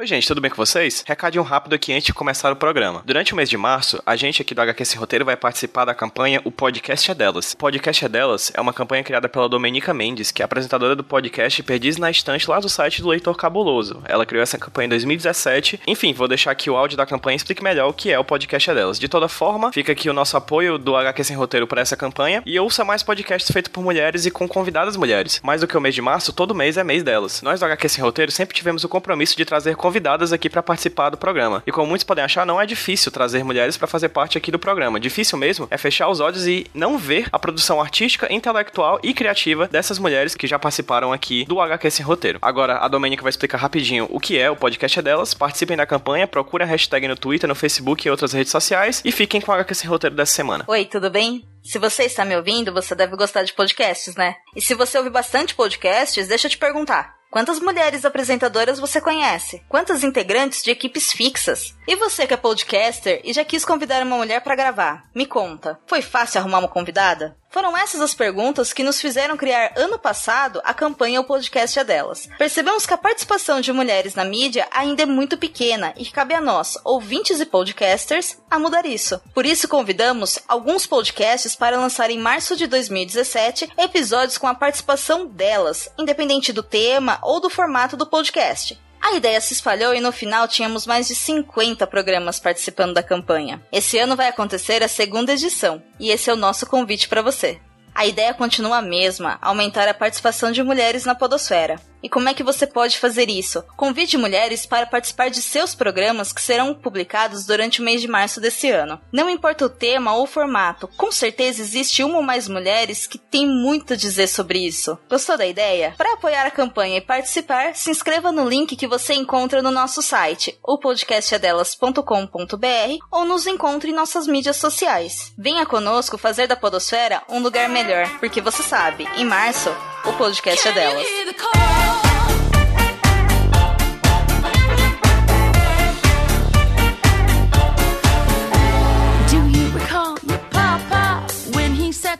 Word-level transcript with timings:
Oi, 0.00 0.06
gente, 0.06 0.26
tudo 0.26 0.40
bem 0.40 0.50
com 0.50 0.56
vocês? 0.56 1.04
Recadinho 1.06 1.44
rápido 1.44 1.74
aqui 1.74 1.92
antes 1.92 2.06
de 2.06 2.14
começar 2.14 2.50
o 2.50 2.56
programa. 2.56 3.02
Durante 3.04 3.34
o 3.34 3.36
mês 3.36 3.50
de 3.50 3.58
março, 3.58 4.02
a 4.06 4.16
gente 4.16 4.40
aqui 4.40 4.54
do 4.54 4.62
HQ 4.62 4.82
Sem 4.86 4.98
Roteiro 4.98 5.26
vai 5.26 5.36
participar 5.36 5.84
da 5.84 5.92
campanha 5.92 6.40
O 6.42 6.50
Podcast 6.50 7.10
é 7.10 7.14
Delas. 7.14 7.52
O 7.52 7.58
Podcast 7.58 8.02
é 8.06 8.08
Delas 8.08 8.50
é 8.54 8.62
uma 8.62 8.72
campanha 8.72 9.04
criada 9.04 9.28
pela 9.28 9.46
Domenica 9.46 9.92
Mendes, 9.92 10.30
que 10.30 10.40
é 10.40 10.44
apresentadora 10.46 10.96
do 10.96 11.04
podcast 11.04 11.62
Perdiz 11.64 11.98
na 11.98 12.10
Estante 12.10 12.48
lá 12.48 12.58
do 12.60 12.68
site 12.70 13.02
do 13.02 13.08
Leitor 13.08 13.36
Cabuloso. 13.36 14.02
Ela 14.06 14.24
criou 14.24 14.42
essa 14.42 14.56
campanha 14.56 14.86
em 14.86 14.88
2017. 14.88 15.82
Enfim, 15.86 16.14
vou 16.14 16.26
deixar 16.26 16.52
aqui 16.52 16.70
o 16.70 16.76
áudio 16.78 16.96
da 16.96 17.04
campanha 17.04 17.34
e 17.34 17.36
explique 17.36 17.62
melhor 17.62 17.90
o 17.90 17.92
que 17.92 18.10
é 18.10 18.18
o 18.18 18.24
Podcast 18.24 18.70
é 18.70 18.74
Delas. 18.74 18.98
De 18.98 19.06
toda 19.06 19.28
forma, 19.28 19.70
fica 19.70 19.92
aqui 19.92 20.08
o 20.08 20.14
nosso 20.14 20.34
apoio 20.34 20.78
do 20.78 20.96
HQ 20.96 21.24
Sem 21.24 21.36
Roteiro 21.36 21.66
para 21.66 21.82
essa 21.82 21.94
campanha 21.94 22.42
e 22.46 22.58
ouça 22.58 22.86
mais 22.86 23.02
podcasts 23.02 23.52
feitos 23.52 23.70
por 23.70 23.84
mulheres 23.84 24.24
e 24.24 24.30
com 24.30 24.48
convidadas 24.48 24.96
mulheres. 24.96 25.42
Mais 25.44 25.60
do 25.60 25.68
que 25.68 25.76
o 25.76 25.80
mês 25.80 25.94
de 25.94 26.00
março, 26.00 26.32
todo 26.32 26.54
mês 26.54 26.78
é 26.78 26.84
mês 26.84 27.02
delas. 27.02 27.42
Nós 27.42 27.60
do 27.60 27.66
HQ 27.66 28.00
Roteiro 28.00 28.32
sempre 28.32 28.56
tivemos 28.56 28.82
o 28.82 28.88
compromisso 28.88 29.36
de 29.36 29.44
trazer 29.44 29.76
convidadas 29.90 30.32
aqui 30.32 30.48
para 30.48 30.62
participar 30.62 31.10
do 31.10 31.16
programa. 31.16 31.64
E 31.66 31.72
como 31.72 31.88
muitos 31.88 32.04
podem 32.04 32.22
achar, 32.22 32.46
não 32.46 32.60
é 32.60 32.64
difícil 32.64 33.10
trazer 33.10 33.42
mulheres 33.42 33.76
para 33.76 33.88
fazer 33.88 34.08
parte 34.10 34.38
aqui 34.38 34.52
do 34.52 34.58
programa. 34.58 35.00
Difícil 35.00 35.36
mesmo 35.36 35.66
é 35.68 35.76
fechar 35.76 36.08
os 36.08 36.20
olhos 36.20 36.46
e 36.46 36.64
não 36.72 36.96
ver 36.96 37.26
a 37.32 37.38
produção 37.40 37.80
artística, 37.80 38.32
intelectual 38.32 39.00
e 39.02 39.12
criativa 39.12 39.66
dessas 39.66 39.98
mulheres 39.98 40.36
que 40.36 40.46
já 40.46 40.60
participaram 40.60 41.12
aqui 41.12 41.44
do 41.44 41.60
HQ 41.60 41.90
Sem 41.90 42.06
Roteiro. 42.06 42.38
Agora, 42.40 42.78
a 42.78 42.86
Domênica 42.86 43.22
vai 43.22 43.30
explicar 43.30 43.58
rapidinho 43.58 44.06
o 44.10 44.20
que 44.20 44.38
é 44.38 44.48
o 44.48 44.54
podcast 44.54 45.02
delas. 45.02 45.34
Participem 45.34 45.76
da 45.76 45.84
campanha, 45.84 46.28
procure 46.28 46.62
a 46.62 46.66
hashtag 46.66 47.08
no 47.08 47.16
Twitter, 47.16 47.48
no 47.48 47.56
Facebook 47.56 48.06
e 48.06 48.10
outras 48.10 48.32
redes 48.32 48.52
sociais 48.52 49.02
e 49.04 49.10
fiquem 49.10 49.40
com 49.40 49.50
o 49.50 49.54
HQ 49.56 49.74
Sem 49.74 49.90
Roteiro 49.90 50.14
dessa 50.14 50.32
semana. 50.32 50.64
Oi, 50.68 50.84
tudo 50.84 51.10
bem? 51.10 51.44
Se 51.64 51.80
você 51.80 52.04
está 52.04 52.24
me 52.24 52.36
ouvindo, 52.36 52.72
você 52.72 52.94
deve 52.94 53.16
gostar 53.16 53.42
de 53.42 53.52
podcasts, 53.52 54.14
né? 54.14 54.36
E 54.54 54.60
se 54.60 54.72
você 54.74 54.96
ouve 54.96 55.10
bastante 55.10 55.52
podcasts, 55.52 56.28
deixa 56.28 56.46
eu 56.46 56.50
te 56.50 56.58
perguntar. 56.58 57.19
Quantas 57.30 57.60
mulheres 57.60 58.04
apresentadoras 58.04 58.80
você 58.80 59.00
conhece? 59.00 59.62
Quantas 59.68 60.02
integrantes 60.02 60.64
de 60.64 60.72
equipes 60.72 61.12
fixas? 61.12 61.76
E 61.86 61.94
você 61.94 62.26
que 62.26 62.34
é 62.34 62.36
podcaster 62.36 63.20
e 63.22 63.32
já 63.32 63.44
quis 63.44 63.64
convidar 63.64 64.02
uma 64.02 64.16
mulher 64.16 64.40
para 64.40 64.56
gravar? 64.56 65.04
Me 65.14 65.24
conta, 65.24 65.78
foi 65.86 66.02
fácil 66.02 66.40
arrumar 66.40 66.58
uma 66.58 66.68
convidada? 66.68 67.36
Foram 67.50 67.76
essas 67.76 68.00
as 68.00 68.14
perguntas 68.14 68.72
que 68.72 68.84
nos 68.84 69.00
fizeram 69.00 69.36
criar 69.36 69.72
ano 69.76 69.98
passado 69.98 70.60
a 70.64 70.72
campanha 70.72 71.20
O 71.20 71.24
Podcast 71.24 71.80
é 71.80 71.84
Delas. 71.84 72.28
Percebemos 72.38 72.86
que 72.86 72.94
a 72.94 72.98
participação 72.98 73.60
de 73.60 73.72
mulheres 73.72 74.14
na 74.14 74.24
mídia 74.24 74.68
ainda 74.70 75.02
é 75.02 75.06
muito 75.06 75.36
pequena 75.36 75.92
e 75.96 76.06
cabe 76.06 76.32
a 76.32 76.40
nós, 76.40 76.78
ouvintes 76.84 77.40
e 77.40 77.44
podcasters, 77.44 78.38
a 78.48 78.56
mudar 78.56 78.86
isso. 78.86 79.20
Por 79.34 79.44
isso 79.44 79.66
convidamos 79.66 80.38
alguns 80.46 80.86
podcasts 80.86 81.56
para 81.56 81.76
lançar 81.76 82.08
em 82.08 82.20
março 82.20 82.54
de 82.54 82.68
2017 82.68 83.68
episódios 83.76 84.38
com 84.38 84.46
a 84.46 84.54
participação 84.54 85.26
delas, 85.26 85.92
independente 85.98 86.52
do 86.52 86.62
tema 86.62 87.18
ou 87.20 87.40
do 87.40 87.50
formato 87.50 87.96
do 87.96 88.06
podcast. 88.06 88.78
A 89.00 89.14
ideia 89.14 89.40
se 89.40 89.54
espalhou 89.54 89.94
e 89.94 90.00
no 90.00 90.12
final 90.12 90.46
tínhamos 90.46 90.86
mais 90.86 91.08
de 91.08 91.14
50 91.14 91.86
programas 91.86 92.38
participando 92.38 92.94
da 92.94 93.02
campanha. 93.02 93.60
Esse 93.72 93.98
ano 93.98 94.14
vai 94.14 94.28
acontecer 94.28 94.82
a 94.82 94.88
segunda 94.88 95.32
edição 95.32 95.82
e 95.98 96.10
esse 96.10 96.28
é 96.28 96.32
o 96.32 96.36
nosso 96.36 96.66
convite 96.66 97.08
para 97.08 97.22
você. 97.22 97.58
A 97.94 98.06
ideia 98.06 98.32
continua 98.34 98.78
a 98.78 98.82
mesma, 98.82 99.38
aumentar 99.42 99.88
a 99.88 99.94
participação 99.94 100.52
de 100.52 100.62
mulheres 100.62 101.04
na 101.04 101.14
podosfera. 101.14 101.80
E 102.02 102.08
como 102.08 102.28
é 102.28 102.34
que 102.34 102.42
você 102.42 102.66
pode 102.66 102.98
fazer 102.98 103.28
isso? 103.28 103.62
Convide 103.76 104.16
mulheres 104.16 104.66
para 104.66 104.86
participar 104.86 105.30
de 105.30 105.42
seus 105.42 105.74
programas 105.74 106.32
que 106.32 106.42
serão 106.42 106.74
publicados 106.74 107.44
durante 107.44 107.80
o 107.80 107.84
mês 107.84 108.00
de 108.00 108.08
março 108.08 108.40
desse 108.40 108.70
ano. 108.70 109.00
Não 109.12 109.28
importa 109.28 109.64
o 109.64 109.70
tema 109.70 110.14
ou 110.14 110.24
o 110.24 110.26
formato, 110.26 110.88
com 110.96 111.12
certeza 111.12 111.62
existe 111.62 112.02
uma 112.02 112.16
ou 112.16 112.22
mais 112.22 112.48
mulheres 112.48 113.06
que 113.06 113.18
têm 113.18 113.46
muito 113.46 113.92
a 113.92 113.96
dizer 113.96 114.28
sobre 114.28 114.58
isso. 114.58 114.98
Gostou 115.08 115.36
da 115.36 115.46
ideia? 115.46 115.94
Para 115.96 116.14
apoiar 116.14 116.46
a 116.46 116.50
campanha 116.50 116.98
e 116.98 117.02
participar, 117.02 117.74
se 117.74 117.90
inscreva 117.90 118.32
no 118.32 118.48
link 118.48 118.76
que 118.76 118.86
você 118.86 119.14
encontra 119.14 119.62
no 119.62 119.70
nosso 119.70 120.02
site, 120.02 120.58
o 120.62 120.78
podcastadelas.com.br 120.78 122.98
ou 123.10 123.24
nos 123.24 123.46
encontre 123.46 123.90
em 123.90 123.94
nossas 123.94 124.26
mídias 124.26 124.56
sociais. 124.56 125.32
Venha 125.36 125.66
conosco 125.66 126.18
fazer 126.18 126.46
da 126.46 126.56
podosfera 126.56 127.22
um 127.28 127.40
lugar 127.40 127.68
melhor, 127.68 128.08
porque 128.18 128.40
você 128.40 128.62
sabe, 128.62 129.08
em 129.16 129.24
março, 129.24 129.70
o 130.04 130.12
podcast 130.14 130.68
é 130.68 130.72
delas. 130.72 131.89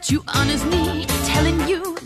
Set 0.01 0.11
you 0.11 0.23
on 0.35 0.47
his 0.47 0.65
knee, 0.65 1.05
telling 1.27 1.69
you 1.69 1.97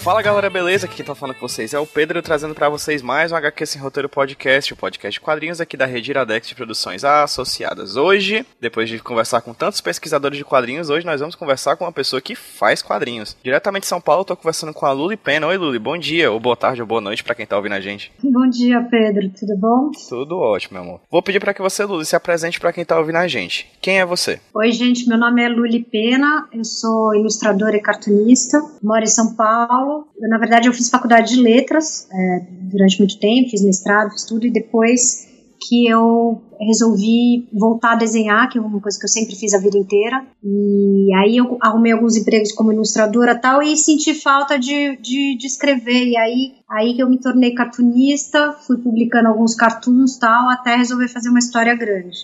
Fala 0.00 0.22
galera, 0.22 0.48
beleza? 0.48 0.86
Aqui 0.86 0.96
quem 0.96 1.04
tá 1.04 1.14
falando 1.14 1.34
com 1.34 1.46
vocês 1.46 1.74
é 1.74 1.78
o 1.78 1.86
Pedro, 1.86 2.22
trazendo 2.22 2.54
para 2.54 2.70
vocês 2.70 3.02
mais 3.02 3.32
um 3.32 3.36
HQ 3.36 3.66
Sem 3.66 3.82
Roteiro 3.82 4.08
Podcast, 4.08 4.72
o 4.72 4.76
podcast 4.76 5.20
de 5.20 5.22
quadrinhos 5.22 5.60
aqui 5.60 5.76
da 5.76 5.84
Rede 5.84 6.10
Iradex 6.10 6.48
de 6.48 6.54
Produções 6.54 7.04
Associadas. 7.04 7.96
Hoje, 7.96 8.46
depois 8.58 8.88
de 8.88 8.98
conversar 8.98 9.42
com 9.42 9.52
tantos 9.52 9.82
pesquisadores 9.82 10.38
de 10.38 10.44
quadrinhos, 10.44 10.88
hoje 10.88 11.04
nós 11.04 11.20
vamos 11.20 11.34
conversar 11.34 11.76
com 11.76 11.84
uma 11.84 11.92
pessoa 11.92 12.18
que 12.22 12.34
faz 12.34 12.80
quadrinhos. 12.80 13.36
Diretamente 13.44 13.82
de 13.82 13.88
São 13.88 14.00
Paulo, 14.00 14.24
tô 14.24 14.34
conversando 14.34 14.72
com 14.72 14.86
a 14.86 14.92
Luli 14.92 15.18
Pena. 15.18 15.46
Oi 15.48 15.58
Luli, 15.58 15.78
bom 15.78 15.98
dia, 15.98 16.32
ou 16.32 16.40
boa 16.40 16.56
tarde, 16.56 16.80
ou 16.80 16.88
boa 16.88 17.02
noite 17.02 17.22
para 17.22 17.34
quem 17.34 17.44
tá 17.44 17.58
ouvindo 17.58 17.74
a 17.74 17.80
gente. 17.80 18.10
Bom 18.24 18.48
dia, 18.48 18.80
Pedro, 18.90 19.28
tudo 19.38 19.54
bom? 19.58 19.90
Tudo 20.08 20.38
ótimo, 20.38 20.80
meu 20.80 20.82
amor. 20.82 21.00
Vou 21.10 21.22
pedir 21.22 21.40
para 21.40 21.52
que 21.52 21.60
você, 21.60 21.84
Luli, 21.84 22.06
se 22.06 22.16
apresente 22.16 22.58
para 22.58 22.72
quem 22.72 22.86
tá 22.86 22.98
ouvindo 22.98 23.16
a 23.16 23.28
gente. 23.28 23.70
Quem 23.82 24.00
é 24.00 24.06
você? 24.06 24.40
Oi, 24.54 24.72
gente, 24.72 25.06
meu 25.06 25.18
nome 25.18 25.44
é 25.44 25.48
Luli 25.50 25.84
Pena, 25.84 26.48
eu 26.54 26.64
sou 26.64 27.14
ilustradora 27.14 27.76
e 27.76 27.82
cartunista, 27.82 28.58
moro 28.82 29.04
em 29.04 29.06
São 29.06 29.36
Paulo. 29.36 29.89
Eu, 29.90 30.28
na 30.28 30.38
verdade, 30.38 30.68
eu 30.68 30.72
fiz 30.72 30.88
faculdade 30.88 31.34
de 31.34 31.40
letras 31.40 32.08
é, 32.12 32.46
durante 32.70 32.98
muito 32.98 33.18
tempo, 33.18 33.50
fiz 33.50 33.62
mestrado, 33.64 34.10
fiz 34.10 34.24
tudo, 34.24 34.46
e 34.46 34.50
depois 34.50 35.28
que 35.68 35.86
eu 35.86 36.40
resolvi 36.58 37.48
voltar 37.52 37.92
a 37.92 37.96
desenhar, 37.96 38.48
que 38.48 38.58
é 38.58 38.60
uma 38.60 38.80
coisa 38.80 38.98
que 38.98 39.04
eu 39.04 39.08
sempre 39.08 39.36
fiz 39.36 39.52
a 39.52 39.58
vida 39.58 39.76
inteira. 39.76 40.26
E 40.42 41.14
aí 41.14 41.36
eu 41.36 41.58
arrumei 41.60 41.92
alguns 41.92 42.16
empregos 42.16 42.52
como 42.52 42.72
ilustradora 42.72 43.38
tal, 43.38 43.62
e 43.62 43.76
senti 43.76 44.14
falta 44.14 44.58
de, 44.58 44.96
de, 44.96 45.36
de 45.36 45.46
escrever. 45.46 46.06
E 46.06 46.16
aí, 46.16 46.52
aí 46.68 46.94
que 46.94 47.02
eu 47.02 47.10
me 47.10 47.20
tornei 47.20 47.54
cartunista, 47.54 48.52
fui 48.52 48.78
publicando 48.78 49.28
alguns 49.28 49.54
cartoons 49.54 50.18
tal, 50.18 50.48
até 50.48 50.76
resolver 50.76 51.08
fazer 51.08 51.28
uma 51.28 51.38
história 51.38 51.74
grande. 51.74 52.16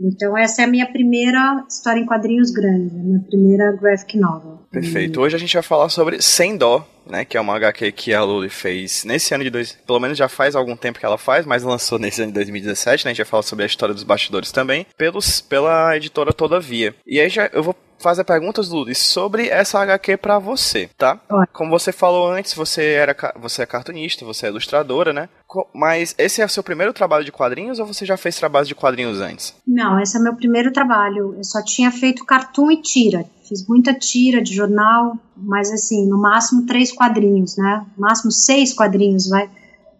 Então 0.00 0.36
essa 0.36 0.62
é 0.62 0.64
a 0.64 0.68
minha 0.68 0.86
primeira 0.86 1.64
história 1.68 2.00
em 2.00 2.06
quadrinhos 2.06 2.50
grande, 2.50 2.94
a 2.94 3.02
minha 3.02 3.20
primeira 3.20 3.72
graphic 3.72 4.16
novel. 4.16 4.57
Perfeito. 4.70 5.20
Hoje 5.20 5.36
a 5.36 5.38
gente 5.38 5.54
vai 5.54 5.62
falar 5.62 5.88
sobre 5.88 6.20
Sem 6.20 6.56
Dó, 6.56 6.86
né, 7.08 7.24
que 7.24 7.36
é 7.36 7.40
uma 7.40 7.56
HQ 7.56 7.92
que 7.92 8.14
a 8.14 8.22
Luli 8.22 8.48
fez 8.48 9.04
nesse 9.04 9.34
ano 9.34 9.44
de 9.44 9.50
dois, 9.50 9.72
pelo 9.86 10.00
menos 10.00 10.18
já 10.18 10.28
faz 10.28 10.54
algum 10.54 10.76
tempo 10.76 10.98
que 10.98 11.06
ela 11.06 11.18
faz, 11.18 11.46
mas 11.46 11.62
lançou 11.62 11.98
nesse 11.98 12.22
ano 12.22 12.32
de 12.32 12.34
2017, 12.34 13.04
né? 13.04 13.10
A 13.10 13.14
gente 13.14 13.24
vai 13.24 13.30
falar 13.30 13.42
sobre 13.42 13.64
a 13.64 13.66
história 13.66 13.94
dos 13.94 14.04
bastidores 14.04 14.52
também, 14.52 14.86
pelos 14.96 15.40
pela 15.40 15.96
editora 15.96 16.32
Todavia. 16.32 16.94
E 17.06 17.20
aí 17.20 17.28
já 17.28 17.48
eu 17.52 17.62
vou 17.62 17.74
fazer 17.98 18.24
perguntas, 18.24 18.68
Luli, 18.68 18.94
sobre 18.94 19.48
essa 19.48 19.80
HQ 19.80 20.16
pra 20.18 20.38
você, 20.38 20.88
tá? 20.96 21.20
Como 21.52 21.70
você 21.70 21.92
falou 21.92 22.30
antes, 22.30 22.54
você 22.54 22.84
era 22.92 23.16
você 23.36 23.62
é 23.62 23.66
cartunista, 23.66 24.24
você 24.24 24.46
é 24.46 24.48
ilustradora, 24.50 25.12
né? 25.12 25.28
Mas 25.74 26.14
esse 26.18 26.40
é 26.40 26.44
o 26.44 26.48
seu 26.48 26.62
primeiro 26.62 26.92
trabalho 26.92 27.24
de 27.24 27.32
quadrinhos 27.32 27.78
ou 27.78 27.86
você 27.86 28.04
já 28.04 28.16
fez 28.16 28.36
trabalhos 28.36 28.68
de 28.68 28.74
quadrinhos 28.74 29.20
antes? 29.20 29.54
Não, 29.66 30.00
esse 30.00 30.16
é 30.16 30.20
meu 30.20 30.36
primeiro 30.36 30.72
trabalho. 30.72 31.34
Eu 31.36 31.44
só 31.44 31.62
tinha 31.64 31.90
feito 31.90 32.24
cartoon 32.24 32.70
e 32.70 32.82
tira. 32.82 33.24
Fiz 33.48 33.66
muita 33.66 33.94
tira 33.94 34.42
de 34.42 34.54
jornal, 34.54 35.16
mas 35.34 35.72
assim, 35.72 36.06
no 36.06 36.20
máximo 36.20 36.66
três 36.66 36.92
quadrinhos, 36.98 37.56
né? 37.56 37.86
Máximo 37.96 38.30
seis 38.32 38.74
quadrinhos, 38.74 39.28
vai. 39.28 39.48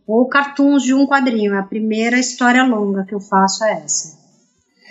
Ou 0.06 0.26
cartoons 0.28 0.82
de 0.82 0.92
um 0.92 1.06
quadrinho. 1.06 1.56
A 1.58 1.62
primeira 1.62 2.18
história 2.18 2.64
longa 2.64 3.04
que 3.04 3.14
eu 3.14 3.20
faço 3.20 3.64
é 3.64 3.82
essa. 3.84 4.18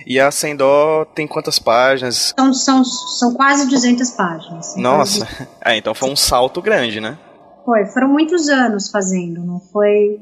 E 0.05 0.19
a 0.19 0.31
Sem 0.31 0.55
Dó 0.55 1.03
tem 1.05 1.27
quantas 1.27 1.59
páginas? 1.59 2.33
São, 2.39 2.53
são, 2.53 2.83
são 2.85 3.33
quase 3.33 3.67
200 3.67 4.09
páginas. 4.11 4.65
São 4.67 4.81
Nossa. 4.81 5.25
quase- 5.25 5.47
É, 5.65 5.75
então 5.77 5.93
foi 5.93 6.09
um 6.09 6.15
salto 6.15 6.61
grande, 6.61 7.01
né? 7.01 7.17
Foi, 7.65 7.85
foram 7.87 8.07
muitos 8.07 8.47
anos 8.47 8.89
fazendo, 8.89 9.43
não 9.43 9.59
foi, 9.59 10.17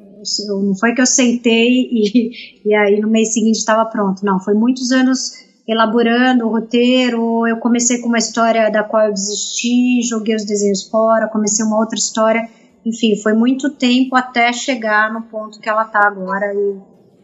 não 0.48 0.74
foi 0.76 0.96
que 0.96 1.02
eu 1.02 1.06
sentei 1.06 1.68
e, 1.92 2.32
e 2.66 2.74
aí 2.74 3.00
no 3.00 3.08
mês 3.08 3.34
seguinte 3.34 3.58
estava 3.60 3.86
pronto, 3.86 4.26
não, 4.26 4.40
foi 4.40 4.56
muitos 4.56 4.92
anos 4.92 5.32
elaborando 5.68 6.46
o 6.46 6.52
roteiro, 6.52 7.48
eu 7.48 7.58
comecei 7.58 8.00
com 8.00 8.08
uma 8.08 8.20
história 8.20 8.70
da 8.70 8.84
qual 8.84 9.08
eu 9.08 9.14
desisti, 9.14 10.02
joguei 10.08 10.36
os 10.36 10.46
desenhos 10.46 10.84
fora, 10.84 11.28
comecei 11.28 11.66
uma 11.66 11.80
outra 11.80 11.98
história, 11.98 12.48
enfim, 12.86 13.16
foi 13.22 13.34
muito 13.34 13.72
tempo 13.72 14.16
até 14.16 14.54
chegar 14.54 15.12
no 15.12 15.24
ponto 15.24 15.60
que 15.60 15.68
ela 15.68 15.84
está 15.84 16.08
agora 16.08 16.54
e, 16.54 16.78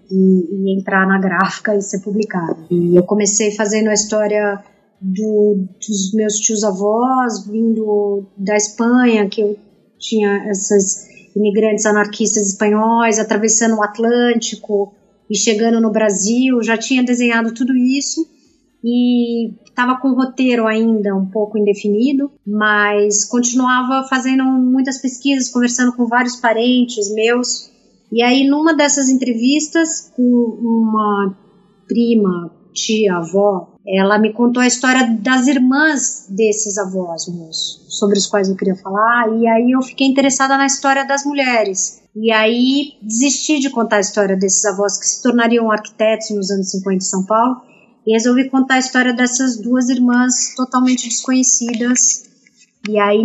e, 0.09 0.55
e 0.55 0.79
entrar 0.79 1.07
na 1.07 1.19
gráfica 1.19 1.75
e 1.75 1.81
ser 1.81 1.99
publicada. 1.99 2.57
E 2.71 2.95
eu 2.95 3.03
comecei 3.03 3.51
fazendo 3.51 3.89
a 3.89 3.93
história 3.93 4.59
do, 4.99 5.67
dos 5.79 6.11
meus 6.15 6.37
tios 6.37 6.63
avós, 6.63 7.45
vindo 7.45 8.25
da 8.35 8.55
Espanha, 8.55 9.29
que 9.29 9.41
eu 9.41 9.55
tinha 9.99 10.49
essas 10.49 11.07
imigrantes 11.35 11.85
anarquistas 11.85 12.47
espanhóis 12.47 13.19
atravessando 13.19 13.77
o 13.77 13.83
Atlântico 13.83 14.95
e 15.29 15.37
chegando 15.37 15.79
no 15.79 15.91
Brasil, 15.91 16.61
já 16.63 16.75
tinha 16.75 17.03
desenhado 17.03 17.53
tudo 17.53 17.75
isso 17.75 18.30
e 18.83 19.53
estava 19.65 19.97
com 19.99 20.09
o 20.09 20.15
roteiro 20.15 20.67
ainda 20.67 21.15
um 21.15 21.25
pouco 21.25 21.57
indefinido, 21.57 22.31
mas 22.45 23.25
continuava 23.25 24.07
fazendo 24.07 24.43
muitas 24.43 24.99
pesquisas, 24.99 25.49
conversando 25.49 25.93
com 25.93 26.07
vários 26.07 26.35
parentes 26.35 27.13
meus. 27.13 27.69
E 28.11 28.21
aí, 28.21 28.47
numa 28.47 28.73
dessas 28.73 29.09
entrevistas, 29.09 30.11
com 30.15 30.23
uma 30.23 31.35
prima, 31.87 32.51
tia, 32.73 33.17
avó, 33.17 33.71
ela 33.87 34.17
me 34.19 34.33
contou 34.33 34.61
a 34.61 34.67
história 34.67 35.17
das 35.19 35.47
irmãs 35.47 36.27
desses 36.29 36.77
avós 36.77 37.27
meus, 37.27 37.85
sobre 37.89 38.17
os 38.17 38.27
quais 38.27 38.49
eu 38.49 38.55
queria 38.55 38.75
falar, 38.75 39.29
e 39.37 39.47
aí 39.47 39.71
eu 39.71 39.81
fiquei 39.81 40.07
interessada 40.07 40.57
na 40.57 40.65
história 40.65 41.05
das 41.05 41.25
mulheres. 41.25 42.01
E 42.15 42.31
aí 42.31 42.93
desisti 43.01 43.59
de 43.59 43.69
contar 43.69 43.97
a 43.97 44.01
história 44.01 44.35
desses 44.35 44.63
avós 44.65 44.97
que 44.97 45.07
se 45.07 45.21
tornariam 45.21 45.71
arquitetos 45.71 46.29
nos 46.31 46.51
anos 46.51 46.69
50 46.71 46.97
em 46.97 47.01
São 47.01 47.25
Paulo, 47.25 47.61
e 48.05 48.13
resolvi 48.13 48.49
contar 48.49 48.75
a 48.75 48.79
história 48.79 49.13
dessas 49.13 49.57
duas 49.57 49.89
irmãs 49.89 50.55
totalmente 50.55 51.07
desconhecidas. 51.07 52.29
E 52.89 52.99
aí, 52.99 53.21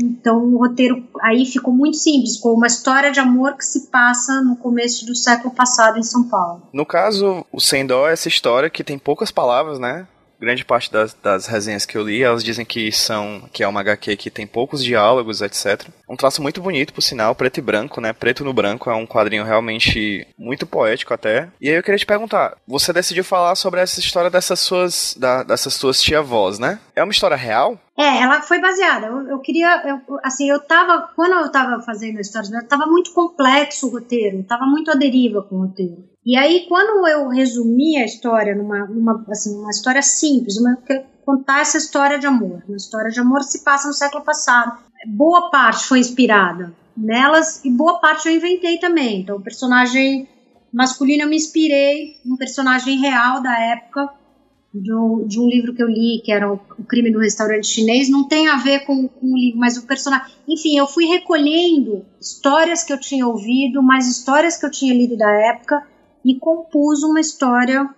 então, 0.00 0.38
o 0.54 0.58
roteiro 0.58 1.02
aí 1.20 1.44
ficou 1.44 1.74
muito 1.74 1.96
simples, 1.96 2.38
com 2.38 2.50
uma 2.52 2.68
história 2.68 3.10
de 3.10 3.18
amor 3.18 3.56
que 3.56 3.64
se 3.64 3.88
passa 3.88 4.40
no 4.40 4.54
começo 4.54 5.04
do 5.04 5.16
século 5.16 5.52
passado 5.52 5.98
em 5.98 6.02
São 6.02 6.28
Paulo. 6.28 6.62
No 6.72 6.86
caso, 6.86 7.44
o 7.50 7.60
Sem 7.60 7.84
Dó 7.84 8.08
é 8.08 8.12
essa 8.12 8.28
história 8.28 8.70
que 8.70 8.84
tem 8.84 8.98
poucas 8.98 9.32
palavras, 9.32 9.80
né? 9.80 10.06
Grande 10.40 10.64
parte 10.64 10.90
das, 10.90 11.14
das 11.14 11.46
resenhas 11.46 11.84
que 11.84 11.96
eu 11.96 12.02
li, 12.02 12.22
elas 12.22 12.42
dizem 12.42 12.64
que 12.64 12.90
são 12.90 13.42
que 13.52 13.62
é 13.62 13.68
uma 13.68 13.80
HQ 13.80 14.16
que 14.16 14.30
tem 14.30 14.46
poucos 14.46 14.82
diálogos, 14.82 15.42
etc. 15.42 15.88
Um 16.08 16.16
traço 16.16 16.42
muito 16.42 16.60
bonito, 16.60 16.92
por 16.92 17.02
sinal, 17.02 17.34
preto 17.34 17.58
e 17.58 17.62
branco, 17.62 18.00
né? 18.00 18.12
Preto 18.12 18.44
no 18.44 18.52
branco 18.52 18.90
é 18.90 18.94
um 18.94 19.06
quadrinho 19.06 19.44
realmente 19.44 20.26
muito 20.38 20.66
poético 20.66 21.14
até. 21.14 21.48
E 21.60 21.68
aí 21.68 21.76
eu 21.76 21.82
queria 21.82 21.98
te 21.98 22.06
perguntar, 22.06 22.56
você 22.66 22.92
decidiu 22.92 23.22
falar 23.22 23.54
sobre 23.54 23.80
essa 23.80 24.00
história 24.00 24.30
dessas 24.30 24.60
suas 24.60 25.14
da, 25.18 25.42
dessas 25.42 25.74
suas 25.74 26.02
tia-avós, 26.02 26.58
né? 26.58 26.80
É 26.96 27.02
uma 27.02 27.12
história 27.12 27.36
real? 27.36 27.78
É, 27.96 28.22
ela 28.22 28.40
foi 28.40 28.58
baseada. 28.60 29.06
Eu, 29.06 29.28
eu 29.28 29.38
queria, 29.40 29.82
eu, 29.86 30.18
assim, 30.22 30.48
eu 30.48 30.58
tava, 30.60 31.10
quando 31.14 31.34
eu 31.34 31.52
tava 31.52 31.82
fazendo 31.82 32.16
a 32.16 32.20
história, 32.22 32.64
tava 32.66 32.86
muito 32.86 33.12
complexo 33.12 33.86
o 33.86 33.90
roteiro, 33.90 34.42
tava 34.44 34.64
muito 34.64 34.90
à 34.90 34.94
deriva 34.94 35.42
com 35.42 35.56
o 35.56 35.66
roteiro. 35.66 36.09
E 36.24 36.36
aí, 36.36 36.66
quando 36.68 37.06
eu 37.08 37.28
resumi 37.28 37.96
a 37.96 38.04
história 38.04 38.54
numa, 38.54 38.86
numa, 38.86 39.24
assim, 39.30 39.56
uma 39.58 39.70
história 39.70 40.02
simples, 40.02 40.58
uma, 40.58 40.78
contar 41.24 41.60
essa 41.60 41.78
história 41.78 42.18
de 42.18 42.26
amor, 42.26 42.62
uma 42.68 42.76
história 42.76 43.10
de 43.10 43.20
amor 43.20 43.42
se 43.42 43.64
passa 43.64 43.88
no 43.88 43.94
século 43.94 44.22
passado. 44.22 44.78
Boa 45.06 45.50
parte 45.50 45.86
foi 45.86 45.98
inspirada 45.98 46.74
nelas 46.96 47.64
e 47.64 47.70
boa 47.70 47.98
parte 47.98 48.28
eu 48.28 48.34
inventei 48.34 48.78
também. 48.78 49.20
Então, 49.22 49.36
o 49.36 49.42
personagem 49.42 50.28
masculino 50.72 51.22
eu 51.22 51.28
me 51.28 51.36
inspirei 51.36 52.16
num 52.24 52.36
personagem 52.36 52.98
real 52.98 53.42
da 53.42 53.58
época 53.58 54.08
de 54.72 54.94
um, 54.94 55.26
de 55.26 55.40
um, 55.40 55.48
livro 55.48 55.74
que 55.74 55.82
eu 55.82 55.88
li, 55.88 56.22
que 56.24 56.30
era 56.30 56.52
o, 56.52 56.60
o, 56.78 56.84
Crime 56.84 57.10
do 57.10 57.18
Restaurante 57.18 57.66
Chinês, 57.66 58.08
não 58.08 58.28
tem 58.28 58.48
a 58.48 58.56
ver 58.56 58.80
com, 58.80 59.08
com, 59.08 59.32
o 59.32 59.36
livro, 59.36 59.58
mas 59.58 59.76
o 59.76 59.86
personagem. 59.86 60.32
Enfim, 60.46 60.78
eu 60.78 60.86
fui 60.86 61.06
recolhendo 61.06 62.04
histórias 62.20 62.84
que 62.84 62.92
eu 62.92 63.00
tinha 63.00 63.26
ouvido, 63.26 63.82
mais 63.82 64.06
histórias 64.06 64.56
que 64.56 64.64
eu 64.64 64.70
tinha 64.70 64.94
lido 64.94 65.16
da 65.16 65.28
época, 65.28 65.84
e 66.24 66.38
compus 66.38 67.02
uma 67.02 67.20
história, 67.20 67.88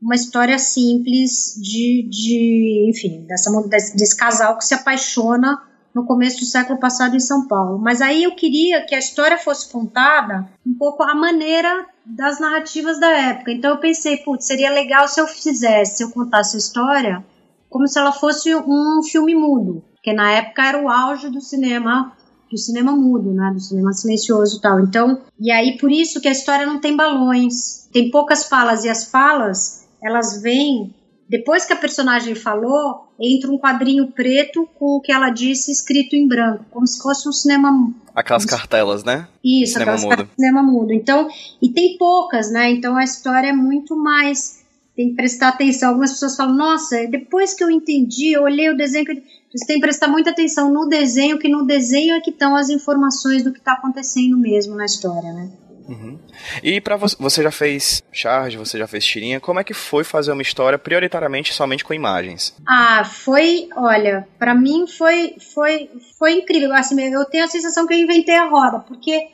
uma 0.00 0.14
história 0.14 0.58
simples 0.58 1.54
de, 1.60 2.08
de 2.08 2.90
enfim, 2.90 3.26
dessa, 3.26 3.50
desse, 3.68 4.16
casal 4.16 4.56
que 4.58 4.64
se 4.64 4.74
apaixona 4.74 5.62
no 5.94 6.04
começo 6.04 6.40
do 6.40 6.44
século 6.44 6.78
passado 6.78 7.16
em 7.16 7.20
São 7.20 7.46
Paulo. 7.46 7.78
Mas 7.78 8.00
aí 8.00 8.24
eu 8.24 8.34
queria 8.34 8.84
que 8.84 8.94
a 8.94 8.98
história 8.98 9.38
fosse 9.38 9.70
contada 9.70 10.48
um 10.66 10.74
pouco 10.74 11.02
à 11.02 11.14
maneira 11.14 11.86
das 12.04 12.38
narrativas 12.38 13.00
da 13.00 13.10
época. 13.10 13.52
Então 13.52 13.70
eu 13.70 13.78
pensei, 13.78 14.18
putz, 14.18 14.46
seria 14.46 14.70
legal 14.70 15.08
se 15.08 15.20
eu 15.20 15.26
fizesse, 15.26 15.96
se 15.96 16.04
eu 16.04 16.10
contasse 16.10 16.56
a 16.56 16.58
história 16.58 17.24
como 17.68 17.86
se 17.86 17.98
ela 17.98 18.12
fosse 18.12 18.54
um 18.54 19.02
filme 19.02 19.34
mudo, 19.34 19.84
porque 19.94 20.12
na 20.12 20.30
época 20.32 20.64
era 20.64 20.82
o 20.82 20.88
auge 20.88 21.28
do 21.28 21.40
cinema 21.40 22.15
do 22.50 22.58
cinema 22.58 22.92
mudo, 22.92 23.32
né, 23.32 23.50
do 23.52 23.60
cinema 23.60 23.92
silencioso 23.92 24.58
e 24.58 24.60
tal. 24.60 24.80
Então, 24.80 25.20
e 25.38 25.50
aí 25.50 25.76
por 25.78 25.90
isso 25.90 26.20
que 26.20 26.28
a 26.28 26.32
história 26.32 26.66
não 26.66 26.80
tem 26.80 26.96
balões, 26.96 27.88
tem 27.92 28.10
poucas 28.10 28.48
falas 28.48 28.84
e 28.84 28.88
as 28.88 29.04
falas 29.10 29.86
elas 30.02 30.40
vêm 30.42 30.94
depois 31.28 31.64
que 31.64 31.72
a 31.72 31.76
personagem 31.76 32.34
falou, 32.34 33.08
entra 33.20 33.50
um 33.50 33.58
quadrinho 33.58 34.06
preto 34.12 34.68
com 34.78 34.96
o 34.96 35.00
que 35.00 35.10
ela 35.10 35.30
disse 35.30 35.72
escrito 35.72 36.14
em 36.14 36.28
branco, 36.28 36.64
como 36.70 36.86
se 36.86 37.02
fosse 37.02 37.28
um 37.28 37.32
cinema. 37.32 37.92
Aquelas 38.14 38.44
cartelas, 38.44 39.02
né? 39.02 39.26
Isso, 39.44 39.72
cinema 39.72 39.92
aquelas 39.94 40.18
mudo. 40.18 40.30
cinema 40.36 40.62
mudo. 40.62 40.92
Então, 40.92 41.28
e 41.60 41.68
tem 41.70 41.98
poucas, 41.98 42.50
né? 42.50 42.70
Então 42.70 42.96
a 42.96 43.02
história 43.02 43.48
é 43.48 43.52
muito 43.52 43.96
mais. 43.96 44.64
Tem 44.96 45.10
que 45.10 45.14
prestar 45.14 45.48
atenção. 45.48 45.90
Algumas 45.90 46.12
pessoas 46.12 46.36
falam, 46.36 46.56
nossa, 46.56 47.06
depois 47.06 47.52
que 47.52 47.62
eu 47.62 47.70
entendi, 47.70 48.32
eu 48.32 48.42
olhei 48.42 48.70
o 48.70 48.76
desenho. 48.76 49.04
Você 49.04 49.66
tem 49.66 49.76
que 49.76 49.82
prestar 49.82 50.08
muita 50.08 50.30
atenção 50.30 50.72
no 50.72 50.88
desenho, 50.88 51.38
que 51.38 51.48
no 51.48 51.66
desenho 51.66 52.14
é 52.14 52.20
que 52.20 52.30
estão 52.30 52.56
as 52.56 52.70
informações 52.70 53.44
do 53.44 53.52
que 53.52 53.58
está 53.58 53.74
acontecendo 53.74 54.38
mesmo 54.38 54.74
na 54.74 54.86
história, 54.86 55.32
né? 55.32 55.50
Uhum. 55.88 56.18
E 56.62 56.80
para 56.80 56.96
você, 56.96 57.16
você 57.18 57.42
já 57.42 57.50
fez 57.50 58.02
charge, 58.10 58.56
você 58.56 58.78
já 58.78 58.86
fez 58.86 59.06
tirinha, 59.06 59.38
como 59.38 59.60
é 59.60 59.64
que 59.64 59.72
foi 59.72 60.02
fazer 60.02 60.32
uma 60.32 60.42
história 60.42 60.78
prioritariamente 60.78 61.54
somente 61.54 61.84
com 61.84 61.94
imagens? 61.94 62.54
Ah, 62.66 63.04
foi, 63.04 63.68
olha, 63.76 64.26
para 64.38 64.54
mim 64.54 64.86
foi 64.86 65.36
foi 65.54 65.88
foi 66.18 66.32
incrível, 66.38 66.72
assim, 66.72 67.00
eu 67.00 67.24
tenho 67.24 67.44
a 67.44 67.48
sensação 67.48 67.86
que 67.86 67.94
eu 67.94 67.98
inventei 67.98 68.34
a 68.34 68.48
roda, 68.48 68.80
porque 68.80 69.28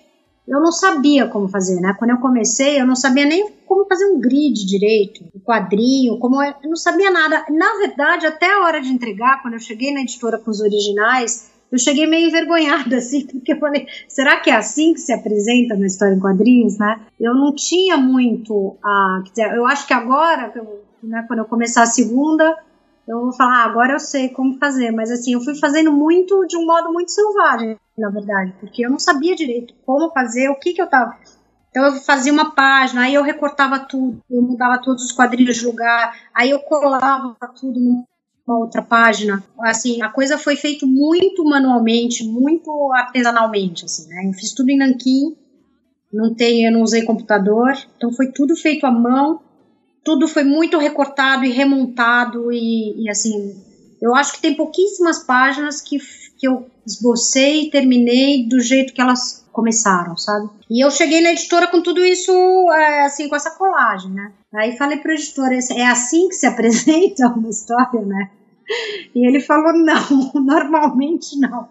eu 0.46 0.60
não 0.60 0.72
sabia 0.72 1.26
como 1.28 1.48
fazer, 1.48 1.80
né? 1.80 1.94
Quando 1.98 2.10
eu 2.10 2.18
comecei, 2.18 2.80
eu 2.80 2.86
não 2.86 2.96
sabia 2.96 3.24
nem 3.24 3.50
como 3.66 3.86
fazer 3.86 4.06
um 4.06 4.20
grid 4.20 4.66
direito, 4.66 5.24
um 5.34 5.40
quadrinho, 5.40 6.18
como 6.18 6.42
eu 6.42 6.54
não 6.64 6.76
sabia 6.76 7.10
nada. 7.10 7.44
Na 7.50 7.78
verdade, 7.78 8.26
até 8.26 8.52
a 8.52 8.60
hora 8.60 8.80
de 8.80 8.88
entregar, 8.88 9.40
quando 9.40 9.54
eu 9.54 9.60
cheguei 9.60 9.92
na 9.94 10.00
editora 10.00 10.38
com 10.38 10.50
os 10.50 10.60
originais, 10.60 11.50
eu 11.70 11.78
cheguei 11.78 12.06
meio 12.06 12.28
envergonhada, 12.28 12.96
assim, 12.98 13.26
porque 13.26 13.54
eu 13.54 13.58
falei, 13.58 13.86
será 14.08 14.40
que 14.40 14.50
é 14.50 14.54
assim 14.54 14.92
que 14.92 15.00
se 15.00 15.12
apresenta 15.12 15.76
na 15.76 15.86
história 15.86 16.14
em 16.14 16.20
quadrinhos, 16.20 16.76
né? 16.76 17.00
Eu 17.18 17.34
não 17.34 17.54
tinha 17.54 17.96
muito 17.96 18.76
a. 18.84 19.22
Quer 19.24 19.30
dizer, 19.30 19.56
eu 19.56 19.66
acho 19.66 19.86
que 19.86 19.94
agora, 19.94 20.52
né, 21.02 21.24
quando 21.26 21.38
eu 21.38 21.44
começar 21.46 21.82
a 21.82 21.86
segunda, 21.86 22.56
eu 23.06 23.20
vou 23.20 23.32
falar, 23.32 23.62
ah, 23.62 23.64
agora 23.64 23.94
eu 23.94 24.00
sei 24.00 24.28
como 24.28 24.58
fazer, 24.58 24.90
mas 24.92 25.10
assim, 25.10 25.34
eu 25.34 25.40
fui 25.40 25.54
fazendo 25.56 25.92
muito 25.92 26.46
de 26.46 26.56
um 26.56 26.64
modo 26.64 26.92
muito 26.92 27.10
selvagem, 27.10 27.76
na 27.98 28.10
verdade, 28.10 28.54
porque 28.60 28.84
eu 28.86 28.90
não 28.90 28.98
sabia 28.98 29.34
direito 29.34 29.74
como 29.84 30.12
fazer, 30.12 30.48
o 30.48 30.56
que 30.56 30.72
que 30.72 30.80
eu 30.80 30.86
tava. 30.86 31.16
Então 31.70 31.84
eu 31.86 31.94
fazia 32.02 32.32
uma 32.32 32.54
página, 32.54 33.02
aí 33.02 33.14
eu 33.14 33.22
recortava 33.22 33.78
tudo, 33.78 34.22
eu 34.30 34.42
mudava 34.42 34.80
todos 34.80 35.04
os 35.04 35.12
quadrinhos 35.12 35.56
de 35.56 35.66
lugar, 35.66 36.14
aí 36.34 36.50
eu 36.50 36.60
colava 36.60 37.34
tudo 37.58 37.80
uma 38.46 38.58
outra 38.58 38.82
página. 38.82 39.42
Assim, 39.60 40.02
a 40.02 40.08
coisa 40.08 40.36
foi 40.36 40.54
feita 40.54 40.86
muito 40.86 41.44
manualmente, 41.44 42.24
muito 42.24 42.92
artesanalmente, 42.92 43.84
assim, 43.84 44.08
né? 44.08 44.26
Eu 44.26 44.32
fiz 44.32 44.52
tudo 44.52 44.70
em 44.70 44.76
nanquim, 44.76 45.36
não 46.12 46.34
tem, 46.34 46.66
eu 46.66 46.72
não 46.72 46.82
usei 46.82 47.02
computador, 47.02 47.72
então 47.96 48.12
foi 48.12 48.30
tudo 48.30 48.54
feito 48.54 48.84
à 48.84 48.90
mão, 48.90 49.40
tudo 50.04 50.26
foi 50.28 50.44
muito 50.44 50.78
recortado 50.78 51.44
e 51.44 51.50
remontado 51.50 52.52
e, 52.52 53.04
e 53.04 53.10
assim, 53.10 53.54
eu 54.00 54.14
acho 54.14 54.34
que 54.34 54.42
tem 54.42 54.54
pouquíssimas 54.54 55.20
páginas 55.20 55.80
que, 55.80 55.98
que 56.38 56.46
eu 56.46 56.66
esbocei 56.86 57.62
e 57.62 57.70
terminei 57.70 58.48
do 58.48 58.60
jeito 58.60 58.92
que 58.92 59.00
elas 59.00 59.44
começaram, 59.52 60.16
sabe? 60.16 60.48
E 60.68 60.84
eu 60.84 60.90
cheguei 60.90 61.20
na 61.20 61.30
editora 61.30 61.68
com 61.68 61.80
tudo 61.80 62.04
isso, 62.04 62.32
é, 62.72 63.04
assim, 63.04 63.28
com 63.28 63.36
essa 63.36 63.50
colagem, 63.52 64.10
né? 64.10 64.32
Aí 64.54 64.76
falei 64.76 64.98
para 64.98 65.10
o 65.10 65.14
editor, 65.14 65.52
é 65.52 65.86
assim 65.86 66.28
que 66.28 66.34
se 66.34 66.46
apresenta 66.48 67.28
uma 67.28 67.48
história, 67.48 68.00
né? 68.00 68.30
E 69.14 69.26
ele 69.26 69.40
falou, 69.40 69.72
não, 69.72 70.32
normalmente 70.42 71.38
não. 71.38 71.68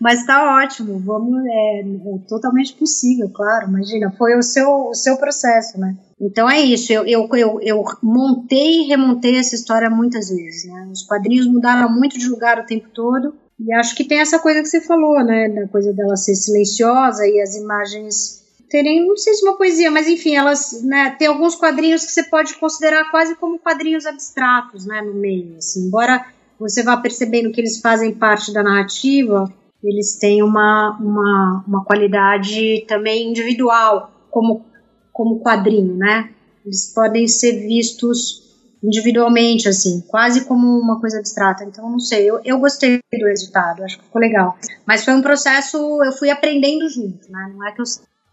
Mas 0.00 0.24
tá 0.24 0.62
ótimo, 0.62 0.98
vamos, 0.98 1.44
é, 1.44 1.80
é, 1.80 2.18
totalmente 2.28 2.74
possível, 2.74 3.28
claro, 3.30 3.68
imagina, 3.68 4.12
foi 4.16 4.36
o 4.36 4.42
seu, 4.42 4.88
o 4.88 4.94
seu 4.94 5.16
processo, 5.16 5.78
né? 5.78 5.96
Então 6.20 6.48
é 6.48 6.60
isso, 6.60 6.92
eu, 6.92 7.04
eu, 7.06 7.28
eu, 7.34 7.60
eu 7.60 7.84
montei 8.02 8.82
e 8.82 8.86
remontei 8.86 9.36
essa 9.36 9.54
história 9.54 9.90
muitas 9.90 10.28
vezes, 10.30 10.70
né? 10.70 10.88
Os 10.92 11.02
quadrinhos 11.02 11.46
mudaram 11.46 11.90
muito 11.90 12.18
de 12.18 12.28
lugar 12.28 12.58
o 12.58 12.66
tempo 12.66 12.88
todo, 12.94 13.34
e 13.60 13.72
acho 13.74 13.94
que 13.96 14.04
tem 14.04 14.20
essa 14.20 14.38
coisa 14.38 14.62
que 14.62 14.68
você 14.68 14.80
falou, 14.80 15.24
né? 15.24 15.48
Da 15.48 15.66
coisa 15.68 15.92
dela 15.92 16.16
ser 16.16 16.34
silenciosa 16.34 17.26
e 17.26 17.40
as 17.40 17.56
imagens 17.56 18.38
terem, 18.68 19.06
não 19.06 19.16
sei 19.16 19.34
se 19.34 19.44
uma 19.44 19.56
poesia, 19.56 19.90
mas 19.90 20.06
enfim, 20.06 20.36
elas, 20.36 20.82
né, 20.82 21.16
tem 21.18 21.26
alguns 21.26 21.54
quadrinhos 21.54 22.04
que 22.04 22.12
você 22.12 22.22
pode 22.22 22.54
considerar 22.56 23.10
quase 23.10 23.34
como 23.36 23.58
quadrinhos 23.58 24.06
abstratos, 24.06 24.86
né, 24.86 25.00
no 25.00 25.14
meio, 25.14 25.56
assim, 25.56 25.86
embora 25.86 26.24
você 26.58 26.82
vá 26.82 26.96
percebendo 26.96 27.50
que 27.50 27.60
eles 27.60 27.80
fazem 27.80 28.14
parte 28.14 28.52
da 28.52 28.62
narrativa, 28.62 29.52
eles 29.82 30.16
têm 30.16 30.42
uma, 30.42 30.98
uma, 31.00 31.64
uma 31.66 31.84
qualidade 31.84 32.84
também 32.88 33.30
individual, 33.30 34.10
como, 34.30 34.64
como 35.12 35.40
quadrinho, 35.40 35.96
né, 35.96 36.30
eles 36.64 36.92
podem 36.92 37.26
ser 37.28 37.66
vistos 37.66 38.46
individualmente, 38.82 39.68
assim, 39.68 40.00
quase 40.06 40.44
como 40.44 40.78
uma 40.78 41.00
coisa 41.00 41.18
abstrata. 41.18 41.64
Então, 41.64 41.90
não 41.90 41.98
sei, 41.98 42.28
eu, 42.28 42.40
eu 42.44 42.58
gostei 42.58 43.00
do 43.12 43.26
resultado, 43.26 43.82
acho 43.82 43.98
que 43.98 44.04
ficou 44.04 44.20
legal. 44.20 44.56
Mas 44.86 45.04
foi 45.04 45.14
um 45.14 45.22
processo, 45.22 45.76
eu 46.04 46.12
fui 46.12 46.30
aprendendo 46.30 46.88
junto, 46.88 47.30
né? 47.30 47.52
Não 47.54 47.66
é 47.66 47.72
que 47.72 47.80
eu 47.80 47.84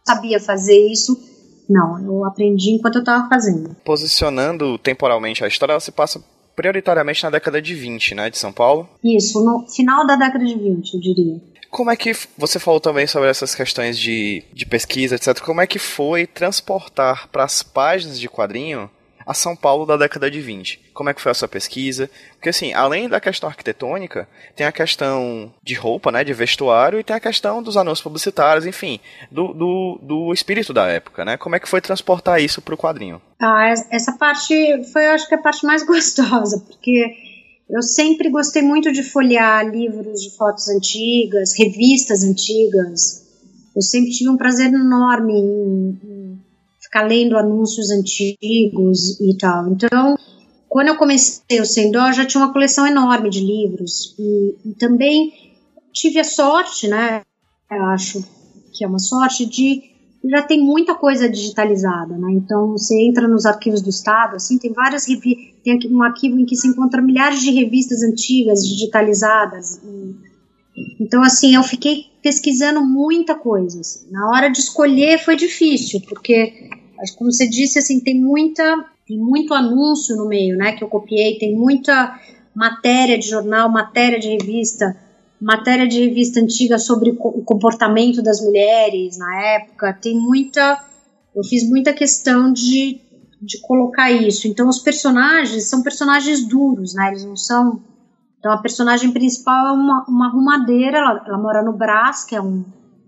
sabia 0.06 0.40
fazer 0.40 0.78
isso. 0.88 1.20
Não, 1.68 2.00
eu 2.00 2.26
aprendi 2.26 2.72
enquanto 2.72 2.96
eu 2.96 3.00
estava 3.00 3.28
fazendo. 3.28 3.76
Posicionando 3.84 4.78
temporalmente 4.78 5.44
a 5.44 5.48
história, 5.48 5.74
ela 5.74 5.80
se 5.80 5.92
passa 5.92 6.22
prioritariamente 6.56 7.24
na 7.24 7.30
década 7.30 7.62
de 7.62 7.74
20, 7.74 8.16
né, 8.16 8.30
de 8.30 8.38
São 8.38 8.52
Paulo. 8.52 8.90
Isso, 9.04 9.44
no 9.44 9.68
final 9.68 10.06
da 10.06 10.16
década 10.16 10.44
de 10.44 10.56
20, 10.56 10.94
eu 10.94 11.00
diria. 11.00 11.42
Como 11.70 11.92
é 11.92 11.96
que 11.96 12.16
você 12.38 12.58
falou 12.58 12.80
também 12.80 13.06
sobre 13.06 13.30
essas 13.30 13.54
questões 13.54 14.00
de, 14.00 14.44
de 14.54 14.66
pesquisa, 14.66 15.16
etc. 15.16 15.40
Como 15.42 15.60
é 15.60 15.68
que 15.68 15.78
foi 15.78 16.26
transportar 16.26 17.28
para 17.28 17.44
as 17.44 17.62
páginas 17.62 18.20
de 18.20 18.30
quadrinho 18.30 18.90
a 19.26 19.34
São 19.34 19.56
Paulo 19.56 19.86
da 19.86 19.98
década 19.98 20.30
de 20.30 20.40
20. 20.40 20.92
Como 20.94 21.10
é 21.10 21.14
que 21.14 21.22
foi 21.22 21.32
a 21.32 21.36
sua 21.36 21.48
pesquisa? 21.48 22.10
Porque 22.34 22.50
assim, 22.50 22.74
além 22.74 23.10
da 23.10 23.20
questão 23.20 23.50
arquitetônica, 23.50 24.28
tem 24.56 24.66
a 24.66 24.72
questão 24.72 25.52
de 25.64 25.74
roupa, 25.74 26.12
né, 26.12 26.24
de 26.24 26.34
vestuário, 26.34 27.00
e 27.00 27.04
tem 27.04 27.16
a 27.16 27.20
questão 27.20 27.62
dos 27.62 27.78
anúncios 27.78 28.02
publicitários, 28.02 28.66
enfim, 28.66 29.00
do, 29.32 29.54
do, 29.54 30.00
do 30.02 30.34
espírito 30.34 30.74
da 30.74 30.88
época, 30.88 31.26
né? 31.26 31.38
Como 31.38 31.56
é 31.56 31.60
que 31.60 31.70
foi 31.70 31.82
transportar 31.82 32.42
isso 32.42 32.62
para 32.62 32.76
o 32.76 32.78
quadrinho? 32.78 33.22
Ah, 33.42 33.74
essa 33.92 34.14
parte 34.18 34.54
foi, 34.92 35.08
acho 35.08 35.28
que 35.28 35.36
a 35.36 35.42
parte 35.42 35.66
mais 35.66 35.84
gostosa, 35.88 36.64
porque 36.68 37.16
eu 37.70 37.82
sempre 37.82 38.30
gostei 38.30 38.62
muito 38.62 38.92
de 38.92 39.02
folhear 39.02 39.68
livros 39.68 40.22
de 40.22 40.36
fotos 40.36 40.70
antigas, 40.70 41.58
revistas 41.58 42.24
antigas. 42.24 43.26
Eu 43.76 43.82
sempre 43.82 44.12
tive 44.12 44.30
um 44.30 44.38
prazer 44.38 44.68
enorme 44.68 45.34
em 45.34 46.15
ficar 46.96 47.04
lendo 47.04 47.38
anúncios 47.38 47.92
antigos 47.92 49.20
e 49.20 49.38
tal. 49.38 49.68
Então, 49.70 50.18
quando 50.70 50.88
eu 50.88 50.96
comecei 50.96 51.60
o 51.60 51.66
Sendó, 51.66 52.12
já 52.14 52.26
tinha 52.26 52.42
uma 52.42 52.54
coleção 52.54 52.88
enorme 52.88 53.30
de 53.30 53.42
livros 53.42 54.16
e, 54.18 54.56
e, 54.70 54.74
também 54.76 55.34
tive 55.94 56.20
a 56.20 56.24
sorte, 56.24 56.88
né? 56.88 57.22
Eu 57.70 57.84
acho 57.88 58.24
que 58.74 58.86
é 58.86 58.88
uma 58.88 59.00
sorte 59.00 59.46
de 59.46 59.94
já 60.28 60.42
tem 60.42 60.60
muita 60.60 60.96
coisa 60.96 61.30
digitalizada, 61.30 62.18
né? 62.18 62.32
Então 62.32 62.72
você 62.72 63.00
entra 63.02 63.28
nos 63.28 63.46
arquivos 63.46 63.82
do 63.82 63.90
Estado, 63.90 64.38
assim, 64.38 64.58
tem 64.58 64.72
várias 64.72 65.06
tem 65.06 65.80
um 65.92 66.02
arquivo 66.02 66.40
em 66.40 66.46
que 66.46 66.56
se 66.56 66.68
encontra 66.68 67.02
milhares 67.02 67.42
de 67.42 67.52
revistas 67.52 68.02
antigas 68.02 68.66
digitalizadas. 68.66 69.82
Então 71.00 71.22
assim, 71.22 71.56
eu 71.56 71.62
fiquei 71.62 72.06
pesquisando 72.24 72.82
muita 72.84 73.36
coisa. 73.36 73.82
Assim. 73.82 74.12
Na 74.12 74.30
hora 74.30 74.50
de 74.50 74.60
escolher 74.60 75.20
foi 75.20 75.36
difícil, 75.36 76.02
porque 76.10 76.70
como 77.18 77.32
você 77.32 77.48
disse, 77.48 77.80
assim, 77.80 78.00
tem 78.00 78.20
muita, 78.20 78.86
tem 79.08 79.18
muito 79.18 79.54
anúncio 79.54 80.16
no 80.16 80.28
meio, 80.28 80.58
né, 80.58 80.74
que 80.74 80.84
eu 80.84 80.88
copiei, 80.88 81.38
tem 81.38 81.56
muita 81.56 82.20
matéria 82.54 83.18
de 83.18 83.28
jornal, 83.28 83.70
matéria 83.70 84.20
de 84.20 84.30
revista, 84.30 84.96
matéria 85.40 85.88
de 85.88 86.00
revista 86.00 86.40
antiga 86.40 86.80
sobre 86.80 87.12
o 87.12 87.44
comportamento 87.44 88.22
das 88.22 88.42
mulheres 88.42 89.18
na 89.18 89.42
época, 89.56 89.94
tem 89.94 90.18
muita, 90.18 90.84
eu 91.36 91.44
fiz 91.44 91.68
muita 91.70 91.94
questão 91.94 92.52
de, 92.52 93.02
de 93.42 93.60
colocar 93.62 94.10
isso. 94.10 94.48
Então 94.48 94.70
os 94.70 94.80
personagens 94.80 95.70
são 95.70 95.84
personagens 95.84 96.48
duros, 96.48 96.96
né, 96.96 97.10
eles 97.10 97.26
não 97.26 97.36
são, 97.36 97.82
então 98.40 98.52
a 98.54 98.58
personagem 98.58 99.12
principal 99.12 99.68
é 99.68 99.72
uma, 99.74 100.06
uma 100.08 100.28
arrumadeira, 100.28 100.98
ela, 101.00 101.24
ela 101.28 101.38
mora 101.38 101.62
no 101.62 101.74
Brás, 101.74 102.24
que 102.24 102.36
é 102.36 102.42
um, 102.42 102.64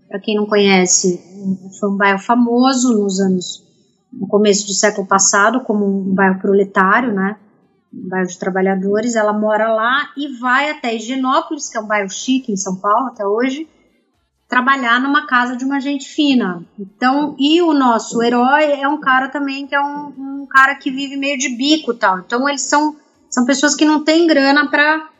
para 0.06 0.20
quem 0.20 0.36
não 0.36 0.44
conhece, 0.44 1.20
foi 1.80 1.88
um 1.88 1.96
bairro 1.96 2.18
famoso 2.18 2.92
nos 2.98 3.18
anos 3.18 3.67
no 4.12 4.26
começo 4.26 4.66
do 4.66 4.72
século 4.72 5.06
passado 5.06 5.60
como 5.60 5.84
um 5.84 6.14
bairro 6.14 6.40
proletário, 6.40 7.12
né? 7.12 7.36
Um 7.92 8.08
bairro 8.08 8.28
de 8.28 8.38
trabalhadores. 8.38 9.14
Ela 9.14 9.32
mora 9.32 9.72
lá 9.72 10.10
e 10.16 10.38
vai 10.38 10.70
até 10.70 10.94
Higienópolis, 10.94 11.68
que 11.68 11.76
é 11.76 11.80
um 11.80 11.86
bairro 11.86 12.10
chique 12.10 12.52
em 12.52 12.56
São 12.56 12.76
Paulo 12.76 13.08
até 13.08 13.26
hoje, 13.26 13.68
trabalhar 14.48 15.00
numa 15.00 15.26
casa 15.26 15.56
de 15.56 15.64
uma 15.64 15.80
gente 15.80 16.08
fina. 16.08 16.64
Então, 16.78 17.36
e 17.38 17.60
o 17.60 17.72
nosso 17.74 18.22
herói 18.22 18.72
é 18.72 18.88
um 18.88 19.00
cara 19.00 19.28
também 19.28 19.66
que 19.66 19.74
é 19.74 19.80
um, 19.80 20.42
um 20.42 20.46
cara 20.46 20.74
que 20.74 20.90
vive 20.90 21.16
meio 21.16 21.38
de 21.38 21.50
bico 21.50 21.94
tal. 21.94 22.20
Então, 22.20 22.48
eles 22.48 22.62
são, 22.62 22.96
são 23.30 23.44
pessoas 23.44 23.74
que 23.74 23.84
não 23.84 24.04
têm 24.04 24.26
grana 24.26 24.70
para 24.70 25.10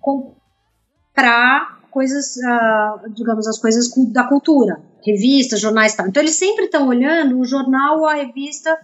comprar 0.00 1.80
coisas, 1.90 2.36
uh, 2.36 3.10
digamos, 3.12 3.46
as 3.46 3.58
coisas 3.58 3.90
da 4.12 4.24
cultura 4.24 4.89
revistas, 5.04 5.60
jornais 5.60 5.94
tal. 5.94 6.06
Então 6.06 6.22
eles 6.22 6.36
sempre 6.36 6.66
estão 6.66 6.88
olhando 6.88 7.38
o 7.38 7.44
jornal 7.44 8.00
ou 8.00 8.06
a 8.06 8.14
revista 8.14 8.78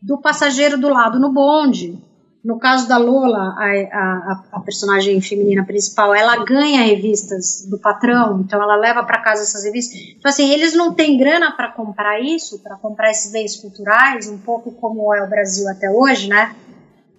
do 0.00 0.18
passageiro 0.18 0.78
do 0.78 0.88
lado 0.88 1.18
no 1.18 1.32
bonde. 1.32 1.98
No 2.42 2.58
caso 2.58 2.88
da 2.88 2.96
Lola, 2.96 3.54
a, 3.58 3.66
a, 3.92 4.44
a 4.52 4.60
personagem 4.60 5.20
feminina 5.20 5.62
principal, 5.62 6.14
ela 6.14 6.42
ganha 6.42 6.80
revistas 6.80 7.66
do 7.68 7.78
patrão, 7.78 8.40
então 8.40 8.62
ela 8.62 8.76
leva 8.76 9.04
para 9.04 9.20
casa 9.20 9.42
essas 9.42 9.62
revistas. 9.62 10.00
Então, 10.16 10.30
assim, 10.30 10.50
eles 10.50 10.74
não 10.74 10.94
têm 10.94 11.18
grana 11.18 11.52
para 11.52 11.70
comprar 11.70 12.18
isso, 12.18 12.58
para 12.60 12.76
comprar 12.76 13.10
esses 13.10 13.30
bens 13.30 13.56
culturais, 13.56 14.26
um 14.26 14.38
pouco 14.38 14.72
como 14.72 15.14
é 15.14 15.22
o 15.22 15.28
Brasil 15.28 15.68
até 15.68 15.90
hoje, 15.90 16.28
né? 16.28 16.56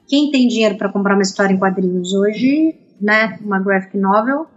Quem 0.08 0.32
tem 0.32 0.48
dinheiro 0.48 0.76
para 0.76 0.92
comprar 0.92 1.14
uma 1.14 1.22
história 1.22 1.54
em 1.54 1.60
quadrinhos 1.60 2.14
hoje, 2.14 2.76
né? 3.00 3.38
Uma 3.44 3.60
graphic 3.60 3.96
novel, 3.98 4.48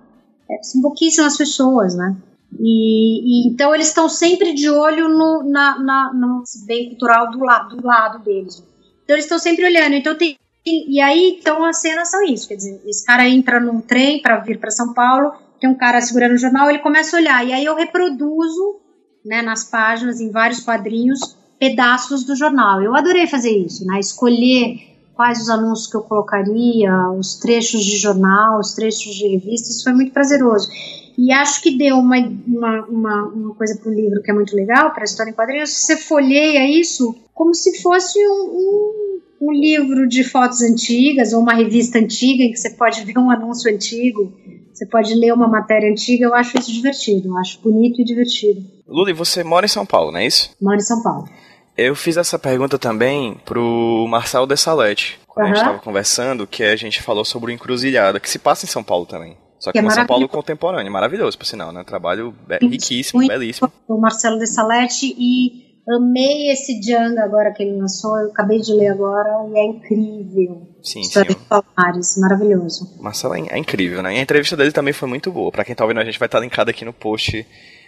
é, 0.51 0.63
são 0.63 0.81
pouquíssimas 0.81 1.37
pessoas, 1.37 1.95
né? 1.95 2.17
E, 2.59 3.47
e, 3.47 3.49
então 3.49 3.75
eles 3.75 3.89
estão 3.89 4.09
sempre 4.09 4.55
de 4.55 4.71
olho 4.71 5.09
no, 5.09 5.43
na, 5.45 5.79
na, 5.79 6.13
no 6.15 6.43
bem 6.67 6.91
cultural 6.91 7.31
do 7.31 7.39
lado, 7.39 7.77
do 7.77 7.87
lado 7.87 8.25
deles. 8.25 8.63
Então 9.05 9.17
eles 9.17 9.25
estão 9.25 9.39
sempre 9.39 9.65
olhando. 9.65 9.95
Então 9.95 10.17
tem, 10.17 10.39
e 10.67 11.01
aí 11.01 11.39
então 11.39 11.65
as 11.65 11.81
cenas 11.81 12.11
são 12.11 12.23
isso, 12.23 12.49
quer 12.49 12.57
dizer, 12.57 12.81
esse 12.87 13.05
cara 13.05 13.29
entra 13.29 13.61
num 13.61 13.81
trem 13.81 14.23
para 14.23 14.39
vir 14.39 14.59
para 14.59 14.71
São 14.71 14.95
Paulo, 14.95 15.33
tem 15.61 15.69
um 15.69 15.75
cara 15.75 16.01
segurando 16.01 16.33
o 16.33 16.39
jornal, 16.39 16.71
ele 16.71 16.79
começa 16.79 17.17
a 17.17 17.21
olhar 17.21 17.47
e 17.47 17.53
aí 17.53 17.65
eu 17.65 17.75
reproduzo, 17.75 18.81
né, 19.25 19.43
nas 19.43 19.65
páginas 19.65 20.21
em 20.21 20.31
vários 20.31 20.61
quadrinhos 20.61 21.37
pedaços 21.59 22.25
do 22.25 22.35
jornal. 22.35 22.83
Eu 22.83 22.95
adorei 22.95 23.27
fazer 23.27 23.51
isso, 23.51 23.87
né, 23.87 24.01
escolher 24.01 24.95
quais 25.15 25.41
os 25.41 25.49
anúncios 25.49 25.87
que 25.91 25.97
eu 25.97 26.03
colocaria, 26.03 27.11
os 27.11 27.37
trechos 27.37 27.85
de 27.85 27.97
jornal, 27.99 28.59
os 28.59 28.75
trechos 28.75 29.15
de 29.15 29.29
revistas, 29.29 29.83
foi 29.83 29.93
muito 29.93 30.13
prazeroso. 30.13 30.69
E 31.17 31.33
acho 31.33 31.63
que 31.63 31.77
deu 31.77 31.97
uma, 31.97 32.17
uma, 32.47 32.87
uma, 32.87 33.25
uma 33.29 33.55
coisa 33.55 33.79
para 33.79 33.91
o 33.91 33.95
livro 33.95 34.21
que 34.23 34.31
é 34.31 34.35
muito 34.35 34.55
legal, 34.55 34.91
para 34.93 35.03
a 35.03 35.05
história 35.05 35.31
em 35.31 35.35
quadrinhos, 35.35 35.71
você 35.71 35.97
folheia 35.97 36.69
isso 36.69 37.15
como 37.33 37.55
se 37.55 37.81
fosse 37.83 38.19
um, 38.19 38.33
um, 38.33 39.21
um, 39.43 39.53
livro 39.53 40.09
de 40.09 40.25
fotos 40.25 40.63
antigas 40.63 41.33
ou 41.33 41.41
uma 41.41 41.55
revista 41.55 41.99
antiga 41.99 42.45
em 42.45 42.53
que 42.53 42.57
você 42.57 42.71
pode 42.71 43.05
ver 43.05 43.19
um 43.19 43.31
anúncio 43.31 43.73
antigo, 43.73 44.33
você 44.73 44.87
pode 44.87 45.15
ler 45.15 45.33
uma 45.33 45.49
matéria 45.49 45.91
antiga. 45.91 46.27
Eu 46.27 46.35
acho 46.35 46.59
isso 46.59 46.73
divertido, 46.73 47.29
eu 47.29 47.37
acho 47.39 47.61
bonito 47.61 48.01
e 48.01 48.05
divertido. 48.05 48.65
Luli, 48.87 49.13
você 49.13 49.45
mora 49.45 49.67
em 49.67 49.69
São 49.69 49.87
Paulo, 49.87 50.13
não 50.13 50.19
é 50.19 50.27
isso? 50.27 50.51
Moro 50.61 50.77
em 50.77 50.81
São 50.81 51.03
Paulo. 51.03 51.29
Eu 51.77 51.97
fiz 51.97 52.17
essa 52.17 52.39
pergunta 52.39 52.79
também 52.79 53.37
pro 53.45 54.07
Marcel 54.09 54.47
Dessalete, 54.47 55.19
quando 55.27 55.47
uhum. 55.47 55.53
a 55.53 55.55
gente 55.55 55.65
estava 55.65 55.83
conversando, 55.83 56.47
que 56.47 56.63
a 56.63 56.77
gente 56.77 57.03
falou 57.03 57.25
sobre 57.25 57.51
o 57.51 57.55
Encruzilhada, 57.55 58.21
que 58.21 58.31
se 58.31 58.39
passa 58.39 58.65
em 58.65 58.69
São 58.69 58.83
Paulo 58.83 59.07
também. 59.07 59.37
Só 59.65 59.73
que, 59.73 59.81
que 59.81 59.87
é 59.87 59.91
São 59.91 60.07
Paulo 60.07 60.29
contemporâneo, 60.29 60.93
maravilhoso, 60.93 61.39
por 61.39 61.47
sinal, 61.47 61.73
né? 61.73 61.83
Trabalho 61.85 62.35
riquíssimo, 62.61 63.21
muito 63.21 63.33
belíssimo. 63.33 63.73
O 63.89 63.97
Marcelo 63.97 64.39
de 64.39 64.47
Salete 64.47 65.17
e 65.19 65.81
amei 65.89 66.51
esse 66.51 66.79
Django 66.79 67.19
agora 67.21 67.51
que 67.51 67.63
ele 67.63 67.79
lançou, 67.79 68.19
eu 68.19 68.29
acabei 68.29 68.61
de 68.61 68.75
ler 68.75 68.89
agora 68.89 69.31
e 69.51 69.59
é 69.59 69.65
incrível. 69.65 70.69
Sim, 70.83 71.01
História 71.01 71.33
sim. 71.33 71.39
de 71.39 71.45
Palmares, 71.47 72.19
maravilhoso. 72.19 72.95
Marcelo 73.01 73.37
é, 73.37 73.41
é, 73.53 73.59
incrível, 73.59 74.03
né? 74.03 74.15
E 74.15 74.19
a 74.19 74.21
entrevista 74.21 74.55
dele 74.55 74.71
também 74.71 74.93
foi 74.93 75.09
muito 75.09 75.33
boa. 75.33 75.51
Para 75.51 75.65
quem 75.65 75.75
tá 75.75 75.83
ouvindo, 75.83 76.01
a 76.01 76.05
gente 76.05 76.19
vai 76.19 76.27
estar 76.27 76.39
tá 76.39 76.45
linkado 76.45 76.69
aqui 76.69 76.85
no 76.85 76.93
post 76.93 77.47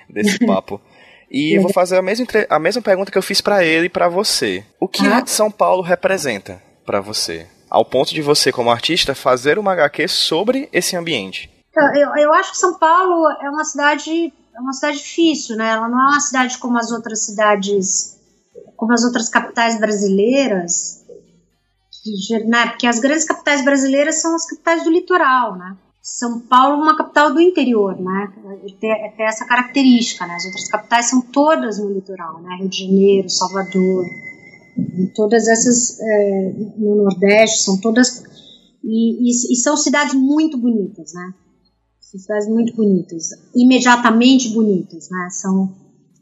desse 0.09 0.39
papo. 0.47 0.81
E 1.31 1.59
eu 1.59 1.61
vou 1.61 1.73
fazer 1.75 1.99
a 1.99 2.03
mesma, 2.03 2.27
a 2.49 2.59
mesma 2.59 2.81
pergunta 2.81 3.13
que 3.13 3.19
eu 3.19 3.23
fiz 3.23 3.43
para 3.43 3.63
ele 3.63 3.87
e 3.87 3.91
para 3.91 4.09
você. 4.09 4.65
O 4.81 4.89
que 4.89 5.07
ah. 5.07 5.27
São 5.27 5.51
Paulo 5.51 5.83
representa 5.83 6.63
para 6.87 7.03
você? 7.03 7.47
Ao 7.69 7.85
ponto 7.85 8.15
de 8.15 8.23
você, 8.23 8.51
como 8.51 8.71
artista, 8.71 9.15
fazer 9.15 9.59
uma 9.59 9.73
HQ 9.73 10.09
sobre 10.09 10.71
esse 10.73 10.97
ambiente. 10.97 11.56
Eu, 11.95 12.17
eu 12.17 12.33
acho 12.35 12.53
que 12.53 12.59
São 12.59 12.79
Paulo 12.79 13.29
é 13.43 13.51
uma 13.51 13.65
cidade 13.65 14.33
é 14.57 14.61
uma 14.61 14.73
cidade 14.73 14.99
difícil, 14.99 15.57
né? 15.57 15.71
Ela 15.71 15.89
não 15.89 16.01
é 16.01 16.07
uma 16.13 16.21
cidade 16.21 16.57
como 16.59 16.79
as 16.79 16.91
outras 16.91 17.27
cidades, 17.27 18.19
como 18.75 18.93
as 18.93 19.05
outras 19.05 19.29
capitais 19.29 19.79
brasileiras, 19.79 21.05
né? 22.47 22.69
Porque 22.69 22.87
as 22.87 22.99
grandes 22.99 23.25
capitais 23.25 23.63
brasileiras 23.65 24.17
são 24.17 24.35
as 24.35 24.47
capitais 24.47 24.83
do 24.83 24.91
litoral, 24.91 25.57
né? 25.57 25.77
São 26.01 26.41
Paulo 26.41 26.77
é 26.77 26.85
uma 26.85 26.97
capital 26.97 27.35
do 27.35 27.41
interior, 27.41 28.01
né? 28.01 28.33
Tem, 28.81 29.13
tem 29.17 29.27
essa 29.27 29.45
característica, 29.45 30.27
né? 30.27 30.35
As 30.35 30.45
outras 30.47 30.69
capitais 30.69 31.11
são 31.11 31.21
todas 31.21 31.79
no 31.79 31.93
litoral, 31.93 32.41
né? 32.41 32.57
Rio 32.61 32.69
de 32.69 32.85
Janeiro, 32.85 33.29
Salvador, 33.29 34.07
todas 35.15 35.49
essas 35.49 35.99
é, 36.01 36.53
no 36.79 36.97
Nordeste 36.97 37.63
são 37.63 37.79
todas 37.79 38.23
e, 38.85 39.31
e, 39.31 39.53
e 39.53 39.57
são 39.57 39.77
cidades 39.77 40.15
muito 40.15 40.57
bonitas, 40.57 41.13
né? 41.13 41.35
Cidades 42.19 42.49
muito 42.49 42.75
bonitas, 42.75 43.31
imediatamente 43.55 44.49
bonitas, 44.51 45.09
né? 45.11 45.29
São 45.31 45.75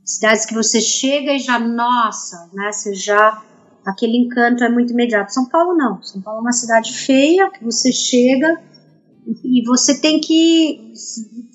cidades 0.04 0.44
que 0.44 0.54
você 0.54 0.80
chega 0.80 1.32
e 1.32 1.38
já, 1.38 1.58
nossa, 1.58 2.48
né? 2.52 2.72
Você 2.72 2.94
já 2.94 3.42
aquele 3.84 4.16
encanto 4.16 4.64
é 4.64 4.68
muito 4.68 4.92
imediato. 4.92 5.32
São 5.32 5.46
Paulo 5.46 5.76
não. 5.76 6.02
São 6.02 6.20
Paulo 6.20 6.38
é 6.38 6.42
uma 6.42 6.52
cidade 6.52 6.92
feia 6.92 7.50
que 7.50 7.62
você 7.64 7.92
chega 7.92 8.60
e 9.44 9.62
você 9.64 10.00
tem 10.00 10.20
que 10.20 10.92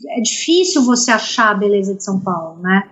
é 0.10 0.22
difícil 0.22 0.84
você 0.84 1.12
achar 1.12 1.52
a 1.52 1.58
beleza 1.58 1.94
de 1.94 2.04
São 2.04 2.20
Paulo, 2.20 2.62
né? 2.62 2.90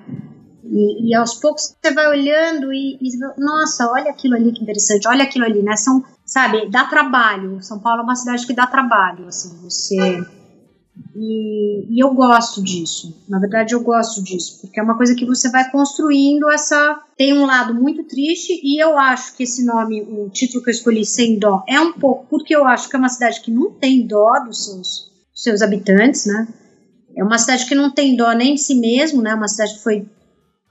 E, 0.63 1.09
e 1.09 1.15
aos 1.15 1.35
poucos 1.35 1.75
você 1.81 1.93
vai 1.93 2.07
olhando 2.07 2.73
e, 2.73 2.97
e, 3.01 3.17
nossa, 3.37 3.89
olha 3.89 4.11
aquilo 4.11 4.35
ali 4.35 4.51
que 4.51 4.61
interessante, 4.61 5.07
olha 5.07 5.23
aquilo 5.23 5.45
ali, 5.45 5.61
né? 5.61 5.75
São, 5.75 6.03
sabe, 6.25 6.69
dá 6.69 6.85
trabalho. 6.85 7.61
São 7.61 7.79
Paulo 7.79 8.01
é 8.01 8.03
uma 8.03 8.15
cidade 8.15 8.45
que 8.45 8.53
dá 8.53 8.67
trabalho, 8.67 9.27
assim, 9.27 9.57
você. 9.63 10.25
E, 11.15 11.85
e 11.89 11.99
eu 11.99 12.13
gosto 12.13 12.61
disso. 12.63 13.23
Na 13.27 13.39
verdade, 13.39 13.73
eu 13.73 13.81
gosto 13.81 14.23
disso, 14.23 14.59
porque 14.61 14.79
é 14.79 14.83
uma 14.83 14.95
coisa 14.95 15.15
que 15.15 15.25
você 15.25 15.49
vai 15.49 15.69
construindo 15.71 16.49
essa. 16.49 17.01
Tem 17.17 17.33
um 17.33 17.45
lado 17.45 17.73
muito 17.73 18.03
triste, 18.03 18.59
e 18.63 18.81
eu 18.81 18.97
acho 18.97 19.35
que 19.35 19.43
esse 19.43 19.65
nome, 19.65 20.01
o 20.01 20.29
título 20.29 20.63
que 20.63 20.69
eu 20.69 20.73
escolhi, 20.73 21.05
Sem 21.05 21.39
Dó, 21.39 21.63
é 21.67 21.79
um 21.79 21.93
pouco 21.93 22.27
porque 22.29 22.55
eu 22.55 22.65
acho 22.65 22.89
que 22.89 22.95
é 22.95 22.99
uma 22.99 23.09
cidade 23.09 23.41
que 23.41 23.51
não 23.51 23.71
tem 23.71 24.05
dó 24.05 24.39
dos 24.45 24.65
seus, 24.65 25.11
dos 25.33 25.43
seus 25.43 25.61
habitantes, 25.61 26.25
né? 26.25 26.47
É 27.15 27.23
uma 27.23 27.39
cidade 27.39 27.65
que 27.65 27.73
não 27.73 27.91
tem 27.91 28.15
dó 28.15 28.31
nem 28.33 28.53
de 28.53 28.61
si 28.61 28.75
mesmo, 28.75 29.21
né? 29.21 29.33
Uma 29.33 29.47
cidade 29.47 29.73
que 29.73 29.83
foi 29.83 30.07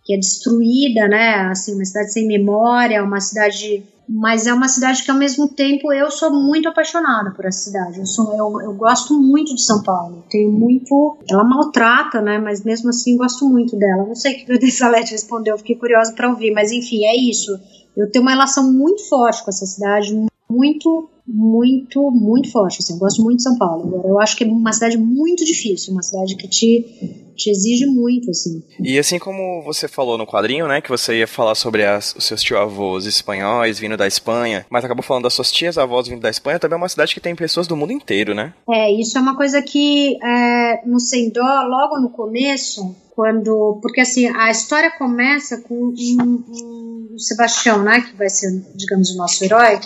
que 0.07 0.15
é 0.15 0.19
destruída, 0.19 1.09
né? 1.09 1.49
Assim, 1.51 1.75
uma 1.75 1.85
cidade 1.85 2.13
sem 2.13 2.29
memória, 2.29 3.03
uma 3.03 3.21
cidade, 3.21 3.85
mas 4.09 4.47
é 4.47 4.53
uma 4.53 4.69
cidade 4.69 5.03
que 5.03 5.11
ao 5.11 5.17
mesmo 5.17 5.49
tempo 5.49 5.93
eu 5.93 6.11
sou 6.11 6.31
muito 6.31 6.69
apaixonada 6.69 7.33
por 7.33 7.45
essa 7.45 7.65
cidade. 7.65 7.99
Eu 7.99 8.07
sou, 8.07 8.33
eu, 8.35 8.61
eu 8.61 8.75
gosto 8.75 9.19
muito 9.21 9.55
de 9.55 9.63
São 9.63 9.83
Paulo. 9.83 10.25
Tenho 10.31 10.51
muito, 10.53 11.19
ela 11.29 11.45
maltrata, 11.45 12.21
né? 12.21 12.39
Mas 12.39 12.65
mesmo 12.65 12.91
assim 12.91 13.17
gosto 13.17 13.49
muito 13.49 13.77
dela. 13.77 14.05
Não 14.07 14.15
sei 14.15 14.35
o 14.35 14.47
que 14.47 14.53
o 14.53 14.71
Salete 14.71 15.13
respondeu, 15.13 15.59
fiquei 15.59 15.77
curiosa 15.77 16.13
para 16.13 16.29
ouvir, 16.29 16.53
mas 16.53 16.71
enfim, 16.71 17.05
é 17.05 17.17
isso. 17.17 17.59
Eu 17.97 18.11
tenho 18.11 18.23
uma 18.25 18.33
relação 18.33 18.73
muito 18.73 19.09
forte 19.09 19.43
com 19.43 19.51
essa 19.51 19.67
cidade, 19.67 20.15
muito 20.49 21.11
muito, 21.27 22.11
muito 22.11 22.53
forte. 22.53 22.79
Assim, 22.81 22.93
eu 22.93 22.99
gosto 22.99 23.23
muito 23.23 23.39
de 23.39 23.43
São 23.43 23.59
Paulo. 23.59 23.89
Agora, 23.89 24.09
eu 24.09 24.21
acho 24.21 24.37
que 24.37 24.45
é 24.45 24.47
uma 24.47 24.73
cidade 24.73 24.97
muito 24.97 25.45
difícil, 25.45 25.93
uma 25.93 26.03
cidade 26.03 26.37
que 26.37 26.47
te, 26.47 27.33
te 27.35 27.51
exige 27.51 27.87
muito, 27.87 28.31
assim. 28.31 28.63
E 28.79 28.99
assim 28.99 29.19
como 29.19 29.63
você 29.63 29.89
falou 29.89 30.17
no 30.17 30.27
quadrinho, 30.27 30.69
né, 30.69 30.81
que 30.81 30.89
você 30.89 31.19
ia 31.19 31.27
falar 31.27 31.55
sobre 31.57 31.85
as, 31.85 32.15
os 32.15 32.25
seus 32.25 32.43
tio-avós 32.43 33.07
espanhóis 33.07 33.79
vindo 33.79 33.97
da 33.97 34.07
Espanha, 34.07 34.65
mas 34.71 34.85
acabou 34.85 35.03
falando 35.03 35.25
das 35.25 35.35
suas 35.35 35.51
tias-avós 35.51 36.07
vindo 36.07 36.21
da 36.21 36.31
Espanha, 36.31 36.61
também 36.61 36.77
é 36.77 36.79
uma 36.79 36.89
cidade 36.89 37.13
que 37.13 37.21
tem 37.21 37.35
pessoas 37.35 37.67
do 37.67 37.77
mundo 37.77 37.93
inteiro, 37.93 38.35
né? 38.35 38.55
É, 38.71 38.93
isso 38.93 39.19
é 39.19 39.21
uma 39.21 39.37
coisa 39.37 39.61
que 39.61 40.17
é, 40.23 40.87
no 40.87 41.01
Sendó, 41.01 41.63
logo 41.67 41.99
no 41.99 42.11
começo, 42.11 42.95
quando. 43.15 43.81
Porque 43.83 44.01
assim, 44.01 44.29
a 44.29 44.51
história 44.51 44.93
começa 44.97 45.61
com 45.63 45.75
um, 45.75 45.95
um, 46.23 47.15
um 47.15 47.19
Sebastião, 47.19 47.83
né, 47.83 48.01
que 48.03 48.15
vai 48.17 48.29
ser, 48.29 48.51
digamos, 48.77 49.11
o 49.11 49.17
nosso 49.17 49.45
herói 49.45 49.81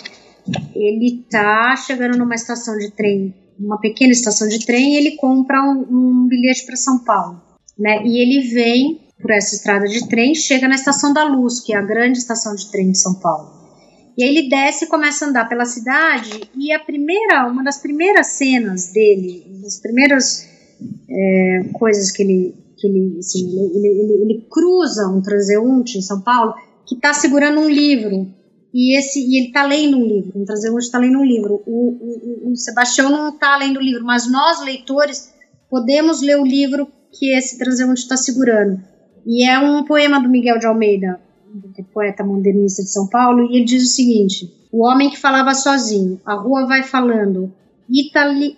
ele 0.75 1.25
tá 1.29 1.75
chegando 1.75 2.17
numa 2.17 2.35
estação 2.35 2.77
de 2.77 2.91
trem, 2.91 3.33
uma 3.59 3.79
pequena 3.79 4.11
estação 4.11 4.47
de 4.47 4.65
trem, 4.65 4.93
e 4.93 4.97
ele 4.97 5.11
compra 5.17 5.61
um, 5.63 5.85
um 5.89 6.27
bilhete 6.27 6.65
para 6.65 6.75
São 6.75 6.99
Paulo, 6.99 7.41
né? 7.77 8.03
E 8.05 8.19
ele 8.19 8.49
vem 8.53 8.99
por 9.21 9.31
essa 9.31 9.55
estrada 9.55 9.87
de 9.87 10.07
trem, 10.07 10.33
chega 10.33 10.67
na 10.67 10.75
Estação 10.75 11.13
da 11.13 11.23
Luz, 11.23 11.59
que 11.59 11.73
é 11.73 11.77
a 11.77 11.81
grande 11.81 12.17
estação 12.17 12.55
de 12.55 12.69
trem 12.71 12.91
de 12.91 12.97
São 12.97 13.13
Paulo. 13.13 13.61
E 14.17 14.23
aí 14.23 14.35
ele 14.35 14.49
desce 14.49 14.85
e 14.85 14.87
começa 14.87 15.25
a 15.25 15.29
andar 15.29 15.47
pela 15.47 15.65
cidade, 15.65 16.49
e 16.55 16.73
a 16.73 16.79
primeira, 16.79 17.47
uma 17.47 17.63
das 17.63 17.77
primeiras 17.77 18.27
cenas 18.27 18.91
dele, 18.91 19.45
uma 19.47 19.61
das 19.61 19.79
primeiras 19.79 20.47
é, 21.09 21.69
coisas 21.73 22.11
que 22.11 22.23
ele, 22.23 22.55
que 22.77 22.87
ele, 22.87 23.17
assim, 23.19 23.47
ele, 23.47 23.87
ele, 23.87 24.23
ele, 24.23 24.47
cruza 24.49 25.07
um 25.07 25.21
transeunte 25.21 25.97
em 25.97 26.01
São 26.01 26.21
Paulo 26.21 26.53
que 26.85 26.95
está 26.95 27.13
segurando 27.13 27.61
um 27.61 27.69
livro 27.69 28.27
e 28.73 28.97
esse 28.97 29.19
e 29.19 29.37
ele 29.37 29.47
está 29.47 29.65
lendo 29.65 29.97
um 29.97 30.05
livro. 30.05 30.41
O 30.41 30.45
Transeunte 30.45 30.85
está 30.85 30.97
lendo 30.97 31.19
um 31.19 31.25
livro. 31.25 31.61
O, 31.65 32.47
o, 32.47 32.51
o 32.51 32.55
Sebastião 32.55 33.09
não 33.09 33.29
está 33.29 33.57
lendo 33.57 33.77
o 33.77 33.81
livro, 33.81 34.05
mas 34.05 34.31
nós 34.31 34.63
leitores 34.63 35.33
podemos 35.69 36.21
ler 36.21 36.39
o 36.39 36.45
livro 36.45 36.87
que 37.11 37.33
esse 37.35 37.57
Transeunte 37.57 38.01
está 38.01 38.15
segurando. 38.15 38.81
E 39.25 39.47
é 39.47 39.59
um 39.59 39.83
poema 39.83 40.21
do 40.21 40.29
Miguel 40.29 40.57
de 40.57 40.65
Almeida, 40.65 41.19
poeta 41.93 42.23
modernista 42.23 42.81
de 42.81 42.89
São 42.89 43.07
Paulo, 43.07 43.51
e 43.51 43.57
ele 43.57 43.65
diz 43.65 43.83
o 43.83 43.93
seguinte: 43.93 44.49
O 44.71 44.85
homem 44.85 45.09
que 45.09 45.19
falava 45.19 45.53
sozinho, 45.53 46.19
a 46.25 46.33
rua 46.35 46.65
vai 46.65 46.83
falando 46.83 47.53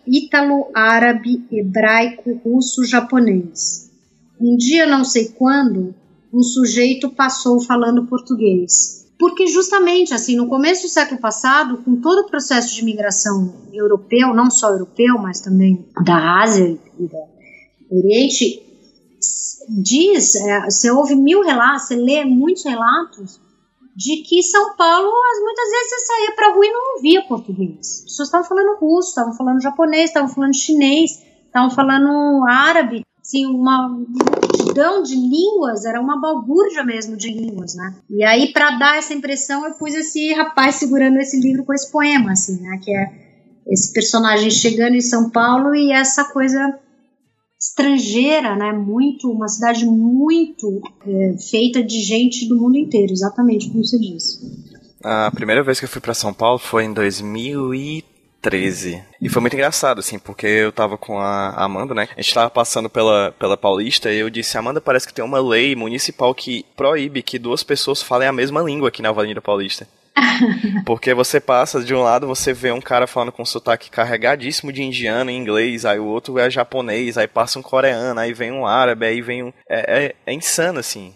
ítalo-árabe, 0.08 1.44
hebraico, 1.52 2.40
russo, 2.46 2.86
japonês. 2.86 3.92
Um 4.40 4.56
dia, 4.56 4.86
não 4.86 5.04
sei 5.04 5.30
quando, 5.30 5.96
um 6.32 6.44
sujeito 6.44 7.10
passou 7.10 7.60
falando 7.60 8.06
português 8.06 9.03
porque 9.24 9.48
justamente 9.48 10.14
assim 10.14 10.36
no 10.36 10.50
começo 10.50 10.82
do 10.82 10.90
século 10.90 11.18
passado, 11.18 11.78
com 11.78 11.96
todo 11.96 12.24
o 12.24 12.28
processo 12.30 12.76
de 12.76 12.84
migração 12.84 13.56
europeu, 13.72 14.34
não 14.34 14.52
só 14.52 14.72
europeu, 14.72 15.18
mas 15.18 15.40
também 15.40 15.88
da 16.04 16.42
Ásia 16.42 16.78
e 17.00 17.08
do 17.08 17.18
Oriente, 17.90 18.62
diz, 19.82 20.36
é, 20.36 20.70
você 20.70 20.92
ouve 20.92 21.16
mil 21.16 21.42
relatos, 21.42 21.88
você 21.88 21.96
lê 21.96 22.26
muitos 22.26 22.66
relatos 22.66 23.40
de 23.96 24.24
que 24.24 24.44
São 24.44 24.76
Paulo, 24.76 25.10
muitas 25.42 25.70
vezes 25.70 25.90
você 25.90 26.00
saía 26.06 26.36
para 26.36 26.50
a 26.50 26.54
rua 26.56 26.66
e 26.66 26.72
não 26.72 26.96
ouvia 26.98 27.26
português. 27.26 27.80
As 27.80 28.04
pessoas 28.04 28.28
estavam 28.28 28.48
falando 28.50 28.78
russo, 28.78 29.08
estavam 29.08 29.34
falando 29.36 29.62
japonês, 29.62 30.10
estavam 30.10 30.28
falando 30.28 30.54
chinês, 30.54 31.24
estavam 31.46 31.70
falando 31.70 32.46
árabe, 32.46 33.06
assim, 33.24 33.46
uma 33.46 33.88
multidão 33.88 35.02
de 35.02 35.16
línguas, 35.16 35.86
era 35.86 36.00
uma 36.02 36.20
balbúrdia 36.20 36.84
mesmo 36.84 37.16
de 37.16 37.30
línguas, 37.30 37.74
né? 37.74 37.96
E 38.10 38.22
aí, 38.24 38.52
para 38.52 38.78
dar 38.78 38.98
essa 38.98 39.14
impressão, 39.14 39.66
eu 39.66 39.74
pus 39.76 39.96
esse 39.96 40.34
rapaz 40.34 40.76
segurando 40.76 41.18
esse 41.18 41.40
livro 41.40 41.64
com 41.64 41.74
esse 41.74 41.90
poema, 41.90 42.34
assim, 42.34 42.62
né? 42.62 42.78
Que 42.84 42.92
é 42.92 43.24
esse 43.68 43.94
personagem 43.94 44.52
chegando 44.52 44.96
em 44.96 45.02
São 45.02 45.30
Paulo 45.30 45.74
e 45.74 45.94
essa 45.94 46.26
coisa 46.26 46.78
estrangeira, 47.58 48.58
né? 48.58 48.74
Muito, 48.74 49.32
uma 49.32 49.48
cidade 49.48 49.86
muito 49.86 50.82
é, 51.08 51.36
feita 51.50 51.82
de 51.82 52.02
gente 52.02 52.46
do 52.50 52.58
mundo 52.58 52.78
inteiro, 52.78 53.14
exatamente 53.14 53.70
como 53.70 53.86
você 53.86 53.98
disse. 53.98 54.74
A 55.02 55.32
primeira 55.32 55.64
vez 55.64 55.80
que 55.80 55.86
eu 55.86 55.90
fui 55.90 56.02
para 56.02 56.14
São 56.14 56.34
Paulo 56.34 56.60
foi 56.60 56.84
em 56.84 56.94
2013. 56.94 58.13
13. 58.44 59.02
E 59.22 59.30
foi 59.30 59.42
muito 59.42 59.54
engraçado, 59.54 60.00
assim, 60.00 60.20
porque 60.20 60.46
eu 60.46 60.72
tava 60.72 60.98
com 60.98 61.18
a 61.18 61.52
Amanda, 61.52 61.96
né? 61.96 62.10
A 62.16 62.22
gente 62.22 62.34
tava 62.34 62.50
passando 62.50 62.90
pela, 62.90 63.34
pela 63.40 63.56
Paulista 63.56 64.12
e 64.12 64.20
eu 64.20 64.30
disse, 64.30 64.58
Amanda, 64.58 64.82
parece 64.82 65.08
que 65.08 65.14
tem 65.14 65.24
uma 65.24 65.40
lei 65.40 65.76
municipal 65.76 66.36
que 66.36 66.66
proíbe 66.76 67.24
que 67.24 67.40
duas 67.40 67.64
pessoas 67.64 68.02
falem 68.02 68.28
a 68.28 68.34
mesma 68.34 68.62
língua 68.62 68.90
aqui 68.90 69.02
na 69.02 69.10
Avenida 69.10 69.42
Paulista. 69.42 69.88
Porque 70.86 71.14
você 71.14 71.40
passa 71.40 71.82
de 71.82 71.96
um 71.96 72.02
lado, 72.02 72.28
você 72.28 72.54
vê 72.54 72.72
um 72.72 72.82
cara 72.82 73.08
falando 73.08 73.32
com 73.32 73.46
sotaque 73.46 73.90
carregadíssimo 73.90 74.72
de 74.72 74.84
indiano 74.84 75.32
em 75.32 75.38
inglês, 75.38 75.86
aí 75.86 76.00
o 76.00 76.06
outro 76.06 76.38
é 76.38 76.50
japonês, 76.50 77.18
aí 77.18 77.28
passa 77.28 77.58
um 77.58 77.64
coreano, 77.64 78.20
aí 78.20 78.34
vem 78.34 78.52
um 78.52 78.68
árabe, 78.68 79.06
aí 79.06 79.22
vem 79.22 79.44
um. 79.44 79.54
É, 79.70 80.06
é, 80.06 80.16
é 80.26 80.34
insano, 80.34 80.80
assim. 80.80 81.14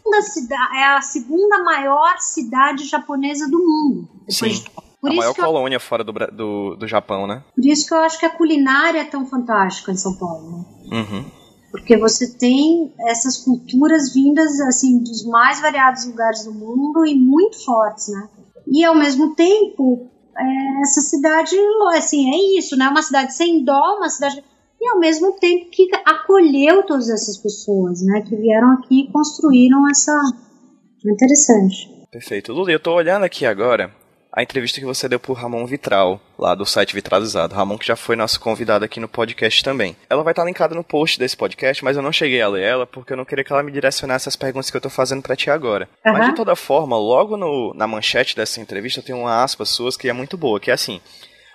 É 0.75 0.83
a 0.85 1.01
segunda 1.01 1.59
maior 1.59 2.17
cidade 2.19 2.85
japonesa 2.85 3.47
do 3.49 3.59
mundo. 3.59 4.09
Sim. 4.29 4.47
De 4.49 4.86
por 5.01 5.11
a 5.11 5.13
maior 5.13 5.33
colônia 5.35 5.79
fora 5.79 6.03
do, 6.03 6.11
do, 6.11 6.75
do 6.75 6.87
Japão, 6.87 7.27
né? 7.27 7.43
Por 7.55 7.65
isso 7.65 7.87
que 7.87 7.93
eu 7.93 7.99
acho 7.99 8.19
que 8.19 8.25
a 8.25 8.29
culinária 8.29 8.99
é 8.99 9.05
tão 9.05 9.25
fantástica 9.25 9.91
em 9.91 9.97
São 9.97 10.17
Paulo, 10.17 10.51
né? 10.51 10.65
Uhum. 10.91 11.25
Porque 11.71 11.97
você 11.97 12.37
tem 12.37 12.93
essas 13.07 13.37
culturas 13.37 14.13
vindas, 14.13 14.59
assim, 14.61 14.99
dos 14.99 15.25
mais 15.25 15.61
variados 15.61 16.05
lugares 16.05 16.45
do 16.45 16.53
mundo 16.53 17.05
e 17.05 17.13
muito 17.13 17.63
fortes, 17.63 18.07
né? 18.07 18.29
E, 18.65 18.83
ao 18.83 18.95
mesmo 18.95 19.35
tempo, 19.35 20.09
é, 20.37 20.81
essa 20.81 21.01
cidade, 21.01 21.55
assim, 21.95 22.29
é 22.29 22.57
isso, 22.57 22.75
né? 22.75 22.87
Uma 22.87 23.01
cidade 23.01 23.33
sem 23.33 23.63
dó, 23.63 23.97
uma 23.97 24.09
cidade... 24.09 24.43
E, 24.79 24.89
ao 24.89 24.99
mesmo 24.99 25.33
tempo, 25.33 25.69
que 25.71 25.89
acolheu 26.05 26.83
todas 26.85 27.09
essas 27.09 27.37
pessoas, 27.37 28.01
né? 28.01 28.21
Que 28.21 28.35
vieram 28.35 28.71
aqui 28.71 29.01
e 29.01 29.11
construíram 29.11 29.89
essa... 29.89 30.19
Interessante. 31.05 31.89
Perfeito. 32.11 32.53
Lula, 32.53 32.71
eu 32.71 32.79
tô 32.79 32.93
olhando 32.93 33.23
aqui 33.23 33.45
agora 33.45 33.93
a 34.37 34.43
entrevista 34.43 34.79
que 34.79 34.85
você 34.85 35.09
deu 35.09 35.19
pro 35.19 35.33
Ramon 35.33 35.65
Vitral, 35.65 36.21
lá 36.37 36.53
do 36.53 36.63
site 36.63 36.93
Vitralizado. 36.93 37.55
Ramon 37.55 37.75
que 37.75 37.87
já 37.87 37.95
foi 37.95 38.15
nosso 38.15 38.39
convidado 38.39 38.85
aqui 38.85 38.99
no 38.99 39.07
podcast 39.07 39.63
também. 39.63 39.97
Ela 40.07 40.21
vai 40.21 40.31
estar 40.31 40.43
linkada 40.43 40.75
no 40.75 40.83
post 40.83 41.17
desse 41.17 41.35
podcast, 41.35 41.83
mas 41.83 41.97
eu 41.97 42.03
não 42.03 42.11
cheguei 42.11 42.39
a 42.39 42.47
ler 42.47 42.61
ela 42.61 42.85
porque 42.85 43.13
eu 43.13 43.17
não 43.17 43.25
queria 43.25 43.43
que 43.43 43.51
ela 43.51 43.63
me 43.63 43.71
direcionasse 43.71 44.29
as 44.29 44.35
perguntas 44.35 44.69
que 44.69 44.77
eu 44.77 44.81
tô 44.81 44.91
fazendo 44.91 45.23
para 45.23 45.35
ti 45.35 45.49
agora. 45.49 45.89
Uhum. 46.05 46.13
Mas 46.13 46.27
de 46.27 46.35
toda 46.35 46.55
forma, 46.55 46.95
logo 46.95 47.35
no, 47.35 47.73
na 47.73 47.87
manchete 47.87 48.35
dessa 48.35 48.61
entrevista 48.61 49.01
tem 49.01 49.15
uma 49.15 49.43
aspa 49.43 49.65
suas 49.65 49.97
que 49.97 50.07
é 50.07 50.13
muito 50.13 50.37
boa, 50.37 50.59
que 50.59 50.69
é 50.69 50.73
assim... 50.75 51.01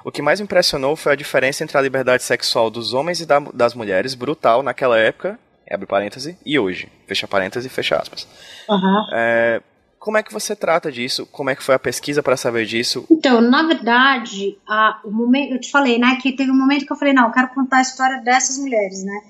O 0.05 0.11
que 0.11 0.21
mais 0.21 0.40
impressionou 0.40 0.97
foi 0.97 1.12
a 1.12 1.16
diferença 1.16 1.62
entre 1.62 1.79
a 1.79 1.81
liberdade 1.81 2.25
sexual 2.25 2.68
dos 2.68 2.92
homens 2.92 3.21
e 3.21 3.27
da, 3.27 3.38
das 3.38 3.75
mulheres, 3.75 4.16
brutal 4.16 4.61
naquela 4.61 4.99
época, 4.99 5.38
abre 5.71 5.87
parêntese, 5.87 6.37
e 6.45 6.59
hoje. 6.59 6.88
Fecha 7.07 7.29
parêntese 7.29 7.68
e 7.68 7.71
fecha 7.71 7.97
aspas. 7.97 8.27
Uhum. 8.68 9.07
É, 9.12 9.62
como 10.02 10.18
é 10.18 10.22
que 10.22 10.32
você 10.32 10.56
trata 10.56 10.90
disso? 10.90 11.24
Como 11.30 11.48
é 11.48 11.54
que 11.54 11.62
foi 11.62 11.76
a 11.76 11.78
pesquisa 11.78 12.24
para 12.24 12.36
saber 12.36 12.66
disso? 12.66 13.06
Então, 13.08 13.40
na 13.40 13.62
verdade, 13.62 14.58
a, 14.68 15.00
o 15.04 15.12
momento, 15.12 15.52
eu 15.52 15.60
te 15.60 15.70
falei, 15.70 15.96
né, 15.96 16.18
que 16.20 16.32
teve 16.32 16.50
um 16.50 16.58
momento 16.58 16.84
que 16.84 16.92
eu 16.92 16.96
falei, 16.96 17.14
não, 17.14 17.26
eu 17.26 17.30
quero 17.30 17.50
contar 17.50 17.76
a 17.76 17.82
história 17.82 18.20
dessas 18.20 18.58
mulheres, 18.58 19.04
né? 19.04 19.20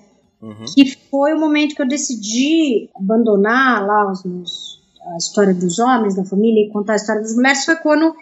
Uhum. 0.41 0.65
Que 0.75 0.97
foi 1.11 1.35
o 1.35 1.39
momento 1.39 1.77
que 1.77 1.83
eu 1.83 1.87
decidi 1.87 2.89
abandonar 2.97 3.87
lá 3.87 4.11
os 4.11 4.25
meus, 4.25 4.81
a 5.13 5.19
história 5.19 5.53
dos 5.53 5.79
homens, 5.79 6.17
da 6.17 6.25
família, 6.25 6.67
e 6.67 6.71
contar 6.71 6.95
a 6.95 6.97
história 6.97 7.21
das 7.21 7.35
mulheres, 7.35 7.67
foi 7.67 7.77
quando 7.77 8.17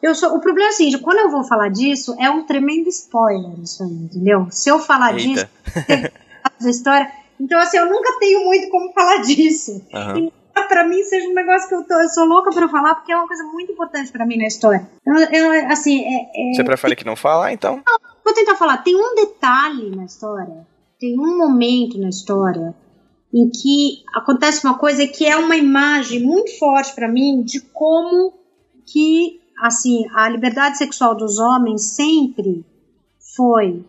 eu 0.00 0.14
sou, 0.14 0.36
o 0.36 0.40
problema 0.40 0.70
é 0.70 0.72
o 0.72 0.76
seguinte, 0.76 0.98
quando 0.98 1.18
eu 1.18 1.30
vou 1.30 1.42
falar 1.42 1.70
disso, 1.70 2.14
é 2.20 2.30
um 2.30 2.46
tremendo 2.46 2.88
spoiler 2.88 3.58
isso 3.60 3.82
aí, 3.82 3.90
entendeu? 3.90 4.46
Se 4.52 4.68
eu 4.68 4.78
falar 4.78 5.18
Eita. 5.18 5.28
disso, 5.28 6.12
a 6.64 6.70
história. 6.70 7.10
Então, 7.40 7.58
assim, 7.58 7.78
eu 7.78 7.90
nunca 7.90 8.16
tenho 8.20 8.44
muito 8.44 8.70
como 8.70 8.92
falar 8.92 9.22
disso. 9.22 9.84
Uhum. 9.92 10.30
Pra 10.64 10.84
mim 10.84 11.02
seja 11.02 11.28
um 11.28 11.34
negócio 11.34 11.68
que 11.68 11.74
eu, 11.74 11.84
tô, 11.84 11.94
eu 11.94 12.08
sou 12.08 12.24
louca 12.24 12.50
pra 12.50 12.68
falar, 12.68 12.94
porque 12.94 13.12
é 13.12 13.16
uma 13.16 13.26
coisa 13.26 13.44
muito 13.44 13.72
importante 13.72 14.10
pra 14.10 14.26
mim 14.26 14.36
na 14.36 14.46
história. 14.46 14.88
Eu, 15.04 15.14
eu, 15.14 15.66
assim, 15.70 16.02
é, 16.02 16.50
é, 16.50 16.54
Você 16.54 16.64
prefere 16.64 16.96
que 16.96 17.04
não 17.04 17.16
falar, 17.16 17.52
então? 17.52 17.82
Vou 18.24 18.34
tentar 18.34 18.56
falar. 18.56 18.78
Tem 18.78 18.94
um 18.94 19.14
detalhe 19.14 19.94
na 19.94 20.04
história, 20.04 20.66
tem 20.98 21.18
um 21.18 21.38
momento 21.38 21.98
na 21.98 22.08
história 22.08 22.74
em 23.32 23.50
que 23.50 24.02
acontece 24.14 24.64
uma 24.66 24.78
coisa 24.78 25.06
que 25.06 25.26
é 25.26 25.36
uma 25.36 25.56
imagem 25.56 26.20
muito 26.20 26.58
forte 26.58 26.94
pra 26.94 27.08
mim 27.08 27.42
de 27.42 27.60
como 27.60 28.32
que, 28.86 29.40
assim, 29.60 30.06
a 30.14 30.28
liberdade 30.28 30.78
sexual 30.78 31.14
dos 31.14 31.38
homens 31.38 31.94
sempre 31.94 32.64
foi 33.36 33.84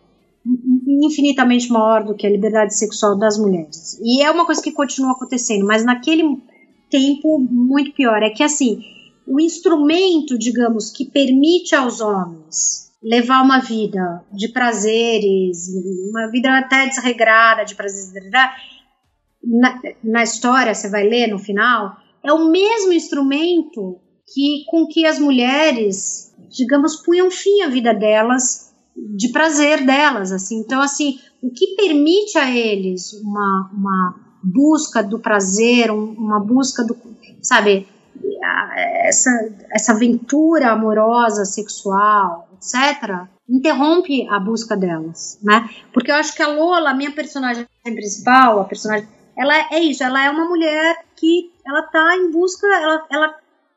infinitamente 1.04 1.70
maior 1.70 2.04
do 2.04 2.14
que 2.14 2.26
a 2.26 2.30
liberdade 2.30 2.74
sexual 2.74 3.16
das 3.18 3.38
mulheres. 3.38 3.98
E 4.02 4.22
é 4.22 4.30
uma 4.30 4.46
coisa 4.46 4.62
que 4.62 4.72
continua 4.72 5.12
acontecendo, 5.12 5.66
mas 5.66 5.84
naquele 5.84 6.42
tempo 6.88 7.38
muito 7.38 7.92
pior. 7.92 8.22
É 8.22 8.30
que 8.30 8.42
assim, 8.42 8.82
o 9.26 9.40
instrumento, 9.40 10.38
digamos, 10.38 10.90
que 10.90 11.04
permite 11.04 11.74
aos 11.74 12.00
homens 12.00 12.88
levar 13.02 13.42
uma 13.42 13.60
vida 13.60 14.24
de 14.32 14.48
prazeres, 14.48 15.68
uma 16.10 16.30
vida 16.30 16.58
até 16.58 16.86
desregrada 16.86 17.64
de 17.64 17.74
prazeres, 17.74 18.30
na, 19.44 19.80
na 20.02 20.22
história, 20.22 20.74
você 20.74 20.88
vai 20.90 21.04
ler 21.04 21.28
no 21.28 21.38
final, 21.38 21.96
é 22.24 22.32
o 22.32 22.50
mesmo 22.50 22.92
instrumento 22.92 24.00
que 24.34 24.64
com 24.66 24.86
que 24.86 25.06
as 25.06 25.18
mulheres, 25.18 26.34
digamos, 26.50 26.96
punham 26.96 27.30
fim 27.30 27.62
à 27.62 27.68
vida 27.68 27.94
delas 27.94 28.74
de 29.16 29.28
prazer 29.28 29.86
delas, 29.86 30.32
assim. 30.32 30.58
Então, 30.58 30.80
assim, 30.80 31.18
o 31.42 31.50
que 31.50 31.76
permite 31.76 32.36
a 32.36 32.50
eles 32.50 33.12
uma, 33.22 33.70
uma 33.72 34.27
busca 34.42 35.02
do 35.02 35.18
prazer, 35.18 35.90
um, 35.90 36.12
uma 36.12 36.40
busca 36.40 36.84
do, 36.84 36.96
sabe, 37.42 37.88
essa, 39.04 39.30
essa 39.72 39.92
aventura 39.92 40.70
amorosa, 40.70 41.44
sexual, 41.44 42.48
etc., 42.56 43.26
interrompe 43.48 44.28
a 44.28 44.38
busca 44.38 44.76
delas, 44.76 45.38
né? 45.42 45.68
Porque 45.92 46.10
eu 46.10 46.16
acho 46.16 46.34
que 46.34 46.42
a 46.42 46.48
Lola, 46.48 46.90
a 46.90 46.94
minha 46.94 47.10
personagem 47.12 47.66
principal, 47.82 48.60
a 48.60 48.64
personagem, 48.64 49.08
ela 49.36 49.54
é 49.72 49.80
isso, 49.80 50.04
ela 50.04 50.22
é 50.22 50.30
uma 50.30 50.44
mulher 50.44 51.04
que 51.16 51.50
ela 51.66 51.82
tá 51.82 52.16
em 52.16 52.30
busca, 52.30 52.66
ela, 52.66 53.06
ela 53.10 53.34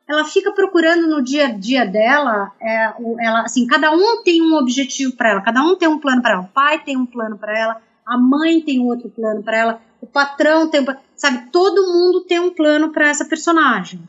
ela 0.08 0.24
fica 0.24 0.52
procurando 0.52 1.08
no 1.08 1.22
dia 1.22 1.46
a 1.46 1.52
dia 1.52 1.86
dela, 1.86 2.52
é, 2.60 2.92
ela, 3.20 3.42
assim, 3.42 3.66
cada 3.66 3.92
um 3.92 4.22
tem 4.22 4.42
um 4.42 4.56
objetivo 4.56 5.16
para 5.16 5.30
ela, 5.30 5.40
cada 5.40 5.62
um 5.62 5.76
tem 5.76 5.88
um 5.88 5.98
plano 5.98 6.20
para 6.20 6.32
ela. 6.32 6.42
O 6.42 6.48
pai 6.48 6.82
tem 6.82 6.96
um 6.96 7.06
plano 7.06 7.38
para 7.38 7.58
ela, 7.58 7.82
a 8.12 8.18
mãe 8.18 8.60
tem 8.60 8.80
outro 8.80 9.08
plano 9.08 9.42
para 9.42 9.58
ela, 9.58 9.82
o 10.00 10.06
patrão 10.06 10.68
tem, 10.68 10.84
sabe, 11.14 11.50
todo 11.50 11.92
mundo 11.92 12.24
tem 12.26 12.40
um 12.40 12.50
plano 12.50 12.92
para 12.92 13.08
essa 13.08 13.24
personagem, 13.24 14.00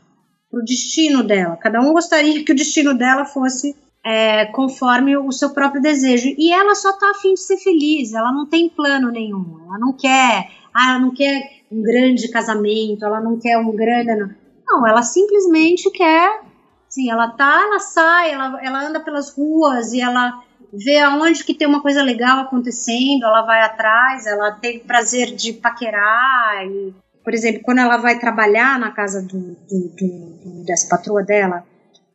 para 0.50 0.60
o 0.60 0.64
destino 0.64 1.22
dela. 1.22 1.56
Cada 1.56 1.80
um 1.80 1.92
gostaria 1.92 2.44
que 2.44 2.52
o 2.52 2.56
destino 2.56 2.94
dela 2.94 3.24
fosse 3.24 3.76
é, 4.04 4.46
conforme 4.46 5.16
o 5.16 5.32
seu 5.32 5.50
próprio 5.50 5.80
desejo. 5.80 6.34
E 6.36 6.52
ela 6.52 6.74
só 6.74 6.92
tá 6.92 7.10
afim 7.10 7.34
de 7.34 7.40
ser 7.40 7.56
feliz, 7.58 8.12
ela 8.12 8.32
não 8.32 8.46
tem 8.46 8.68
plano 8.68 9.10
nenhum, 9.10 9.60
ela 9.66 9.78
não 9.78 9.92
quer, 9.92 10.50
ah, 10.74 10.90
ela 10.90 10.98
não 10.98 11.14
quer 11.14 11.62
um 11.70 11.82
grande 11.82 12.28
casamento, 12.28 13.04
ela 13.04 13.20
não 13.20 13.38
quer 13.38 13.56
um 13.58 13.72
grande. 13.74 14.14
Não 14.14 14.44
não, 14.66 14.86
ela 14.86 15.02
simplesmente 15.02 15.90
quer. 15.90 16.42
Sim, 16.88 17.10
ela 17.10 17.28
tá, 17.28 17.62
ela 17.62 17.78
sai, 17.80 18.32
ela, 18.32 18.60
ela 18.62 18.86
anda 18.86 19.00
pelas 19.00 19.36
ruas 19.36 19.92
e 19.92 20.00
ela 20.00 20.43
vê 20.82 20.98
aonde 20.98 21.44
que 21.44 21.54
tem 21.54 21.66
uma 21.66 21.82
coisa 21.82 22.02
legal 22.02 22.40
acontecendo, 22.40 23.24
ela 23.24 23.42
vai 23.42 23.62
atrás, 23.62 24.26
ela 24.26 24.52
tem 24.52 24.78
prazer 24.78 25.34
de 25.34 25.52
paquerar. 25.52 26.66
E, 26.66 26.94
por 27.22 27.34
exemplo, 27.34 27.62
quando 27.62 27.78
ela 27.78 27.96
vai 27.96 28.18
trabalhar 28.18 28.78
na 28.78 28.90
casa 28.90 29.22
do, 29.22 29.38
do, 29.38 29.88
do, 29.96 30.64
dessa 30.64 30.88
patroa 30.88 31.22
dela, 31.22 31.64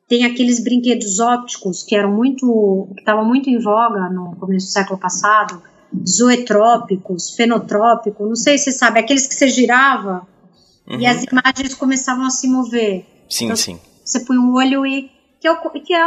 tem 0.07 0.25
aqueles 0.25 0.63
brinquedos 0.63 1.19
ópticos 1.19 1.83
que 1.83 1.95
eram 1.95 2.11
muito. 2.11 2.89
que 2.93 3.01
estavam 3.01 3.25
muito 3.25 3.49
em 3.49 3.59
voga 3.59 4.09
no 4.09 4.35
começo 4.37 4.67
do 4.67 4.71
século 4.71 4.99
passado, 4.99 5.61
zoetrópicos, 6.07 7.35
fenotrópicos, 7.35 8.27
não 8.27 8.35
sei 8.35 8.57
se 8.57 8.65
você 8.65 8.71
sabe, 8.71 8.99
aqueles 8.99 9.27
que 9.27 9.35
você 9.35 9.47
girava 9.47 10.27
uhum. 10.87 10.99
e 10.99 11.05
as 11.05 11.23
imagens 11.23 11.73
começavam 11.75 12.25
a 12.25 12.29
se 12.29 12.47
mover. 12.47 13.05
Sim, 13.29 13.45
então, 13.45 13.55
sim. 13.55 13.79
Você 14.03 14.21
põe 14.21 14.37
um 14.37 14.53
olho 14.53 14.85
e 14.85 15.11
que 15.39 15.47
é, 15.47 15.51
o, 15.51 15.71
que 15.71 15.93
é 15.93 16.03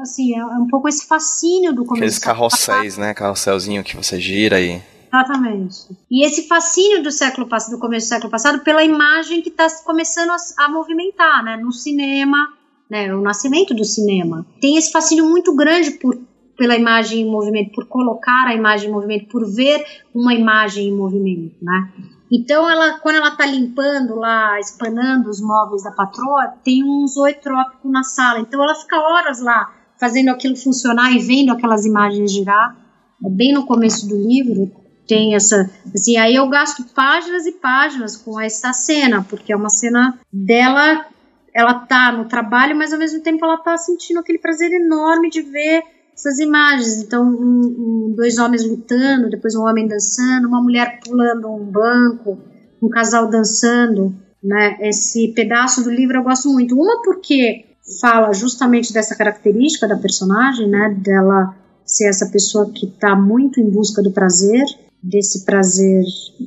assim, 0.00 0.34
é 0.34 0.44
um 0.44 0.66
pouco 0.66 0.88
esse 0.88 1.06
fascínio 1.06 1.72
do 1.72 1.84
começo. 1.84 2.02
Aqueles 2.02 2.18
carrosséis, 2.18 2.96
né? 2.96 3.12
Carrosselzinho 3.12 3.84
que 3.84 3.96
você 3.96 4.18
gira 4.18 4.60
e. 4.60 4.80
Exatamente. 5.08 5.76
E 6.10 6.24
esse 6.24 6.48
fascínio 6.48 7.02
do 7.02 7.10
século 7.10 7.46
passado, 7.46 7.72
do 7.72 7.78
começo 7.78 8.06
do 8.06 8.10
século 8.10 8.30
passado, 8.30 8.60
pela 8.60 8.82
imagem 8.82 9.42
que 9.42 9.48
está 9.50 9.66
começando 9.84 10.30
a, 10.30 10.64
a, 10.64 10.68
movimentar, 10.68 11.44
né? 11.44 11.56
No 11.56 11.72
cinema, 11.72 12.54
né? 12.90 13.14
O 13.14 13.20
nascimento 13.20 13.74
do 13.74 13.84
cinema. 13.84 14.46
Tem 14.60 14.76
esse 14.76 14.90
fascínio 14.90 15.28
muito 15.28 15.54
grande 15.54 15.92
por, 15.92 16.18
pela 16.56 16.74
imagem 16.74 17.20
em 17.20 17.30
movimento, 17.30 17.72
por 17.72 17.86
colocar 17.86 18.46
a 18.46 18.54
imagem 18.54 18.88
em 18.88 18.92
movimento, 18.92 19.28
por 19.28 19.46
ver 19.46 19.84
uma 20.14 20.32
imagem 20.32 20.88
em 20.88 20.96
movimento, 20.96 21.54
né? 21.60 21.92
Então, 22.30 22.68
ela, 22.68 22.98
quando 22.98 23.16
ela 23.16 23.30
tá 23.30 23.46
limpando 23.46 24.14
lá, 24.16 24.58
espanando 24.60 25.30
os 25.30 25.40
móveis 25.40 25.82
da 25.82 25.90
patroa, 25.90 26.54
tem 26.62 26.84
um 26.84 27.06
zoetrópico 27.06 27.88
na 27.88 28.02
sala. 28.02 28.40
Então, 28.40 28.62
ela 28.62 28.74
fica 28.74 28.98
horas 28.98 29.40
lá 29.40 29.72
fazendo 29.98 30.28
aquilo 30.28 30.56
funcionar 30.56 31.12
e 31.12 31.18
vendo 31.18 31.52
aquelas 31.52 31.84
imagens 31.84 32.32
girar. 32.32 32.76
É 33.24 33.28
bem 33.28 33.52
no 33.52 33.66
começo 33.66 34.06
do 34.06 34.16
livro 34.16 34.70
tem 35.08 35.34
essa, 35.34 35.70
assim, 35.94 36.18
aí 36.18 36.34
eu 36.34 36.46
gasto 36.48 36.84
páginas 36.94 37.46
e 37.46 37.52
páginas 37.52 38.14
com 38.14 38.38
essa 38.38 38.74
cena, 38.74 39.24
porque 39.24 39.52
é 39.52 39.56
uma 39.56 39.70
cena 39.70 40.20
dela, 40.30 41.06
ela 41.54 41.74
tá 41.74 42.12
no 42.12 42.26
trabalho, 42.26 42.76
mas 42.76 42.92
ao 42.92 42.98
mesmo 42.98 43.22
tempo 43.22 43.42
ela 43.42 43.56
tá 43.56 43.76
sentindo 43.78 44.20
aquele 44.20 44.38
prazer 44.38 44.70
enorme 44.70 45.30
de 45.30 45.40
ver 45.40 45.82
essas 46.18 46.40
imagens. 46.40 47.00
Então, 47.02 47.24
um, 47.24 48.08
um, 48.10 48.14
dois 48.14 48.38
homens 48.38 48.68
lutando, 48.68 49.30
depois 49.30 49.54
um 49.54 49.62
homem 49.62 49.86
dançando, 49.86 50.48
uma 50.48 50.60
mulher 50.60 50.98
pulando 51.04 51.48
um 51.48 51.64
banco, 51.64 52.38
um 52.82 52.88
casal 52.88 53.30
dançando. 53.30 54.12
Né? 54.42 54.76
Esse 54.80 55.28
pedaço 55.28 55.84
do 55.84 55.90
livro 55.90 56.16
eu 56.16 56.24
gosto 56.24 56.48
muito. 56.52 56.74
Uma 56.74 57.02
porque 57.02 57.66
fala 58.00 58.32
justamente 58.32 58.92
dessa 58.92 59.14
característica 59.14 59.86
da 59.86 59.96
personagem, 59.96 60.68
né? 60.68 60.94
Dela 60.98 61.56
ser 61.84 62.08
essa 62.08 62.26
pessoa 62.26 62.70
que 62.70 62.86
está 62.86 63.16
muito 63.16 63.60
em 63.60 63.70
busca 63.70 64.02
do 64.02 64.12
prazer, 64.12 64.64
desse 65.02 65.44
prazer 65.44 66.02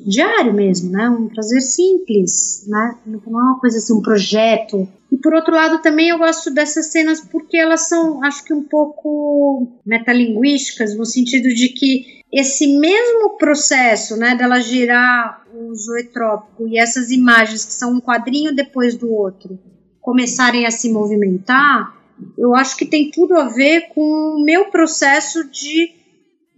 diário 0.05 0.53
mesmo, 0.53 0.91
né? 0.91 1.09
Um 1.09 1.27
prazer 1.27 1.61
simples, 1.61 2.65
né? 2.67 2.97
Não 3.05 3.19
é 3.19 3.43
uma 3.43 3.59
coisa 3.59 3.77
assim, 3.77 3.93
um 3.93 4.01
projeto 4.01 4.87
e 5.11 5.17
por 5.17 5.33
outro 5.33 5.53
lado, 5.53 5.81
também 5.81 6.07
eu 6.09 6.17
gosto 6.17 6.49
dessas 6.49 6.85
cenas 6.85 7.19
porque 7.19 7.57
elas 7.57 7.89
são, 7.89 8.23
acho 8.23 8.45
que, 8.45 8.53
um 8.53 8.63
pouco 8.63 9.67
metalinguísticas, 9.85 10.95
no 10.95 11.05
sentido 11.05 11.49
de 11.49 11.67
que 11.69 12.21
esse 12.31 12.77
mesmo 12.77 13.37
processo, 13.37 14.15
né, 14.15 14.35
dela 14.35 14.61
girar 14.61 15.45
o 15.53 15.75
zoetrópico 15.75 16.65
e 16.65 16.77
essas 16.77 17.11
imagens 17.11 17.65
que 17.65 17.73
são 17.73 17.95
um 17.95 17.99
quadrinho 17.99 18.55
depois 18.55 18.95
do 18.95 19.11
outro 19.11 19.59
começarem 19.99 20.65
a 20.65 20.71
se 20.71 20.89
movimentar, 20.89 21.93
eu 22.37 22.55
acho 22.55 22.77
que 22.77 22.85
tem 22.85 23.11
tudo 23.11 23.35
a 23.35 23.49
ver 23.49 23.89
com 23.93 24.01
o 24.01 24.43
meu 24.43 24.65
processo 24.65 25.43
de 25.51 25.91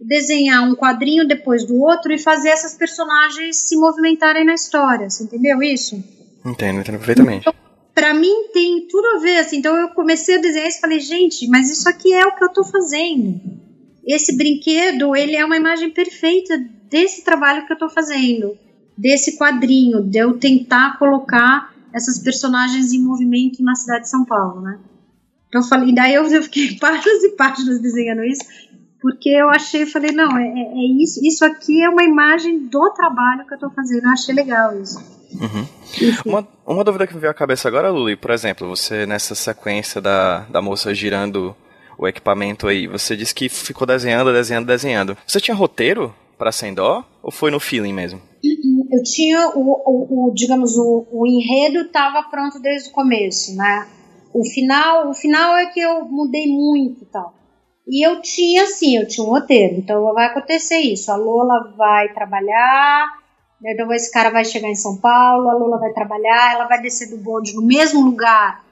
desenhar 0.00 0.62
um 0.68 0.74
quadrinho 0.74 1.26
depois 1.26 1.64
do 1.64 1.76
outro 1.80 2.12
e 2.12 2.18
fazer 2.18 2.50
essas 2.50 2.74
personagens 2.74 3.56
se 3.56 3.76
movimentarem 3.76 4.44
na 4.44 4.54
história. 4.54 5.08
Você 5.08 5.24
entendeu 5.24 5.62
isso? 5.62 6.02
Entendo, 6.44 6.80
entendo 6.80 6.98
perfeitamente. 6.98 7.48
Então, 7.48 7.54
para 7.94 8.12
mim 8.12 8.48
tem 8.52 8.86
tudo 8.88 9.06
a 9.16 9.20
ver, 9.20 9.38
assim. 9.38 9.58
Então 9.58 9.76
eu 9.76 9.88
comecei 9.90 10.36
a 10.36 10.40
desenhar 10.40 10.68
e 10.68 10.80
falei, 10.80 11.00
gente, 11.00 11.46
mas 11.48 11.70
isso 11.70 11.88
aqui 11.88 12.12
é 12.12 12.26
o 12.26 12.34
que 12.34 12.44
eu 12.44 12.52
tô 12.52 12.64
fazendo. 12.64 13.40
Esse 14.06 14.36
brinquedo, 14.36 15.16
ele 15.16 15.36
é 15.36 15.44
uma 15.44 15.56
imagem 15.56 15.90
perfeita 15.90 16.58
desse 16.90 17.24
trabalho 17.24 17.66
que 17.66 17.72
eu 17.72 17.78
tô 17.78 17.88
fazendo, 17.88 18.58
desse 18.98 19.38
quadrinho, 19.38 20.02
de 20.02 20.18
eu 20.18 20.38
tentar 20.38 20.98
colocar 20.98 21.72
essas 21.92 22.18
personagens 22.18 22.92
em 22.92 23.00
movimento 23.00 23.62
na 23.62 23.74
cidade 23.74 24.02
de 24.02 24.10
São 24.10 24.24
Paulo, 24.24 24.60
né? 24.60 24.78
Então 25.48 25.62
eu 25.62 25.68
falei, 25.68 25.94
daí 25.94 26.14
eu, 26.14 26.26
eu 26.26 26.42
fiquei 26.42 26.76
páginas 26.78 27.22
e 27.22 27.30
páginas 27.30 27.80
desenhando 27.80 28.24
isso, 28.24 28.42
porque 29.04 29.28
eu 29.28 29.50
achei, 29.50 29.84
falei, 29.84 30.12
não, 30.12 30.34
é, 30.38 30.48
é, 30.48 30.62
é 30.62 31.02
isso, 31.02 31.20
isso 31.22 31.44
aqui 31.44 31.82
é 31.82 31.90
uma 31.90 32.02
imagem 32.02 32.58
do 32.68 32.90
trabalho 32.94 33.46
que 33.46 33.52
eu 33.52 33.58
tô 33.58 33.68
fazendo, 33.68 34.06
eu 34.06 34.10
achei 34.10 34.34
legal 34.34 34.80
isso. 34.80 34.98
Uhum. 35.34 35.66
Uma, 36.24 36.48
uma 36.66 36.82
dúvida 36.82 37.06
que 37.06 37.12
me 37.12 37.20
veio 37.20 37.30
à 37.30 37.34
cabeça 37.34 37.68
agora, 37.68 37.90
Luli, 37.90 38.16
por 38.16 38.30
exemplo, 38.30 38.66
você 38.66 39.04
nessa 39.04 39.34
sequência 39.34 40.00
da, 40.00 40.46
da 40.48 40.62
moça 40.62 40.94
girando 40.94 41.54
o 41.98 42.08
equipamento 42.08 42.66
aí, 42.66 42.86
você 42.86 43.14
disse 43.14 43.34
que 43.34 43.50
ficou 43.50 43.86
desenhando, 43.86 44.32
desenhando, 44.32 44.64
desenhando. 44.64 45.18
Você 45.26 45.38
tinha 45.38 45.54
roteiro 45.54 46.14
para 46.38 46.50
Sem 46.50 46.72
Dó 46.72 47.04
ou 47.22 47.30
foi 47.30 47.50
no 47.50 47.60
feeling 47.60 47.92
mesmo? 47.92 48.22
Eu 48.42 49.02
tinha 49.02 49.50
o, 49.50 49.82
o, 49.84 50.30
o 50.30 50.34
digamos, 50.34 50.78
o, 50.78 51.06
o 51.12 51.26
enredo 51.26 51.88
estava 51.88 52.22
pronto 52.22 52.58
desde 52.58 52.88
o 52.88 52.92
começo, 52.92 53.54
né? 53.54 53.86
O 54.32 54.42
final, 54.46 55.10
o 55.10 55.14
final 55.14 55.58
é 55.58 55.66
que 55.66 55.80
eu 55.80 56.06
mudei 56.06 56.46
muito 56.46 57.02
e 57.02 57.06
tal. 57.06 57.43
E 57.86 58.06
eu 58.06 58.20
tinha, 58.22 58.66
sim, 58.66 58.96
eu 58.96 59.06
tinha 59.06 59.26
um 59.26 59.30
roteiro. 59.30 59.76
Então 59.76 60.12
vai 60.14 60.26
acontecer 60.26 60.78
isso. 60.78 61.10
A 61.12 61.16
Lola 61.16 61.74
vai 61.76 62.12
trabalhar, 62.12 63.18
Então 63.62 63.92
esse 63.92 64.10
cara 64.12 64.30
vai 64.30 64.44
chegar 64.44 64.68
em 64.68 64.74
São 64.74 64.96
Paulo, 64.98 65.48
a 65.48 65.54
Lula 65.54 65.78
vai 65.78 65.92
trabalhar, 65.92 66.54
ela 66.54 66.66
vai 66.66 66.80
descer 66.80 67.10
do 67.10 67.18
bonde 67.18 67.54
no 67.54 67.62
mesmo 67.62 68.00
lugar 68.02 68.64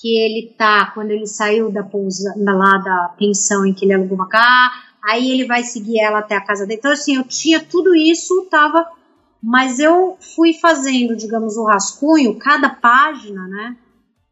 que 0.00 0.16
ele 0.18 0.54
tá 0.56 0.90
quando 0.94 1.10
ele 1.10 1.26
saiu 1.26 1.70
da 1.70 1.82
pousa, 1.84 2.34
lá 2.36 2.78
da 2.78 3.14
pensão 3.18 3.64
em 3.66 3.74
que 3.74 3.84
ele 3.84 3.94
alugou 3.94 4.16
uma 4.16 4.28
casa, 4.28 4.74
aí 5.04 5.30
ele 5.30 5.46
vai 5.46 5.62
seguir 5.62 6.00
ela 6.00 6.20
até 6.20 6.34
a 6.34 6.44
casa 6.44 6.66
dele. 6.66 6.78
Então 6.78 6.90
assim, 6.90 7.16
eu 7.16 7.24
tinha 7.24 7.60
tudo 7.60 7.94
isso, 7.94 8.48
tava, 8.50 8.84
mas 9.42 9.78
eu 9.78 10.16
fui 10.34 10.54
fazendo, 10.54 11.16
digamos, 11.16 11.56
o 11.56 11.64
rascunho, 11.64 12.38
cada 12.38 12.70
página, 12.70 13.46
né? 13.46 13.76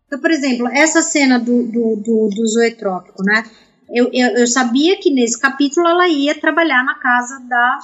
Então, 0.07 0.19
por 0.19 0.31
exemplo, 0.31 0.67
essa 0.69 1.03
cena 1.03 1.39
do, 1.39 1.63
do, 1.65 1.97
do, 1.97 2.29
do 2.35 2.47
zoetrópico, 2.49 3.23
né? 3.23 3.45
Eu, 3.93 4.11
eu, 4.13 4.37
eu 4.37 4.47
sabia 4.47 4.97
que 4.99 5.13
nesse 5.13 5.39
capítulo 5.39 5.89
ela 5.89 6.09
ia 6.09 6.39
trabalhar 6.39 6.85
na 6.85 6.95
casa 6.95 7.41
da 7.49 7.79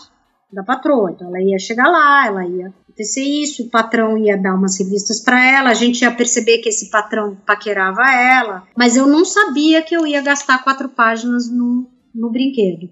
da 0.53 0.63
patroa. 0.63 1.11
Então 1.11 1.29
ela 1.29 1.41
ia 1.41 1.59
chegar 1.59 1.89
lá, 1.89 2.27
ela 2.27 2.47
ia 2.47 2.69
acontecer 2.69 3.23
isso, 3.23 3.65
o 3.65 3.71
patrão 3.71 4.17
ia 4.17 4.37
dar 4.37 4.55
umas 4.55 4.79
revistas 4.79 5.21
para 5.21 5.45
ela, 5.45 5.71
a 5.71 5.75
gente 5.75 6.03
ia 6.03 6.11
perceber 6.11 6.59
que 6.59 6.69
esse 6.69 6.91
patrão 6.91 7.37
paquerava 7.47 8.03
ela, 8.11 8.67
mas 8.77 8.97
eu 8.97 9.07
não 9.07 9.25
sabia 9.25 9.83
que 9.83 9.95
eu 9.95 10.07
ia 10.07 10.23
gastar 10.23 10.63
quatro 10.63 10.89
páginas 10.89 11.51
no, 11.51 11.91
no 12.15 12.31
brinquedo. 12.31 12.91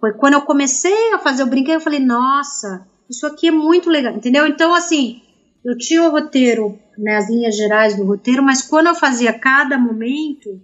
Foi 0.00 0.12
quando 0.12 0.34
eu 0.34 0.42
comecei 0.42 1.12
a 1.14 1.18
fazer 1.18 1.42
o 1.42 1.46
brinquedo, 1.46 1.74
eu 1.74 1.80
falei, 1.80 2.00
nossa, 2.00 2.86
isso 3.08 3.26
aqui 3.26 3.48
é 3.48 3.52
muito 3.52 3.88
legal, 3.88 4.14
entendeu? 4.14 4.46
Então, 4.46 4.74
assim, 4.74 5.22
eu 5.64 5.76
tinha 5.78 6.02
o 6.02 6.10
roteiro, 6.10 6.78
né, 6.98 7.16
as 7.16 7.30
linhas 7.30 7.56
gerais 7.56 7.96
do 7.96 8.04
roteiro, 8.04 8.42
mas 8.42 8.60
quando 8.60 8.88
eu 8.88 8.94
fazia 8.94 9.32
cada 9.32 9.78
momento, 9.78 10.60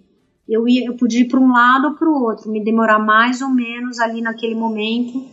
eu, 0.51 0.67
ia, 0.67 0.85
eu 0.85 0.95
podia 0.95 1.21
ir 1.21 1.27
para 1.27 1.39
um 1.39 1.51
lado 1.51 1.87
ou 1.87 1.93
para 1.95 2.09
o 2.09 2.23
outro, 2.23 2.51
me 2.51 2.63
demorar 2.63 2.99
mais 2.99 3.41
ou 3.41 3.49
menos 3.49 3.99
ali 3.99 4.21
naquele 4.21 4.55
momento 4.55 5.31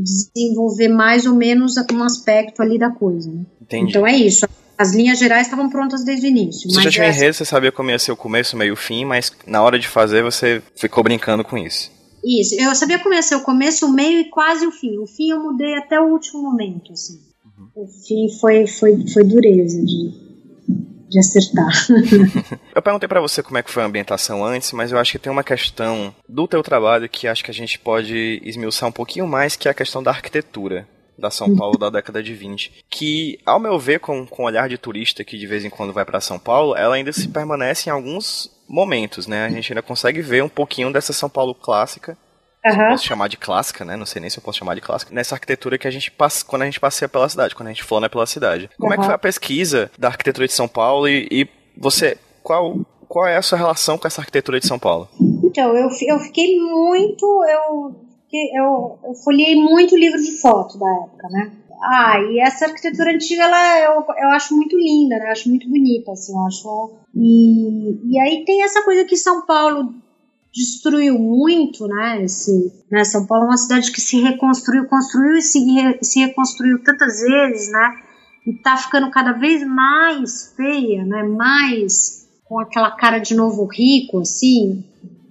desenvolver 0.00 0.88
mais 0.88 1.26
ou 1.26 1.34
menos 1.34 1.74
um 1.76 2.02
aspecto 2.02 2.62
ali 2.62 2.78
da 2.78 2.90
coisa. 2.90 3.30
Né? 3.30 3.44
Entendi. 3.60 3.90
Então 3.90 4.06
é 4.06 4.16
isso. 4.16 4.46
As 4.76 4.92
linhas 4.92 5.18
gerais 5.18 5.46
estavam 5.46 5.70
prontas 5.70 6.04
desde 6.04 6.26
o 6.26 6.28
início. 6.28 6.68
Você 6.68 6.82
já 6.82 6.90
tinha 6.90 7.06
essa... 7.06 7.18
enredo, 7.18 7.34
você 7.34 7.44
sabia 7.44 7.70
como 7.70 7.90
ia 7.90 7.98
ser 7.98 8.10
o 8.10 8.16
começo, 8.16 8.56
meio 8.56 8.74
e 8.74 8.76
fim, 8.76 9.04
mas 9.04 9.32
na 9.46 9.62
hora 9.62 9.78
de 9.78 9.86
fazer 9.86 10.22
você 10.22 10.60
ficou 10.74 11.04
brincando 11.04 11.44
com 11.44 11.56
isso. 11.56 11.92
Isso, 12.24 12.54
eu 12.58 12.74
sabia 12.74 12.98
como 12.98 13.14
ia 13.14 13.22
ser 13.22 13.36
o 13.36 13.42
começo, 13.42 13.86
o 13.86 13.92
meio 13.92 14.20
e 14.20 14.30
quase 14.30 14.66
o 14.66 14.72
fim. 14.72 14.98
O 14.98 15.06
fim 15.06 15.30
eu 15.30 15.40
mudei 15.40 15.76
até 15.76 16.00
o 16.00 16.10
último 16.10 16.42
momento, 16.42 16.92
assim. 16.92 17.20
Uhum. 17.44 17.84
O 17.84 17.86
fim 17.86 18.28
foi, 18.40 18.66
foi, 18.66 19.06
foi 19.12 19.24
dureza 19.24 19.84
de, 19.84 20.10
de 21.08 21.18
acertar. 21.18 21.72
eu 22.74 22.82
perguntei 22.82 23.08
para 23.08 23.20
você 23.20 23.42
como 23.42 23.58
é 23.58 23.62
que 23.62 23.70
foi 23.70 23.82
a 23.82 23.86
ambientação 23.86 24.44
antes, 24.44 24.72
mas 24.72 24.92
eu 24.92 24.98
acho 24.98 25.12
que 25.12 25.18
tem 25.18 25.32
uma 25.32 25.44
questão 25.44 26.14
do 26.28 26.48
teu 26.48 26.62
trabalho 26.62 27.08
que 27.08 27.28
acho 27.28 27.44
que 27.44 27.50
a 27.50 27.54
gente 27.54 27.78
pode 27.78 28.40
esmiuçar 28.44 28.88
um 28.88 28.92
pouquinho 28.92 29.26
mais, 29.26 29.56
que 29.56 29.68
é 29.68 29.70
a 29.70 29.74
questão 29.74 30.02
da 30.02 30.10
arquitetura 30.10 30.86
da 31.18 31.30
São 31.30 31.48
uhum. 31.48 31.56
Paulo 31.56 31.78
da 31.78 31.90
década 31.90 32.22
de 32.22 32.34
20, 32.34 32.84
que, 32.90 33.38
ao 33.46 33.60
meu 33.60 33.78
ver, 33.78 34.00
com, 34.00 34.26
com 34.26 34.42
o 34.42 34.46
olhar 34.46 34.68
de 34.68 34.76
turista 34.76 35.24
que 35.24 35.38
de 35.38 35.46
vez 35.46 35.64
em 35.64 35.70
quando 35.70 35.92
vai 35.92 36.04
para 36.04 36.20
São 36.20 36.38
Paulo, 36.38 36.76
ela 36.76 36.96
ainda 36.96 37.12
se 37.12 37.28
permanece 37.28 37.88
em 37.88 37.92
alguns 37.92 38.50
momentos, 38.68 39.26
né? 39.26 39.44
A 39.44 39.50
gente 39.50 39.72
ainda 39.72 39.82
consegue 39.82 40.20
ver 40.20 40.42
um 40.42 40.48
pouquinho 40.48 40.92
dessa 40.92 41.12
São 41.12 41.28
Paulo 41.28 41.54
clássica, 41.54 42.16
Posso 42.72 43.04
chamar 43.04 43.28
de 43.28 43.36
clássica, 43.36 43.84
né? 43.84 43.94
Não 43.96 44.06
sei 44.06 44.20
nem 44.20 44.30
se 44.30 44.38
eu 44.38 44.42
posso 44.42 44.58
chamar 44.58 44.74
de 44.74 44.80
clássica. 44.80 45.14
Nessa 45.14 45.34
arquitetura 45.34 45.76
que 45.76 45.86
a 45.86 45.90
gente 45.90 46.10
passa 46.10 46.44
quando 46.44 46.62
a 46.62 46.64
gente 46.64 46.80
passeia 46.80 47.08
pela 47.08 47.28
cidade, 47.28 47.54
quando 47.54 47.68
a 47.68 47.72
gente 47.72 47.84
flona 47.84 48.08
pela 48.08 48.26
cidade. 48.26 48.70
Como 48.78 48.88
uhum. 48.88 48.94
é 48.94 48.98
que 48.98 49.04
foi 49.04 49.14
a 49.14 49.18
pesquisa 49.18 49.90
da 49.98 50.08
arquitetura 50.08 50.46
de 50.46 50.52
São 50.52 50.66
Paulo 50.66 51.06
e, 51.06 51.28
e, 51.30 51.48
você, 51.76 52.16
qual, 52.42 52.78
qual 53.06 53.26
é 53.26 53.36
a 53.36 53.42
sua 53.42 53.58
relação 53.58 53.98
com 53.98 54.06
essa 54.06 54.22
arquitetura 54.22 54.58
de 54.58 54.66
São 54.66 54.78
Paulo? 54.78 55.08
Então, 55.44 55.76
eu, 55.76 55.90
eu 56.08 56.18
fiquei 56.20 56.58
muito, 56.58 57.26
eu, 57.44 57.94
eu, 58.32 58.98
eu 59.04 59.14
folhei 59.22 59.56
muito 59.56 59.96
livro 59.96 60.22
de 60.22 60.40
foto 60.40 60.78
da 60.78 60.90
época, 61.04 61.28
né? 61.28 61.52
Ah, 61.82 62.18
e 62.30 62.40
essa 62.40 62.64
arquitetura 62.64 63.10
antiga, 63.10 63.42
ela, 63.42 63.78
eu, 63.80 64.04
eu 64.16 64.28
acho 64.30 64.56
muito 64.56 64.74
linda, 64.78 65.18
né? 65.18 65.26
Eu 65.26 65.32
acho 65.32 65.50
muito 65.50 65.68
bonita, 65.68 66.12
assim, 66.12 66.32
eu 66.32 66.46
acho... 66.46 66.92
E, 67.14 68.10
e 68.10 68.20
aí 68.20 68.44
tem 68.46 68.62
essa 68.62 68.82
coisa 68.82 69.04
que 69.04 69.16
São 69.16 69.44
Paulo 69.44 69.92
destruiu 70.54 71.18
muito, 71.18 71.86
né? 71.88 72.24
Esse, 72.24 72.72
né? 72.90 73.04
São 73.04 73.26
Paulo 73.26 73.44
é 73.44 73.48
uma 73.48 73.56
cidade 73.56 73.90
que 73.90 74.00
se 74.00 74.20
reconstruiu, 74.20 74.86
construiu 74.86 75.36
e 75.36 75.42
se, 75.42 75.58
re, 75.58 75.98
se 76.00 76.20
reconstruiu 76.20 76.82
tantas 76.84 77.20
vezes, 77.20 77.72
né? 77.72 77.96
E 78.46 78.54
tá 78.62 78.76
ficando 78.76 79.10
cada 79.10 79.32
vez 79.32 79.66
mais 79.66 80.54
feia, 80.56 81.04
né? 81.04 81.24
Mais 81.24 82.28
com 82.44 82.60
aquela 82.60 82.92
cara 82.92 83.18
de 83.18 83.34
novo 83.34 83.66
rico, 83.66 84.20
assim, 84.20 84.84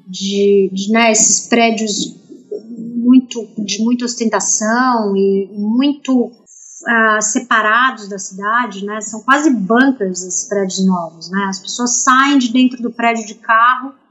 de, 0.07 0.69
de 0.73 0.91
né? 0.91 1.11
Esses 1.11 1.47
prédios 1.47 2.21
muito 2.67 3.47
de 3.59 3.81
muita 3.81 4.05
ostentação 4.05 5.15
e 5.15 5.49
muito 5.53 6.25
uh, 6.25 7.21
separados 7.21 8.09
da 8.09 8.19
cidade, 8.19 8.85
né? 8.85 8.99
São 8.99 9.21
quase 9.21 9.49
bunkers 9.51 10.21
esses 10.21 10.49
prédios 10.49 10.85
novos, 10.85 11.31
né? 11.31 11.45
As 11.47 11.59
pessoas 11.59 12.03
saem 12.03 12.37
de 12.37 12.51
dentro 12.51 12.81
do 12.81 12.91
prédio 12.91 13.25
de 13.25 13.35
carro 13.35 14.02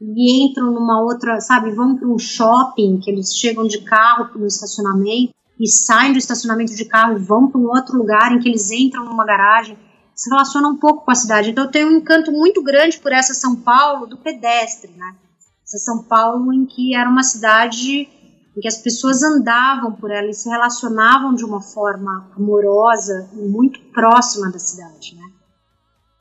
e 0.00 0.44
entram 0.44 0.70
numa 0.70 1.02
outra, 1.02 1.40
sabe, 1.40 1.72
vão 1.72 1.96
para 1.96 2.08
um 2.08 2.18
shopping, 2.18 3.00
que 3.00 3.10
eles 3.10 3.36
chegam 3.36 3.66
de 3.66 3.82
carro 3.82 4.30
no 4.38 4.46
estacionamento 4.46 5.34
e 5.58 5.66
saem 5.66 6.12
do 6.12 6.18
estacionamento 6.18 6.74
de 6.74 6.84
carro 6.84 7.16
e 7.16 7.22
vão 7.22 7.50
para 7.50 7.60
um 7.60 7.66
outro 7.66 7.98
lugar 7.98 8.32
em 8.32 8.38
que 8.38 8.48
eles 8.48 8.70
entram 8.70 9.04
numa 9.04 9.24
garagem. 9.24 9.76
Se 10.14 10.30
relaciona 10.30 10.68
um 10.68 10.76
pouco 10.76 11.04
com 11.04 11.10
a 11.10 11.14
cidade. 11.14 11.50
Então 11.50 11.64
eu 11.64 11.70
tenho 11.70 11.88
um 11.88 11.96
encanto 11.96 12.30
muito 12.30 12.62
grande 12.62 12.98
por 12.98 13.12
essa 13.12 13.34
São 13.34 13.56
Paulo 13.56 14.06
do 14.06 14.16
pedestre, 14.16 14.92
né? 14.96 15.16
Essa 15.64 15.78
São 15.78 16.04
Paulo 16.04 16.52
em 16.52 16.64
que 16.64 16.94
era 16.94 17.08
uma 17.08 17.22
cidade 17.22 18.08
em 18.56 18.60
que 18.60 18.68
as 18.68 18.78
pessoas 18.78 19.22
andavam 19.22 19.92
por 19.92 20.10
ela 20.10 20.28
e 20.28 20.34
se 20.34 20.48
relacionavam 20.48 21.34
de 21.34 21.44
uma 21.44 21.60
forma 21.60 22.28
amorosa 22.36 23.28
e 23.32 23.48
muito 23.48 23.80
próxima 23.92 24.50
da 24.50 24.58
cidade, 24.58 25.14
né? 25.14 25.37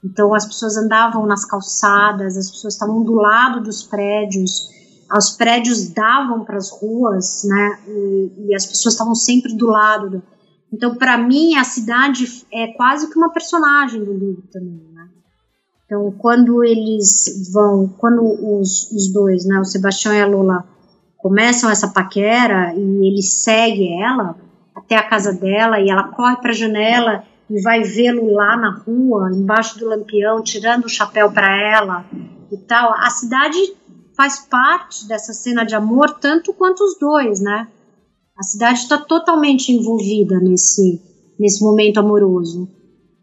Então 0.03 0.33
as 0.33 0.45
pessoas 0.45 0.77
andavam 0.77 1.25
nas 1.25 1.45
calçadas, 1.45 2.37
as 2.37 2.51
pessoas 2.51 2.73
estavam 2.73 3.03
do 3.03 3.13
lado 3.13 3.61
dos 3.61 3.83
prédios, 3.83 4.69
os 5.15 5.31
prédios 5.31 5.89
davam 5.89 6.43
para 6.43 6.57
as 6.57 6.69
ruas, 6.69 7.43
né? 7.45 7.79
E, 7.87 8.31
e, 8.47 8.55
as 8.55 8.65
pessoas 8.65 8.93
estavam 8.93 9.15
sempre 9.15 9.55
do 9.55 9.67
lado. 9.67 10.09
Do... 10.09 10.23
Então, 10.71 10.95
para 10.95 11.17
mim, 11.17 11.55
a 11.55 11.63
cidade 11.63 12.45
é 12.51 12.67
quase 12.73 13.09
que 13.09 13.17
uma 13.17 13.31
personagem 13.31 14.03
do 14.03 14.13
livro 14.13 14.43
também, 14.51 14.81
né? 14.93 15.07
Então, 15.85 16.11
quando 16.17 16.61
eles 16.61 17.49
vão, 17.53 17.87
quando 17.97 18.21
os, 18.21 18.91
os 18.91 19.13
dois, 19.13 19.45
né, 19.45 19.57
o 19.59 19.63
Sebastião 19.63 20.13
e 20.13 20.21
a 20.21 20.27
Lula, 20.27 20.65
começam 21.17 21.69
essa 21.69 21.87
paquera 21.87 22.73
e 22.75 23.07
ele 23.07 23.21
segue 23.21 23.93
ela 24.03 24.35
até 24.75 24.95
a 24.95 25.07
casa 25.07 25.31
dela 25.31 25.79
e 25.79 25.89
ela 25.89 26.09
corre 26.09 26.35
para 26.37 26.51
a 26.51 26.55
janela 26.55 27.23
e 27.49 27.61
vai 27.61 27.83
vê-lo 27.83 28.33
lá 28.33 28.57
na 28.57 28.71
rua, 28.71 29.31
embaixo 29.33 29.79
do 29.79 29.87
lampião, 29.87 30.43
tirando 30.43 30.85
o 30.85 30.89
chapéu 30.89 31.31
para 31.31 31.55
ela 31.55 32.05
e 32.51 32.57
tal. 32.57 32.93
A 32.93 33.09
cidade 33.09 33.57
faz 34.15 34.39
parte 34.39 35.07
dessa 35.07 35.33
cena 35.33 35.63
de 35.63 35.75
amor 35.75 36.19
tanto 36.19 36.53
quanto 36.53 36.83
os 36.83 36.97
dois, 36.99 37.39
né? 37.39 37.67
A 38.37 38.43
cidade 38.43 38.79
está 38.79 38.97
totalmente 38.97 39.71
envolvida 39.71 40.39
nesse 40.39 41.01
nesse 41.39 41.63
momento 41.63 41.99
amoroso. 41.99 42.67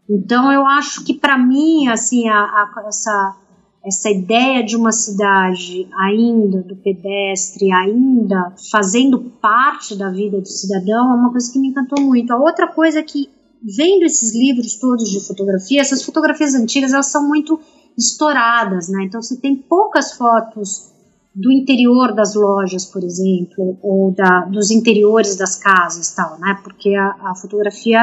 Então 0.09 0.51
eu 0.51 0.65
acho 0.65 1.03
que 1.03 1.13
para 1.13 1.37
mim 1.37 1.87
assim 1.87 2.29
a, 2.29 2.37
a, 2.37 2.85
essa 2.87 3.37
essa 3.85 4.09
ideia 4.09 4.63
de 4.63 4.75
uma 4.75 4.91
cidade 4.91 5.87
ainda 5.93 6.63
do 6.63 6.75
pedestre, 6.75 7.71
ainda 7.71 8.55
fazendo 8.71 9.19
parte 9.39 9.95
da 9.95 10.09
vida 10.09 10.41
do 10.41 10.47
cidadão, 10.47 11.11
é 11.11 11.15
uma 11.15 11.29
coisa 11.29 11.53
que 11.53 11.59
me 11.59 11.67
encantou 11.67 12.03
muito. 12.03 12.31
A 12.31 12.37
outra 12.37 12.67
coisa 12.67 13.03
que 13.03 13.29
vendo 13.65 14.03
esses 14.03 14.35
livros 14.35 14.75
todos 14.75 15.09
de 15.09 15.25
fotografia, 15.25 15.81
essas 15.81 16.03
fotografias 16.03 16.53
antigas 16.53 16.93
elas 16.93 17.07
são 17.07 17.27
muito 17.27 17.59
estouradas, 17.97 18.89
né? 18.89 19.03
Então 19.05 19.21
você 19.21 19.35
tem 19.37 19.55
poucas 19.55 20.13
fotos 20.13 20.93
do 21.33 21.51
interior 21.51 22.13
das 22.13 22.35
lojas, 22.35 22.85
por 22.85 23.03
exemplo, 23.03 23.77
ou 23.81 24.11
da, 24.11 24.41
dos 24.41 24.69
interiores 24.69 25.35
das 25.35 25.55
casas, 25.55 26.13
tal, 26.13 26.39
né? 26.39 26.59
Porque 26.63 26.93
a, 26.93 27.31
a 27.31 27.35
fotografia 27.35 27.99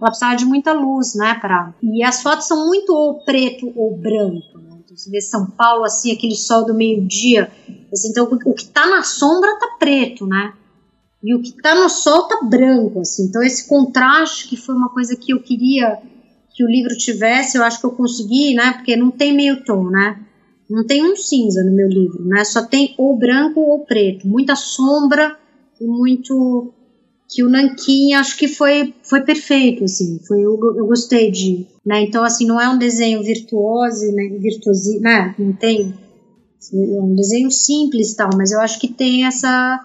ela 0.00 0.10
precisava 0.10 0.36
de 0.36 0.44
muita 0.44 0.72
luz, 0.72 1.14
né? 1.14 1.34
Para 1.40 1.72
e 1.82 2.02
as 2.02 2.20
fotos 2.20 2.46
são 2.46 2.66
muito 2.66 2.92
ou 2.92 3.24
preto 3.24 3.72
ou 3.76 3.96
branco. 3.96 4.58
Né? 4.58 4.78
Então 4.84 4.96
você 4.96 5.10
vê 5.10 5.20
São 5.20 5.46
Paulo 5.46 5.84
assim, 5.84 6.12
aquele 6.12 6.34
sol 6.34 6.64
do 6.64 6.74
meio 6.74 7.06
dia, 7.06 7.50
assim, 7.92 8.08
então 8.08 8.24
o 8.24 8.54
que 8.54 8.62
está 8.62 8.86
na 8.86 9.02
sombra 9.04 9.56
tá 9.60 9.76
preto, 9.78 10.26
né? 10.26 10.52
E 11.24 11.34
o 11.34 11.40
que 11.40 11.48
está 11.48 11.74
no 11.74 11.88
sol 11.88 12.28
tá 12.28 12.40
branco, 12.44 13.00
assim. 13.00 13.24
Então 13.24 13.42
esse 13.42 13.66
contraste 13.66 14.46
que 14.46 14.58
foi 14.58 14.74
uma 14.74 14.90
coisa 14.90 15.16
que 15.16 15.32
eu 15.32 15.40
queria 15.40 15.98
que 16.54 16.62
o 16.62 16.68
livro 16.68 16.94
tivesse, 16.96 17.56
eu 17.56 17.64
acho 17.64 17.80
que 17.80 17.86
eu 17.86 17.92
consegui, 17.92 18.54
né? 18.54 18.74
Porque 18.74 18.94
não 18.94 19.10
tem 19.10 19.34
meio 19.34 19.64
tom, 19.64 19.88
né? 19.88 20.20
Não 20.68 20.86
tem 20.86 21.02
um 21.02 21.16
cinza 21.16 21.64
no 21.64 21.72
meu 21.72 21.88
livro, 21.88 22.22
né? 22.26 22.44
Só 22.44 22.62
tem 22.62 22.94
ou 22.98 23.16
branco 23.16 23.58
ou 23.58 23.80
preto, 23.80 24.28
muita 24.28 24.54
sombra 24.54 25.36
e 25.80 25.86
muito 25.86 26.72
que 27.26 27.42
o 27.42 27.48
nanquim 27.48 28.12
acho 28.12 28.36
que 28.36 28.46
foi 28.46 28.94
foi 29.02 29.22
perfeito 29.22 29.82
assim, 29.82 30.20
foi 30.28 30.42
eu, 30.42 30.60
eu 30.76 30.86
gostei 30.86 31.30
de, 31.30 31.66
né? 31.84 32.02
Então 32.02 32.22
assim, 32.22 32.46
não 32.46 32.60
é 32.60 32.68
um 32.68 32.78
desenho 32.78 33.22
virtuoso, 33.22 34.12
né? 34.12 34.28
Virtuosi, 34.38 35.00
né? 35.00 35.34
Não 35.38 35.54
tem 35.54 35.94
é 36.72 37.00
um 37.00 37.14
desenho 37.14 37.50
simples 37.50 38.14
tal, 38.14 38.30
mas 38.36 38.52
eu 38.52 38.60
acho 38.60 38.78
que 38.78 38.88
tem 38.88 39.26
essa 39.26 39.84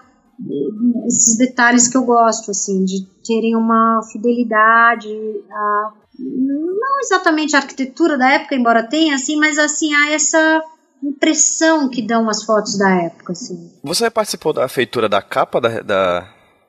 esses 1.06 1.36
detalhes 1.36 1.88
que 1.88 1.96
eu 1.96 2.04
gosto, 2.04 2.50
assim, 2.50 2.84
de 2.84 3.06
terem 3.24 3.56
uma 3.56 4.00
fidelidade 4.10 5.08
a 5.50 5.92
não 6.18 7.00
exatamente 7.00 7.56
a 7.56 7.60
arquitetura 7.60 8.18
da 8.18 8.30
época, 8.30 8.54
embora 8.54 8.82
tenha, 8.82 9.14
assim, 9.14 9.36
mas 9.36 9.58
assim, 9.58 9.94
há 9.94 10.10
essa 10.10 10.62
impressão 11.02 11.88
que 11.88 12.02
dão 12.02 12.28
as 12.28 12.44
fotos 12.44 12.76
da 12.76 12.90
época, 12.90 13.32
assim. 13.32 13.70
Você 13.82 14.10
participou 14.10 14.52
da 14.52 14.68
feitura 14.68 15.08
da 15.08 15.22
capa 15.22 15.60
da, 15.60 15.80
da, 15.80 16.28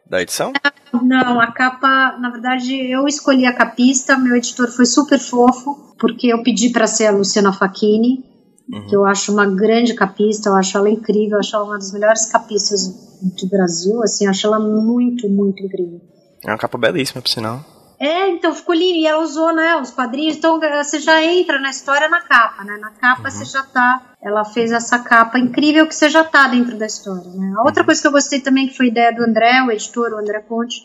da 0.09 0.21
edição? 0.21 0.53
Não, 1.01 1.39
a 1.39 1.51
capa, 1.51 2.17
na 2.19 2.29
verdade, 2.29 2.75
eu 2.75 3.07
escolhi 3.07 3.45
a 3.45 3.53
capista, 3.53 4.17
meu 4.17 4.35
editor 4.35 4.69
foi 4.69 4.85
super 4.85 5.19
fofo, 5.19 5.95
porque 5.99 6.27
eu 6.27 6.43
pedi 6.43 6.69
para 6.69 6.87
ser 6.87 7.07
a 7.07 7.11
Luciana 7.11 7.53
Facchini, 7.53 8.23
uhum. 8.71 8.87
que 8.87 8.95
eu 8.95 9.05
acho 9.05 9.31
uma 9.31 9.45
grande 9.45 9.93
capista, 9.93 10.49
eu 10.49 10.55
acho 10.55 10.77
ela 10.77 10.89
incrível, 10.89 11.33
eu 11.33 11.39
acho 11.39 11.55
ela 11.55 11.65
uma 11.65 11.77
das 11.77 11.91
melhores 11.91 12.25
capistas 12.25 12.87
do 13.21 13.47
Brasil, 13.49 14.01
assim, 14.03 14.27
acho 14.27 14.47
ela 14.47 14.59
muito, 14.59 15.29
muito 15.29 15.63
incrível. 15.63 16.01
É 16.43 16.49
uma 16.49 16.57
capa 16.57 16.77
belíssima, 16.77 17.21
por 17.21 17.29
sinal. 17.29 17.63
É, 17.99 18.29
então 18.29 18.55
ficou 18.55 18.73
lindo. 18.73 18.97
E 18.97 19.05
ela 19.05 19.21
usou, 19.21 19.53
né, 19.53 19.75
os 19.75 19.91
quadrinhos. 19.91 20.35
Então 20.35 20.59
você 20.59 20.99
já 20.99 21.23
entra 21.23 21.59
na 21.59 21.69
história 21.69 22.09
na 22.09 22.19
capa, 22.21 22.63
né? 22.63 22.75
Na 22.81 22.89
capa 22.89 23.25
uhum. 23.25 23.29
você 23.29 23.45
já 23.45 23.61
tá. 23.61 24.15
Ela 24.19 24.43
fez 24.43 24.71
essa 24.71 24.97
capa 24.97 25.37
incrível 25.37 25.85
que 25.85 25.93
você 25.93 26.09
já 26.09 26.23
tá 26.23 26.47
dentro 26.47 26.75
da 26.79 26.87
história, 26.87 27.29
né? 27.29 27.53
A 27.55 27.63
outra 27.63 27.81
uhum. 27.81 27.85
coisa 27.85 28.01
que 28.01 28.07
eu 28.07 28.11
gostei 28.11 28.39
também, 28.39 28.67
que 28.67 28.75
foi 28.75 28.87
ideia 28.87 29.13
do 29.13 29.23
André, 29.23 29.61
o 29.61 29.71
editor, 29.71 30.13
o 30.13 30.17
André 30.17 30.39
Conte, 30.39 30.81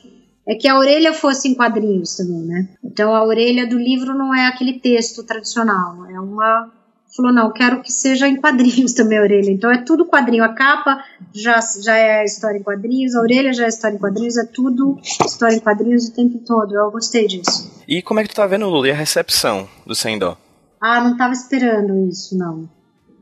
é 0.46 0.54
que 0.56 0.68
a 0.68 0.78
orelha 0.78 1.14
fosse 1.14 1.48
em 1.48 1.54
quadrinhos 1.54 2.16
também, 2.16 2.42
né? 2.42 2.68
Então 2.84 3.14
a 3.14 3.24
orelha 3.24 3.66
do 3.66 3.78
livro 3.78 4.12
não 4.12 4.34
é 4.34 4.46
aquele 4.46 4.78
texto 4.78 5.24
tradicional, 5.24 6.04
é 6.10 6.20
uma 6.20 6.70
falou, 7.14 7.32
não, 7.32 7.52
quero 7.52 7.82
que 7.82 7.92
seja 7.92 8.26
em 8.28 8.36
quadrinhos 8.36 8.92
também 8.94 9.18
a 9.18 9.22
orelha. 9.22 9.50
Então 9.50 9.70
é 9.70 9.82
tudo 9.82 10.06
quadrinho. 10.06 10.44
A 10.44 10.54
capa 10.54 11.02
já, 11.34 11.60
já 11.82 11.96
é 11.96 12.24
história 12.24 12.58
em 12.58 12.62
quadrinhos, 12.62 13.14
a 13.14 13.20
orelha 13.20 13.52
já 13.52 13.64
é 13.64 13.68
história 13.68 13.96
em 13.96 13.98
quadrinhos, 13.98 14.36
é 14.36 14.44
tudo 14.44 14.98
história 15.02 15.56
em 15.56 15.60
quadrinhos 15.60 16.08
o 16.08 16.14
tempo 16.14 16.38
todo. 16.38 16.74
Eu 16.74 16.90
gostei 16.90 17.26
disso. 17.26 17.70
E 17.86 18.02
como 18.02 18.20
é 18.20 18.22
que 18.22 18.30
tu 18.30 18.36
tá 18.36 18.46
vendo, 18.46 18.68
Lula, 18.68 18.88
e 18.88 18.90
a 18.90 18.94
recepção 18.94 19.68
do 19.86 19.94
Sem 19.94 20.18
Dó? 20.18 20.36
Ah, 20.80 21.02
não 21.02 21.16
tava 21.16 21.32
esperando 21.32 22.08
isso, 22.08 22.36
não. 22.36 22.68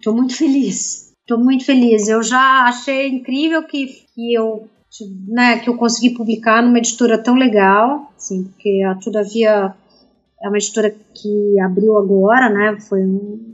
Tô 0.03 0.13
muito 0.13 0.37
feliz. 0.37 1.13
Tô 1.27 1.39
muito 1.39 1.65
feliz. 1.65 2.09
Eu 2.09 2.23
já 2.23 2.65
achei 2.65 3.09
incrível 3.09 3.63
que, 3.63 3.87
que 4.15 4.35
eu 4.35 4.69
né, 5.27 5.59
que 5.59 5.69
eu 5.69 5.77
consegui 5.77 6.11
publicar 6.11 6.63
numa 6.63 6.79
editora 6.79 7.19
tão 7.19 7.35
legal, 7.35 8.13
assim, 8.17 8.45
porque 8.45 8.83
a 8.87 8.95
Todavia 8.95 9.75
é 10.41 10.49
uma 10.49 10.57
editora 10.57 10.95
que 11.15 11.61
abriu 11.61 11.97
agora, 11.97 12.49
né, 12.49 12.79
foi 12.79 13.01
um, 13.01 13.54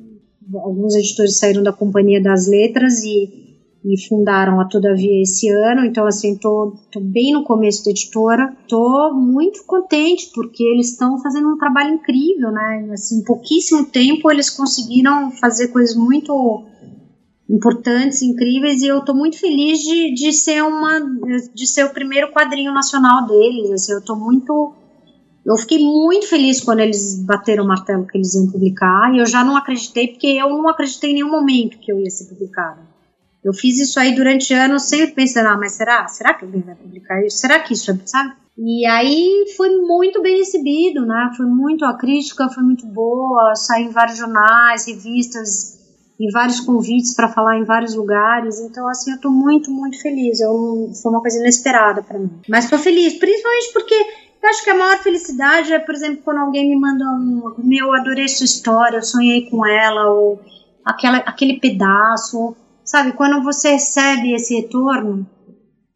alguns 0.54 0.94
editores 0.94 1.38
saíram 1.38 1.62
da 1.62 1.72
Companhia 1.72 2.22
das 2.22 2.46
Letras 2.46 3.02
e, 3.02 3.58
e 3.84 4.08
fundaram 4.08 4.60
a 4.60 4.64
Todavia 4.64 5.22
esse 5.22 5.48
ano, 5.48 5.84
então 5.84 6.06
assim, 6.06 6.36
tô, 6.36 6.76
tô 6.90 7.00
bem 7.00 7.32
no 7.32 7.44
começo 7.44 7.84
da 7.84 7.90
editora, 7.90 8.56
tô 8.68 9.14
muito 9.14 9.64
contente 9.64 10.30
porque 10.34 10.62
eles 10.62 10.92
estão 10.92 11.20
fazendo 11.22 11.48
um 11.48 11.58
trabalho 11.58 11.94
incrível, 11.94 12.50
né, 12.50 12.88
assim, 12.92 13.20
em 13.20 13.24
pouquíssimo 13.24 13.86
tempo 13.86 14.30
eles 14.30 14.50
conseguiram 14.50 15.30
fazer 15.32 15.68
coisas 15.68 15.96
muito 15.96 16.64
importantes, 17.48 18.22
incríveis, 18.22 18.80
e 18.82 18.86
eu 18.86 19.04
tô 19.04 19.12
muito 19.12 19.38
feliz 19.38 19.80
de, 19.80 20.14
de 20.14 20.32
ser 20.32 20.62
uma 20.62 21.00
de 21.52 21.66
ser 21.66 21.84
o 21.84 21.92
primeiro 21.92 22.30
quadrinho 22.32 22.72
nacional 22.72 23.26
deles, 23.26 23.70
assim, 23.72 23.92
eu 23.92 24.04
tô 24.04 24.14
muito 24.14 24.72
eu 25.50 25.56
fiquei 25.56 25.78
muito 25.78 26.28
feliz 26.28 26.60
quando 26.60 26.78
eles 26.78 27.20
bateram 27.24 27.64
o 27.64 27.66
martelo 27.66 28.06
que 28.06 28.16
eles 28.16 28.34
iam 28.34 28.46
publicar, 28.46 29.12
e 29.12 29.18
eu 29.18 29.26
já 29.26 29.42
não 29.42 29.56
acreditei, 29.56 30.08
porque 30.08 30.28
eu 30.28 30.48
não 30.48 30.68
acreditei 30.68 31.10
em 31.10 31.14
nenhum 31.14 31.30
momento 31.30 31.78
que 31.78 31.90
eu 31.90 31.98
ia 31.98 32.08
ser 32.08 32.26
publicada. 32.26 32.78
Eu 33.42 33.52
fiz 33.52 33.80
isso 33.80 33.98
aí 33.98 34.14
durante 34.14 34.54
anos, 34.54 34.84
sempre 34.84 35.12
pensando, 35.12 35.48
ah, 35.48 35.56
mas 35.56 35.72
será? 35.72 36.06
Será 36.06 36.34
que 36.34 36.44
alguém 36.44 36.60
vai 36.60 36.74
publicar 36.74 37.24
isso? 37.24 37.38
Será 37.38 37.58
que 37.58 37.72
isso 37.72 37.90
é, 37.90 37.98
sabe? 38.04 38.34
E 38.56 38.86
aí 38.86 39.46
foi 39.56 39.70
muito 39.76 40.22
bem 40.22 40.38
recebido, 40.38 41.04
né? 41.04 41.32
Foi 41.36 41.46
muito, 41.46 41.84
a 41.84 41.96
crítica 41.96 42.48
foi 42.50 42.62
muito 42.62 42.86
boa, 42.86 43.54
saiu 43.56 43.86
em 43.86 43.92
vários 43.92 44.18
jornais, 44.18 44.86
revistas, 44.86 45.80
e 46.20 46.30
vários 46.30 46.60
convites 46.60 47.14
para 47.14 47.32
falar 47.32 47.58
em 47.58 47.64
vários 47.64 47.94
lugares. 47.94 48.60
Então, 48.60 48.86
assim, 48.86 49.12
eu 49.12 49.20
tô 49.20 49.30
muito, 49.30 49.70
muito 49.70 50.00
feliz. 50.02 50.38
Eu, 50.38 50.92
foi 51.02 51.10
uma 51.10 51.22
coisa 51.22 51.38
inesperada 51.38 52.02
para 52.02 52.18
mim. 52.18 52.30
Mas 52.46 52.68
tô 52.68 52.76
feliz, 52.76 53.14
principalmente 53.14 53.72
porque 53.72 53.94
eu 54.42 54.48
acho 54.48 54.64
que 54.64 54.70
a 54.70 54.74
maior 54.74 54.98
felicidade 54.98 55.72
é, 55.72 55.78
por 55.78 55.94
exemplo, 55.94 56.22
quando 56.24 56.38
alguém 56.38 56.70
me 56.70 56.80
manda 56.80 57.04
um. 57.04 57.54
Meu, 57.58 57.92
adorei 57.92 58.26
sua 58.28 58.44
história, 58.44 58.98
eu 58.98 59.02
sonhei 59.02 59.50
com 59.50 59.66
ela, 59.66 60.10
ou 60.10 60.40
aquela, 60.84 61.18
aquele 61.18 61.60
pedaço. 61.60 62.56
Sabe? 62.84 63.12
Quando 63.12 63.42
você 63.42 63.72
recebe 63.72 64.34
esse 64.34 64.54
retorno. 64.54 65.26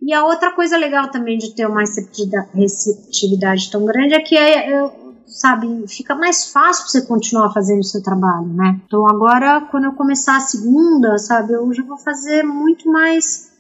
E 0.00 0.12
a 0.12 0.24
outra 0.24 0.52
coisa 0.52 0.76
legal 0.76 1.11
também 1.11 1.38
de 1.38 1.54
ter 1.54 1.66
uma 1.66 1.80
receptividade 1.80 3.70
tão 3.70 3.87
grande 3.87 4.12
é 4.12 4.20
que 4.20 4.37
é, 4.37 4.70
é, 4.70 4.90
sabe, 5.26 5.88
fica 5.88 6.14
mais 6.14 6.52
fácil 6.52 6.87
você 6.87 7.07
continuar 7.07 7.50
fazendo 7.52 7.80
o 7.80 7.85
seu 7.85 8.02
trabalho, 8.02 8.46
né? 8.48 8.80
Então 8.87 9.09
agora, 9.09 9.62
quando 9.70 9.85
eu 9.85 9.92
começar 9.92 10.37
a 10.37 10.40
segunda, 10.40 11.16
sabe, 11.16 11.54
eu 11.54 11.72
já 11.72 11.83
vou 11.83 11.96
fazer 11.96 12.42
muito 12.42 12.87
mais 12.92 13.50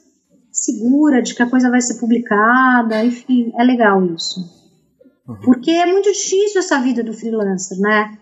segura 0.52 1.22
de 1.22 1.34
que 1.34 1.42
a 1.42 1.48
coisa 1.50 1.70
vai 1.70 1.80
ser 1.80 1.94
publicada, 1.94 3.02
enfim, 3.02 3.52
é 3.58 3.64
legal 3.64 4.04
isso. 4.04 4.63
Uhum. 5.26 5.36
Porque 5.42 5.70
é 5.70 5.86
muito 5.86 6.12
difícil 6.12 6.60
essa 6.60 6.80
vida 6.80 7.02
do 7.02 7.12
freelancer, 7.12 7.78
né? 7.78 8.18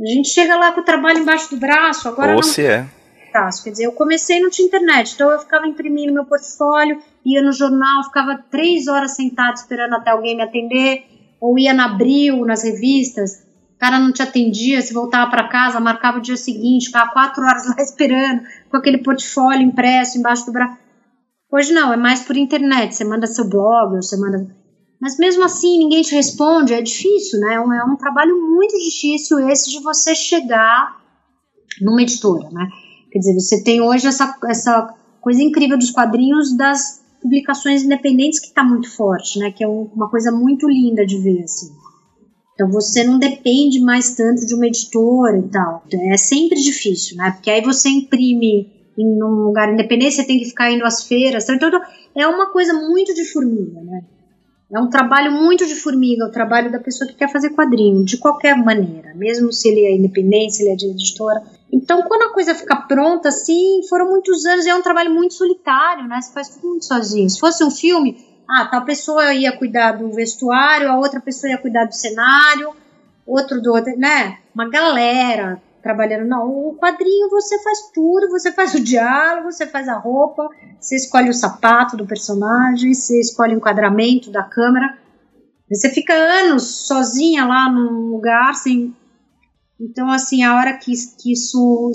A 0.00 0.06
gente 0.06 0.28
chega 0.28 0.56
lá 0.56 0.72
com 0.72 0.80
o 0.80 0.84
trabalho 0.84 1.18
embaixo 1.18 1.50
do 1.50 1.60
braço, 1.60 2.08
agora 2.08 2.30
Ou 2.30 2.36
não. 2.36 2.42
se 2.42 2.64
é. 2.64 2.86
Quer 3.62 3.70
dizer, 3.70 3.84
eu 3.84 3.92
comecei 3.92 4.40
não 4.40 4.50
tinha 4.50 4.66
internet, 4.66 5.14
então 5.14 5.30
eu 5.30 5.38
ficava 5.38 5.66
imprimindo 5.66 6.12
meu 6.12 6.24
portfólio, 6.24 7.00
ia 7.24 7.42
no 7.42 7.52
jornal, 7.52 8.02
ficava 8.04 8.42
três 8.50 8.88
horas 8.88 9.12
sentado 9.12 9.54
esperando 9.54 9.94
até 9.94 10.10
alguém 10.10 10.36
me 10.36 10.42
atender, 10.42 11.04
ou 11.40 11.56
ia 11.58 11.72
na 11.72 11.84
Abril, 11.84 12.44
nas 12.44 12.64
revistas, 12.64 13.46
o 13.76 13.78
cara 13.78 14.00
não 14.00 14.12
te 14.12 14.20
atendia, 14.22 14.82
você 14.82 14.92
voltava 14.92 15.30
para 15.30 15.48
casa, 15.48 15.78
marcava 15.78 16.18
o 16.18 16.20
dia 16.20 16.36
seguinte, 16.36 16.86
ficava 16.86 17.12
quatro 17.12 17.44
horas 17.44 17.68
lá 17.68 17.76
esperando, 17.82 18.42
com 18.68 18.76
aquele 18.76 18.98
portfólio 18.98 19.62
impresso 19.62 20.18
embaixo 20.18 20.46
do 20.46 20.52
braço. 20.52 20.76
Hoje 21.52 21.72
não, 21.72 21.92
é 21.92 21.96
mais 21.96 22.22
por 22.22 22.36
internet, 22.36 22.94
você 22.94 23.04
manda 23.04 23.26
seu 23.26 23.48
blog, 23.48 23.96
você 23.96 24.16
manda 24.16 24.54
mas 25.00 25.16
mesmo 25.16 25.42
assim 25.42 25.78
ninguém 25.78 26.02
te 26.02 26.14
responde, 26.14 26.74
é 26.74 26.82
difícil, 26.82 27.40
né? 27.40 27.54
É 27.54 27.60
um, 27.60 27.72
é 27.72 27.84
um 27.84 27.96
trabalho 27.96 28.38
muito 28.38 28.76
difícil 28.78 29.38
esse 29.48 29.70
de 29.70 29.80
você 29.80 30.14
chegar 30.14 31.00
numa 31.80 32.02
editora, 32.02 32.50
né? 32.50 32.68
Quer 33.10 33.18
dizer, 33.18 33.34
você 33.34 33.62
tem 33.64 33.80
hoje 33.80 34.06
essa, 34.06 34.36
essa 34.46 34.94
coisa 35.20 35.42
incrível 35.42 35.78
dos 35.78 35.90
quadrinhos 35.90 36.56
das 36.56 37.00
publicações 37.20 37.82
independentes 37.82 38.38
que 38.38 38.48
está 38.48 38.62
muito 38.62 38.90
forte, 38.90 39.38
né? 39.38 39.50
Que 39.50 39.64
é 39.64 39.68
um, 39.68 39.90
uma 39.94 40.10
coisa 40.10 40.30
muito 40.30 40.68
linda 40.68 41.04
de 41.06 41.18
ver, 41.18 41.44
assim. 41.44 41.70
Então 42.54 42.70
você 42.70 43.02
não 43.02 43.18
depende 43.18 43.80
mais 43.80 44.14
tanto 44.14 44.44
de 44.44 44.54
uma 44.54 44.66
editora 44.66 45.38
e 45.38 45.48
tal. 45.48 45.82
É 46.12 46.16
sempre 46.18 46.60
difícil, 46.60 47.16
né? 47.16 47.30
Porque 47.30 47.50
aí 47.50 47.62
você 47.62 47.88
imprime 47.88 48.70
em 48.98 49.22
um 49.22 49.46
lugar 49.46 49.72
independente, 49.72 50.16
você 50.16 50.26
tem 50.26 50.38
que 50.38 50.44
ficar 50.44 50.70
indo 50.70 50.84
às 50.84 51.04
feiras. 51.04 51.48
Então 51.48 51.70
é 52.14 52.26
uma 52.26 52.52
coisa 52.52 52.74
muito 52.74 53.14
de 53.14 53.24
formiga, 53.24 53.80
né? 53.80 54.02
É 54.72 54.78
um 54.78 54.88
trabalho 54.88 55.32
muito 55.32 55.66
de 55.66 55.74
formiga, 55.74 56.24
o 56.24 56.30
trabalho 56.30 56.70
da 56.70 56.78
pessoa 56.78 57.08
que 57.08 57.16
quer 57.16 57.28
fazer 57.30 57.50
quadrinho, 57.50 58.04
de 58.04 58.16
qualquer 58.16 58.56
maneira, 58.56 59.12
mesmo 59.16 59.52
se 59.52 59.68
ele 59.68 59.80
é 59.80 59.96
independente, 59.96 60.54
se 60.54 60.62
ele 60.62 60.72
é 60.72 60.76
de 60.76 60.86
editora. 60.86 61.42
Então, 61.72 62.02
quando 62.02 62.22
a 62.22 62.32
coisa 62.32 62.54
fica 62.54 62.76
pronta, 62.76 63.30
assim, 63.30 63.80
foram 63.88 64.08
muitos 64.08 64.46
anos, 64.46 64.66
é 64.66 64.74
um 64.74 64.82
trabalho 64.82 65.12
muito 65.12 65.34
solitário, 65.34 66.06
né? 66.06 66.20
Você 66.20 66.32
faz 66.32 66.50
tudo 66.50 66.68
muito 66.68 66.84
sozinho. 66.84 67.28
Se 67.28 67.40
fosse 67.40 67.64
um 67.64 67.70
filme, 67.70 68.24
ah, 68.48 68.66
tal 68.66 68.84
pessoa 68.84 69.34
ia 69.34 69.56
cuidar 69.56 69.92
do 69.92 70.12
vestuário, 70.12 70.88
a 70.88 70.96
outra 70.96 71.20
pessoa 71.20 71.50
ia 71.50 71.58
cuidar 71.58 71.86
do 71.86 71.94
cenário, 71.94 72.70
outro 73.26 73.60
do 73.60 73.72
outro, 73.72 73.96
né? 73.98 74.38
Uma 74.54 74.68
galera 74.68 75.60
trabalhando. 75.82 76.28
Não, 76.28 76.48
o 76.48 76.76
quadrinho 76.76 77.28
você 77.30 77.62
faz 77.62 77.90
tudo, 77.94 78.28
você 78.28 78.52
faz 78.52 78.74
o 78.74 78.82
diálogo, 78.82 79.50
você 79.50 79.66
faz 79.66 79.88
a 79.88 79.98
roupa, 79.98 80.48
você 80.78 80.96
escolhe 80.96 81.28
o 81.30 81.34
sapato 81.34 81.96
do 81.96 82.06
personagem, 82.06 82.94
você 82.94 83.18
escolhe 83.20 83.54
o 83.54 83.58
enquadramento 83.58 84.30
da 84.30 84.42
câmera. 84.42 84.98
Você 85.70 85.88
fica 85.88 86.12
anos 86.12 86.86
sozinha 86.86 87.44
lá 87.44 87.70
num 87.70 88.10
lugar 88.10 88.54
sem. 88.54 88.94
Então, 89.80 90.10
assim, 90.10 90.42
a 90.42 90.56
hora 90.56 90.76
que, 90.76 90.92
que 91.22 91.32
isso, 91.32 91.90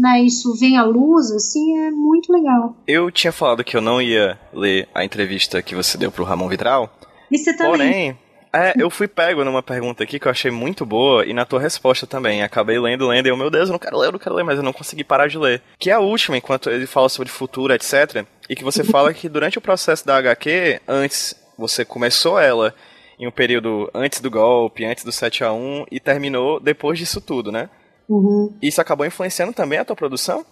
né, 0.00 0.22
isso 0.22 0.54
vem 0.58 0.78
à 0.78 0.82
luz, 0.82 1.30
assim, 1.32 1.78
é 1.78 1.90
muito 1.90 2.32
legal. 2.32 2.76
Eu 2.86 3.10
tinha 3.10 3.32
falado 3.32 3.62
que 3.62 3.76
eu 3.76 3.82
não 3.82 4.00
ia 4.00 4.38
ler 4.54 4.88
a 4.94 5.04
entrevista 5.04 5.60
que 5.60 5.74
você 5.74 5.98
deu 5.98 6.10
pro 6.10 6.24
Ramon 6.24 6.48
Vitral. 6.48 6.90
E 7.30 7.36
você 7.36 7.54
também. 7.54 7.72
Porém, 7.72 8.18
é, 8.52 8.72
eu 8.76 8.90
fui 8.90 9.06
pego 9.06 9.44
numa 9.44 9.62
pergunta 9.62 10.02
aqui 10.02 10.18
que 10.18 10.26
eu 10.26 10.30
achei 10.30 10.50
muito 10.50 10.84
boa 10.84 11.24
e 11.24 11.32
na 11.32 11.44
tua 11.44 11.60
resposta 11.60 12.06
também. 12.06 12.42
Acabei 12.42 12.78
lendo, 12.78 13.06
lendo 13.06 13.26
e 13.26 13.28
eu, 13.28 13.36
meu 13.36 13.50
Deus, 13.50 13.68
eu 13.68 13.72
não 13.72 13.78
quero 13.78 13.98
ler, 13.98 14.08
eu 14.08 14.12
não 14.12 14.18
quero 14.18 14.34
ler, 14.34 14.42
mas 14.42 14.56
eu 14.56 14.62
não 14.62 14.72
consegui 14.72 15.04
parar 15.04 15.28
de 15.28 15.38
ler. 15.38 15.62
Que 15.78 15.90
é 15.90 15.94
a 15.94 16.00
última, 16.00 16.36
enquanto 16.36 16.68
ele 16.68 16.86
fala 16.86 17.08
sobre 17.08 17.32
futuro, 17.32 17.72
etc. 17.72 18.24
E 18.48 18.56
que 18.56 18.64
você 18.64 18.82
fala 18.82 19.14
que 19.14 19.28
durante 19.28 19.58
o 19.58 19.60
processo 19.60 20.04
da 20.04 20.16
HQ, 20.16 20.80
antes 20.88 21.34
você 21.56 21.84
começou 21.84 22.38
ela 22.38 22.74
em 23.18 23.26
um 23.26 23.30
período 23.30 23.90
antes 23.94 24.20
do 24.20 24.30
golpe, 24.30 24.84
antes 24.84 25.04
do 25.04 25.12
7 25.12 25.44
a 25.44 25.52
1 25.52 25.86
e 25.90 26.00
terminou 26.00 26.58
depois 26.58 26.98
disso 26.98 27.20
tudo, 27.20 27.52
né? 27.52 27.68
Uhum. 28.08 28.56
Isso 28.60 28.80
acabou 28.80 29.06
influenciando 29.06 29.52
também 29.52 29.78
a 29.78 29.84
tua 29.84 29.94
produção? 29.94 30.44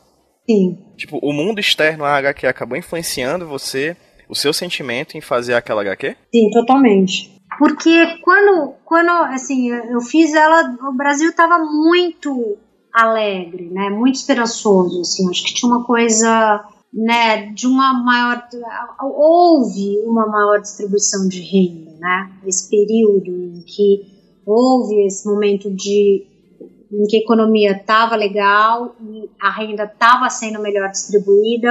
Sim. 0.48 0.78
Tipo, 0.96 1.18
o 1.22 1.32
mundo 1.32 1.58
externo 1.58 2.04
à 2.04 2.16
HQ 2.16 2.46
acabou 2.46 2.78
influenciando 2.78 3.46
você 3.46 3.96
o 4.28 4.34
seu 4.34 4.52
sentimento 4.52 5.16
em 5.16 5.20
fazer 5.20 5.54
aquela 5.54 5.80
HQ? 5.80 6.14
Sim, 6.32 6.50
totalmente. 6.50 7.37
Porque 7.58 8.18
quando, 8.22 8.74
quando 8.84 9.10
assim, 9.10 9.70
eu 9.70 10.00
fiz 10.00 10.32
ela, 10.32 10.76
o 10.88 10.92
Brasil 10.92 11.30
estava 11.30 11.58
muito 11.58 12.56
alegre, 12.92 13.68
né? 13.68 13.90
Muito 13.90 14.14
esperançoso, 14.14 15.00
assim. 15.00 15.28
Acho 15.28 15.44
que 15.44 15.54
tinha 15.54 15.70
uma 15.70 15.84
coisa, 15.84 16.64
né? 16.94 17.46
De 17.46 17.66
uma 17.66 17.92
maior, 18.04 18.48
houve 19.02 19.98
uma 20.06 20.26
maior 20.28 20.60
distribuição 20.60 21.28
de 21.28 21.40
renda, 21.40 21.90
né? 21.98 22.30
Esse 22.46 22.70
período 22.70 23.26
em 23.26 23.62
que 23.66 24.06
houve 24.46 25.04
esse 25.04 25.28
momento 25.28 25.68
de 25.68 26.26
em 26.90 27.06
que 27.06 27.18
a 27.18 27.20
economia 27.20 27.72
estava 27.72 28.16
legal 28.16 28.94
e 29.02 29.28
a 29.38 29.50
renda 29.50 29.84
estava 29.84 30.30
sendo 30.30 30.58
melhor 30.62 30.88
distribuída 30.90 31.70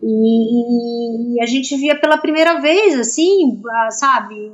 e, 0.00 1.36
e, 1.36 1.42
a 1.42 1.46
gente 1.46 1.74
via 1.76 1.98
pela 1.98 2.18
primeira 2.18 2.60
vez 2.60 2.98
assim, 2.98 3.60
sabe, 3.90 4.52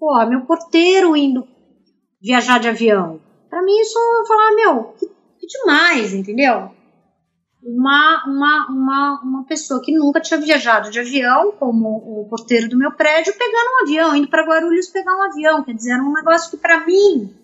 pô, 0.00 0.26
meu 0.26 0.40
porteiro 0.46 1.14
indo 1.14 1.46
viajar 2.20 2.58
de 2.58 2.68
avião. 2.68 3.20
Para 3.50 3.62
mim 3.62 3.78
isso 3.80 3.98
eu 3.98 4.26
falar, 4.26 4.54
meu, 4.54 4.94
que, 4.98 5.06
que 5.06 5.46
demais, 5.46 6.14
entendeu? 6.14 6.70
Uma, 7.62 8.24
uma, 8.26 8.66
uma, 8.70 9.20
uma 9.22 9.44
pessoa 9.44 9.82
que 9.82 9.92
nunca 9.92 10.20
tinha 10.20 10.40
viajado 10.40 10.90
de 10.90 10.98
avião, 10.98 11.52
como 11.52 11.88
o 11.98 12.26
porteiro 12.30 12.70
do 12.70 12.78
meu 12.78 12.90
prédio, 12.92 13.34
pegando 13.36 13.68
um 13.68 13.82
avião, 13.82 14.16
indo 14.16 14.28
para 14.28 14.46
Guarulhos 14.46 14.88
pegar 14.88 15.14
um 15.14 15.22
avião. 15.22 15.62
Quer 15.62 15.74
dizer, 15.74 15.92
era 15.92 16.02
um 16.02 16.12
negócio 16.12 16.50
que 16.50 16.56
para 16.56 16.86
mim 16.86 17.36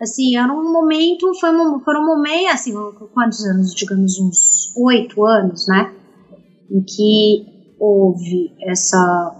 assim, 0.00 0.36
era 0.36 0.52
um 0.52 0.72
momento, 0.72 1.32
foi 1.40 1.50
um, 1.50 1.80
foram 1.80 2.02
um 2.02 2.06
momento, 2.06 2.52
assim, 2.52 2.74
quantos 3.12 3.44
anos, 3.46 3.74
digamos, 3.74 4.18
uns 4.18 4.76
oito 4.76 5.24
anos, 5.24 5.66
né, 5.66 5.94
em 6.70 6.82
que 6.82 7.74
houve 7.78 8.54
essa, 8.62 9.35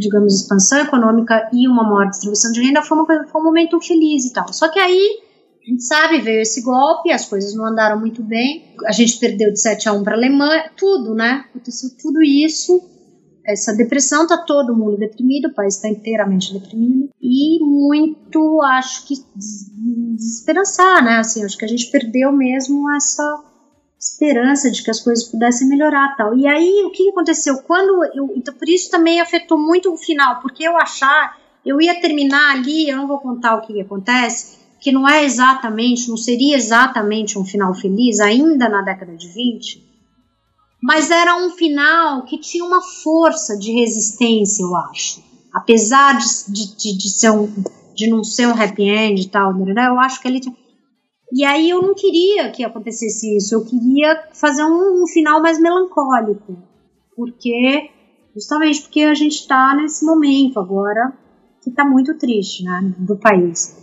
digamos, 0.00 0.34
expansão 0.34 0.80
econômica 0.80 1.48
e 1.52 1.68
uma 1.68 1.84
maior 1.84 2.08
distribuição 2.08 2.50
de 2.50 2.62
renda, 2.62 2.82
foi, 2.82 2.98
uma, 2.98 3.06
foi 3.06 3.40
um 3.40 3.44
momento 3.44 3.80
feliz 3.80 4.24
e 4.24 4.32
tal. 4.32 4.52
Só 4.52 4.68
que 4.68 4.78
aí, 4.78 5.20
a 5.62 5.70
gente 5.70 5.84
sabe, 5.84 6.20
veio 6.20 6.40
esse 6.40 6.62
golpe, 6.62 7.12
as 7.12 7.26
coisas 7.26 7.54
não 7.54 7.66
andaram 7.66 8.00
muito 8.00 8.22
bem, 8.22 8.74
a 8.86 8.92
gente 8.92 9.18
perdeu 9.18 9.52
de 9.52 9.60
7 9.60 9.88
a 9.88 9.92
1 9.92 10.02
para 10.02 10.14
a 10.14 10.16
Alemanha, 10.16 10.70
tudo, 10.76 11.14
né, 11.14 11.44
aconteceu 11.50 11.90
tudo 12.00 12.22
isso, 12.22 12.82
essa 13.46 13.74
depressão, 13.74 14.26
tá 14.26 14.38
todo 14.38 14.76
mundo 14.76 14.96
deprimido, 14.96 15.48
o 15.48 15.54
país 15.54 15.76
está 15.76 15.88
inteiramente 15.88 16.52
deprimido 16.52 17.08
e 17.20 17.58
muito, 17.64 18.60
acho 18.62 19.06
que 19.06 19.14
desesperançar, 19.34 21.04
né? 21.04 21.18
Assim, 21.18 21.44
acho 21.44 21.56
que 21.56 21.64
a 21.64 21.68
gente 21.68 21.90
perdeu 21.90 22.32
mesmo 22.32 22.90
essa 22.94 23.49
esperança 24.00 24.70
de 24.70 24.82
que 24.82 24.90
as 24.90 25.00
coisas 25.00 25.28
pudessem 25.28 25.68
melhorar, 25.68 26.16
tal. 26.16 26.34
E 26.34 26.46
aí 26.46 26.82
o 26.84 26.90
que 26.90 27.10
aconteceu 27.10 27.58
quando 27.62 28.04
eu, 28.14 28.32
então 28.34 28.54
por 28.54 28.68
isso 28.68 28.90
também 28.90 29.20
afetou 29.20 29.58
muito 29.58 29.92
o 29.92 29.96
final, 29.96 30.40
porque 30.40 30.64
eu 30.64 30.76
achar, 30.76 31.38
eu 31.64 31.80
ia 31.80 32.00
terminar 32.00 32.52
ali, 32.52 32.88
eu 32.88 32.96
não 32.96 33.06
vou 33.06 33.18
contar 33.18 33.56
o 33.56 33.60
que, 33.60 33.74
que 33.74 33.80
acontece, 33.82 34.58
que 34.80 34.90
não 34.90 35.06
é 35.06 35.24
exatamente, 35.24 36.08
não 36.08 36.16
seria 36.16 36.56
exatamente 36.56 37.38
um 37.38 37.44
final 37.44 37.74
feliz 37.74 38.18
ainda 38.18 38.68
na 38.68 38.80
década 38.80 39.14
de 39.14 39.28
20 39.28 39.90
mas 40.82 41.10
era 41.10 41.36
um 41.36 41.50
final 41.50 42.24
que 42.24 42.38
tinha 42.38 42.64
uma 42.64 42.80
força 42.80 43.56
de 43.58 43.70
resistência, 43.72 44.62
eu 44.62 44.74
acho. 44.74 45.22
Apesar 45.52 46.16
de, 46.16 46.76
de, 46.76 46.96
de, 46.96 47.10
ser 47.10 47.30
um, 47.30 47.52
de 47.94 48.08
não 48.08 48.24
ser 48.24 48.46
um 48.46 48.52
happy 48.52 48.84
end 48.84 49.20
e 49.20 49.28
tal, 49.28 49.52
eu 49.54 50.00
acho 50.00 50.20
que 50.20 50.28
ele 50.28 50.40
tinha... 50.40 50.56
E 51.32 51.44
aí 51.44 51.70
eu 51.70 51.80
não 51.80 51.94
queria 51.94 52.50
que 52.50 52.64
acontecesse 52.64 53.36
isso, 53.36 53.54
eu 53.54 53.64
queria 53.64 54.28
fazer 54.32 54.64
um, 54.64 55.02
um 55.02 55.06
final 55.06 55.40
mais 55.40 55.60
melancólico, 55.60 56.58
porque 57.14 57.90
justamente 58.34 58.82
porque 58.82 59.02
a 59.02 59.14
gente 59.14 59.36
está 59.36 59.74
nesse 59.74 60.04
momento 60.04 60.58
agora 60.58 61.12
que 61.62 61.70
está 61.70 61.84
muito 61.84 62.16
triste, 62.18 62.64
né, 62.64 62.94
do 62.98 63.16
país. 63.16 63.76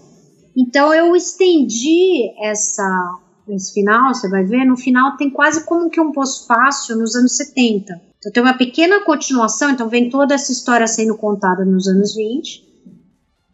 Então 0.56 0.93
eu 0.93 1.16
estendi 1.16 2.34
essa 2.39 3.20
nesse 3.48 3.74
final, 3.74 4.14
você 4.14 4.30
vai 4.30 4.43
ver, 4.43 4.66
no 4.66 4.76
final 4.76 5.16
tem 5.16 5.30
quase 5.30 5.66
como 5.66 5.89
que 5.89 6.02
um 6.02 6.12
pós-fácil 6.12 6.98
nos 6.98 7.16
anos 7.16 7.38
70. 7.38 7.93
Então 8.18 8.32
tem 8.32 8.43
uma 8.43 8.58
pequena 8.58 9.06
continuação, 9.06 9.70
então 9.70 9.88
vem 9.88 10.10
toda 10.10 10.34
essa 10.34 10.52
história 10.52 10.86
sendo 10.86 11.16
contada 11.16 11.64
nos 11.64 11.88
anos 11.88 12.14
20. 12.14 12.68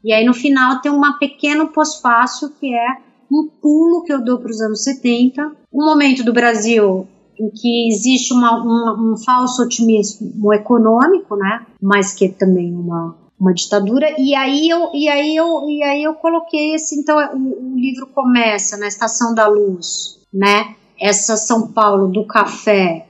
E 0.04 0.12
aí 0.12 0.26
no 0.26 0.34
final 0.34 0.82
tem 0.82 0.92
uma 0.92 1.20
pequeno 1.20 1.68
pós-fácil 1.68 2.50
que 2.60 2.74
é 2.74 2.98
um 3.34 3.50
pulo 3.62 4.04
que 4.04 4.14
eu 4.14 4.24
dou 4.24 4.38
para 4.38 4.52
os 4.52 4.62
anos 4.62 4.84
70, 4.84 5.52
um 5.74 5.86
momento 5.86 6.24
do 6.24 6.32
Brasil 6.32 7.08
em 7.40 7.50
que 7.50 7.88
existe 7.90 8.32
uma, 8.32 8.62
uma, 8.62 9.14
um 9.14 9.18
falso 9.18 9.64
otimismo 9.64 10.54
econômico, 10.54 11.36
né? 11.36 11.66
Mas 11.82 12.14
que 12.14 12.26
é 12.26 12.30
também 12.30 12.74
uma 12.74 13.16
uma 13.40 13.54
ditadura 13.54 14.08
e 14.18 14.34
aí 14.36 14.70
eu 14.70 14.90
e 14.94 15.10
aí 15.10 15.36
eu 15.36 15.68
e 15.68 15.84
aí 15.84 16.04
eu 16.04 16.14
coloquei 16.14 16.76
esse 16.76 16.98
então 17.00 17.18
o, 17.36 17.74
o 17.74 17.78
livro 17.78 18.08
começa 18.08 18.78
na 18.78 18.88
estação 18.88 19.34
da 19.34 19.48
luz 19.48 20.20
né 20.32 20.76
essa 21.02 21.36
São 21.36 21.68
Paulo 21.74 22.08
do 22.08 22.26
café 22.26 23.06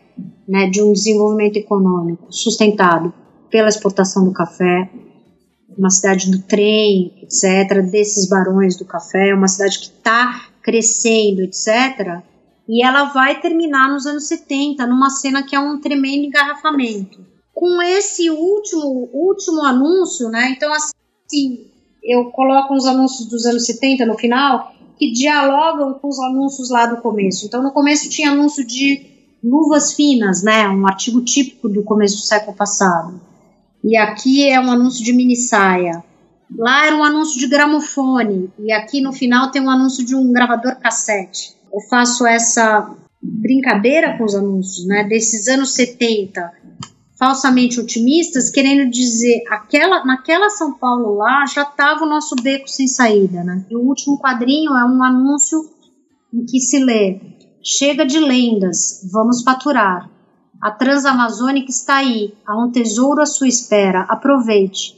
né 0.47 0.67
de 0.67 0.81
um 0.81 0.91
desenvolvimento 0.93 1.57
econômico 1.57 2.25
sustentado 2.31 3.13
pela 3.51 3.67
exportação 3.67 4.25
do 4.25 4.31
café 4.31 4.89
uma 5.77 5.89
cidade 5.89 6.29
do 6.31 6.41
trem 6.41 7.13
etc 7.21 7.81
desses 7.89 8.27
barões 8.27 8.77
do 8.77 8.85
café 8.85 9.33
uma 9.33 9.47
cidade 9.47 9.79
que 9.79 9.85
está 9.85 10.47
crescendo 10.61 11.41
etc 11.41 12.21
e 12.67 12.83
ela 12.83 13.05
vai 13.05 13.41
terminar 13.41 13.89
nos 13.89 14.05
anos 14.05 14.27
70 14.27 14.85
numa 14.87 15.09
cena 15.09 15.43
que 15.43 15.55
é 15.55 15.59
um 15.59 15.79
tremendo 15.79 16.25
engarrafamento 16.25 17.33
com 17.53 17.81
esse 17.81 18.29
último 18.29 19.09
último 19.13 19.61
anúncio, 19.61 20.29
né? 20.29 20.49
Então 20.49 20.71
assim, 20.73 21.67
eu 22.03 22.25
coloco 22.31 22.73
uns 22.73 22.85
anúncios 22.85 23.29
dos 23.29 23.45
anos 23.45 23.65
70 23.65 24.05
no 24.05 24.17
final 24.17 24.73
que 24.97 25.11
dialogam 25.11 25.93
com 25.93 26.07
os 26.07 26.19
anúncios 26.19 26.69
lá 26.69 26.85
do 26.85 27.01
começo. 27.01 27.45
Então 27.45 27.63
no 27.63 27.71
começo 27.71 28.09
tinha 28.09 28.31
anúncio 28.31 28.65
de 28.65 29.05
luvas 29.43 29.93
finas, 29.93 30.43
né? 30.43 30.67
Um 30.67 30.87
artigo 30.87 31.21
típico 31.21 31.69
do 31.69 31.83
começo 31.83 32.17
do 32.17 32.23
século 32.23 32.55
passado. 32.55 33.21
E 33.83 33.97
aqui 33.97 34.49
é 34.49 34.59
um 34.59 34.71
anúncio 34.71 35.03
de 35.03 35.11
mini 35.11 35.35
saia. 35.35 36.03
Lá 36.57 36.85
era 36.85 36.95
um 36.95 37.03
anúncio 37.03 37.39
de 37.39 37.47
gramofone 37.47 38.49
e 38.59 38.71
aqui 38.71 39.01
no 39.01 39.11
final 39.11 39.51
tem 39.51 39.61
um 39.61 39.69
anúncio 39.69 40.05
de 40.05 40.15
um 40.15 40.31
gravador 40.31 40.75
cassete. 40.79 41.55
Eu 41.71 41.81
faço 41.89 42.25
essa 42.25 42.95
brincadeira 43.21 44.17
com 44.17 44.23
os 44.23 44.35
anúncios, 44.35 44.85
né? 44.85 45.03
Desses 45.03 45.47
anos 45.47 45.73
70 45.73 46.63
falsamente 47.17 47.79
otimistas, 47.79 48.49
querendo 48.49 48.89
dizer, 48.89 49.43
aquela, 49.49 50.03
naquela 50.03 50.49
São 50.49 50.73
Paulo 50.73 51.15
lá 51.15 51.45
já 51.45 51.61
estava 51.61 52.03
o 52.03 52.09
nosso 52.09 52.35
beco 52.35 52.67
sem 52.67 52.85
saída, 52.85 53.43
né? 53.43 53.65
E 53.69 53.75
o 53.75 53.79
último 53.79 54.19
quadrinho 54.19 54.75
é 54.75 54.83
um 54.83 55.01
anúncio 55.01 55.59
em 56.33 56.45
que 56.45 56.59
se 56.59 56.83
lê: 56.83 57.21
Chega 57.63 58.05
de 58.05 58.19
lendas, 58.19 59.09
vamos 59.11 59.41
faturar. 59.41 60.09
A 60.63 60.71
Transamazônica 60.71 61.69
está 61.69 61.97
aí, 61.97 62.33
há 62.47 62.57
um 62.57 62.71
tesouro 62.71 63.21
à 63.21 63.25
sua 63.25 63.49
espera, 63.49 64.03
aproveite. 64.03 64.95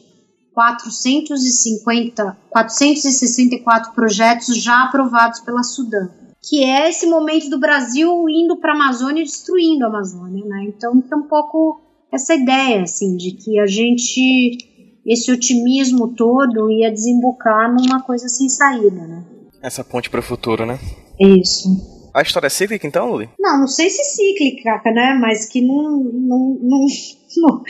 450, 0.53 2.37
464 2.51 3.93
projetos 3.93 4.61
já 4.61 4.83
aprovados 4.83 5.39
pela 5.39 5.63
Sudã, 5.63 6.07
que 6.39 6.63
é 6.63 6.87
esse 6.87 7.07
momento 7.07 7.49
do 7.49 7.59
Brasil 7.59 8.29
indo 8.29 8.57
para 8.57 8.73
a 8.73 8.75
Amazônia 8.75 9.23
e 9.23 9.25
destruindo 9.25 9.85
a 9.85 9.87
Amazônia, 9.87 10.45
né? 10.45 10.65
Então, 10.67 11.03
é 11.11 11.15
um 11.15 11.23
pouco 11.23 11.81
essa 12.13 12.35
ideia, 12.35 12.83
assim, 12.83 13.17
de 13.17 13.31
que 13.31 13.59
a 13.59 13.65
gente, 13.65 14.59
esse 15.03 15.31
otimismo 15.31 16.09
todo 16.09 16.69
ia 16.69 16.91
desembocar 16.91 17.73
numa 17.73 18.03
coisa 18.03 18.29
sem 18.29 18.47
saída, 18.49 19.01
né? 19.07 19.25
Essa 19.63 19.83
ponte 19.83 20.11
para 20.11 20.19
o 20.19 20.23
futuro, 20.23 20.63
né? 20.63 20.79
Isso. 21.19 21.94
A 22.15 22.21
história 22.21 22.47
é 22.47 22.49
cíclica, 22.49 22.87
então, 22.87 23.11
Luli? 23.11 23.29
Não, 23.37 23.59
não 23.59 23.67
sei 23.67 23.89
se 23.89 24.01
cíclica, 24.05 24.81
né? 24.85 25.17
Mas 25.19 25.49
que 25.49 25.59
não, 25.59 25.99
não, 25.99 26.57
não, 26.61 26.87
não 27.35 27.63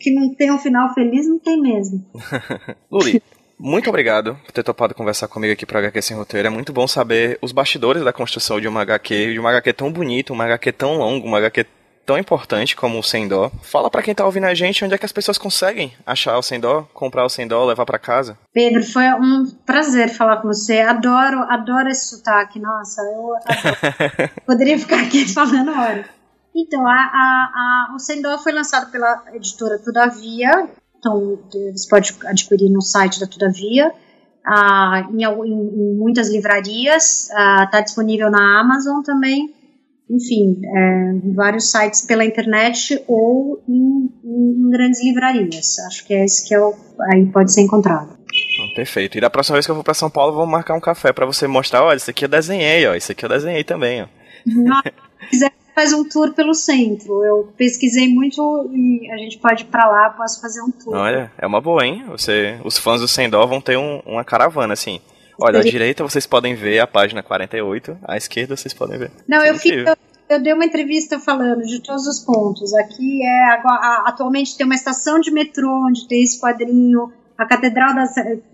que 0.00 0.10
não 0.10 0.34
tem 0.34 0.50
um 0.50 0.58
final 0.58 0.94
feliz, 0.94 1.28
não 1.28 1.38
tem 1.38 1.60
mesmo. 1.60 2.02
Luli, 2.90 3.22
muito 3.58 3.90
obrigado 3.90 4.38
por 4.46 4.52
ter 4.52 4.62
topado 4.62 4.94
conversar 4.94 5.28
comigo 5.28 5.52
aqui 5.52 5.66
para 5.66 5.80
HQ 5.80 6.00
Sem 6.00 6.16
Roteiro. 6.16 6.48
É 6.48 6.50
muito 6.50 6.72
bom 6.72 6.88
saber 6.88 7.38
os 7.42 7.52
bastidores 7.52 8.02
da 8.02 8.14
construção 8.14 8.58
de 8.58 8.66
uma 8.66 8.80
HQ, 8.80 9.34
de 9.34 9.38
uma 9.38 9.50
HQ 9.50 9.74
tão 9.74 9.92
bonita, 9.92 10.32
uma 10.32 10.44
HQ 10.44 10.72
tão 10.72 10.96
longa, 10.96 11.26
uma 11.26 11.36
HQ 11.36 11.66
tão 12.10 12.18
importante 12.18 12.74
como 12.74 12.98
o 12.98 13.04
Sem 13.04 13.28
Dó. 13.28 13.52
Fala 13.62 13.88
para 13.88 14.02
quem 14.02 14.12
tá 14.12 14.26
ouvindo 14.26 14.46
a 14.46 14.52
gente 14.52 14.84
onde 14.84 14.92
é 14.92 14.98
que 14.98 15.06
as 15.06 15.12
pessoas 15.12 15.38
conseguem 15.38 15.92
achar 16.04 16.36
o 16.36 16.42
Sem 16.42 16.58
Dó, 16.58 16.82
comprar 16.92 17.24
o 17.24 17.28
Sem 17.28 17.46
Dó, 17.46 17.64
levar 17.64 17.86
para 17.86 18.00
casa. 18.00 18.36
Pedro, 18.52 18.82
foi 18.82 19.04
um 19.12 19.46
prazer 19.64 20.08
falar 20.08 20.38
com 20.38 20.48
você. 20.48 20.80
Adoro, 20.80 21.38
adoro 21.42 21.88
esse 21.88 22.08
sotaque. 22.08 22.58
Nossa, 22.58 23.00
eu 23.02 23.34
poderia 24.44 24.76
ficar 24.76 25.02
aqui 25.02 25.24
falando 25.32 25.70
hora. 25.70 26.04
Então, 26.52 26.84
a, 26.84 26.90
a, 26.90 27.90
a, 27.92 27.94
o 27.94 27.98
Sem 28.00 28.20
Dó 28.20 28.36
foi 28.38 28.50
lançado 28.50 28.90
pela 28.90 29.22
editora 29.32 29.78
Todavia. 29.78 30.68
Então, 30.98 31.38
você 31.72 31.88
pode 31.88 32.12
adquirir 32.26 32.70
no 32.70 32.82
site 32.82 33.20
da 33.20 33.26
Todavia. 33.28 33.92
Ah, 34.44 35.06
em, 35.12 35.22
em, 35.22 35.52
em, 35.52 35.96
muitas 35.96 36.28
livrarias, 36.28 37.28
está 37.30 37.70
ah, 37.78 37.80
disponível 37.80 38.32
na 38.32 38.58
Amazon 38.58 39.00
também 39.00 39.59
enfim, 40.10 40.60
é, 40.64 41.12
vários 41.34 41.70
sites 41.70 42.02
pela 42.02 42.24
internet 42.24 43.02
ou 43.06 43.62
em, 43.68 44.10
em, 44.24 44.70
grandes 44.70 45.02
livrarias. 45.04 45.78
Acho 45.86 46.04
que 46.06 46.12
é 46.12 46.24
esse 46.24 46.46
que 46.46 46.54
é 46.54 46.60
o, 46.60 46.74
aí 47.12 47.24
pode 47.26 47.52
ser 47.52 47.60
encontrado. 47.62 48.18
Perfeito. 48.74 49.16
E 49.18 49.20
da 49.20 49.30
próxima 49.30 49.54
vez 49.54 49.66
que 49.66 49.72
eu 49.72 49.76
for 49.76 49.84
pra 49.84 49.94
São 49.94 50.10
Paulo, 50.10 50.34
vou 50.34 50.46
marcar 50.46 50.74
um 50.74 50.80
café 50.80 51.12
pra 51.12 51.26
você 51.26 51.46
mostrar, 51.46 51.84
olha, 51.84 51.96
isso 51.96 52.10
aqui 52.10 52.24
eu 52.24 52.28
desenhei, 52.28 52.86
ó, 52.86 52.94
isso 52.94 53.12
aqui 53.12 53.24
eu 53.24 53.28
desenhei 53.28 53.64
também, 53.64 54.02
ó. 54.02 54.06
Se 55.20 55.28
quiser 55.30 55.52
faz 55.74 55.92
um 55.92 56.06
tour 56.08 56.34
pelo 56.34 56.52
centro. 56.54 57.24
Eu 57.24 57.52
pesquisei 57.56 58.08
muito 58.08 58.70
e 58.74 59.10
a 59.12 59.16
gente 59.16 59.38
pode 59.38 59.62
ir 59.62 59.66
pra 59.66 59.86
lá, 59.88 60.10
posso 60.10 60.40
fazer 60.40 60.60
um 60.60 60.70
tour. 60.70 60.94
Olha, 60.94 61.30
é 61.38 61.46
uma 61.46 61.60
boa, 61.60 61.86
hein? 61.86 62.04
Você, 62.08 62.58
os 62.64 62.76
fãs 62.76 63.00
do 63.00 63.08
Sendó 63.08 63.46
vão 63.46 63.60
ter 63.60 63.78
um- 63.78 64.00
uma 64.04 64.24
caravana, 64.24 64.72
assim. 64.74 65.00
Olha, 65.40 65.60
à 65.60 65.62
direita 65.62 66.02
vocês 66.02 66.26
podem 66.26 66.54
ver 66.54 66.80
a 66.80 66.86
página 66.86 67.22
48, 67.22 67.98
à 68.02 68.16
esquerda 68.16 68.56
vocês 68.56 68.74
podem 68.74 68.98
ver. 68.98 69.10
Não, 69.26 69.38
é 69.38 69.50
eu, 69.50 69.54
fiz, 69.56 69.72
eu, 69.72 69.96
eu 70.28 70.42
dei 70.42 70.52
uma 70.52 70.64
entrevista 70.64 71.18
falando 71.18 71.62
de 71.62 71.82
todos 71.82 72.06
os 72.06 72.20
pontos. 72.20 72.72
Aqui 72.74 73.22
é 73.24 73.44
agora, 73.52 74.04
atualmente 74.06 74.56
tem 74.56 74.64
uma 74.64 74.74
estação 74.74 75.18
de 75.20 75.30
metrô 75.30 75.86
onde 75.88 76.06
tem 76.06 76.22
esse 76.22 76.40
quadrinho, 76.40 77.12
a 77.36 77.46
catedral 77.46 77.94
da, 77.94 78.04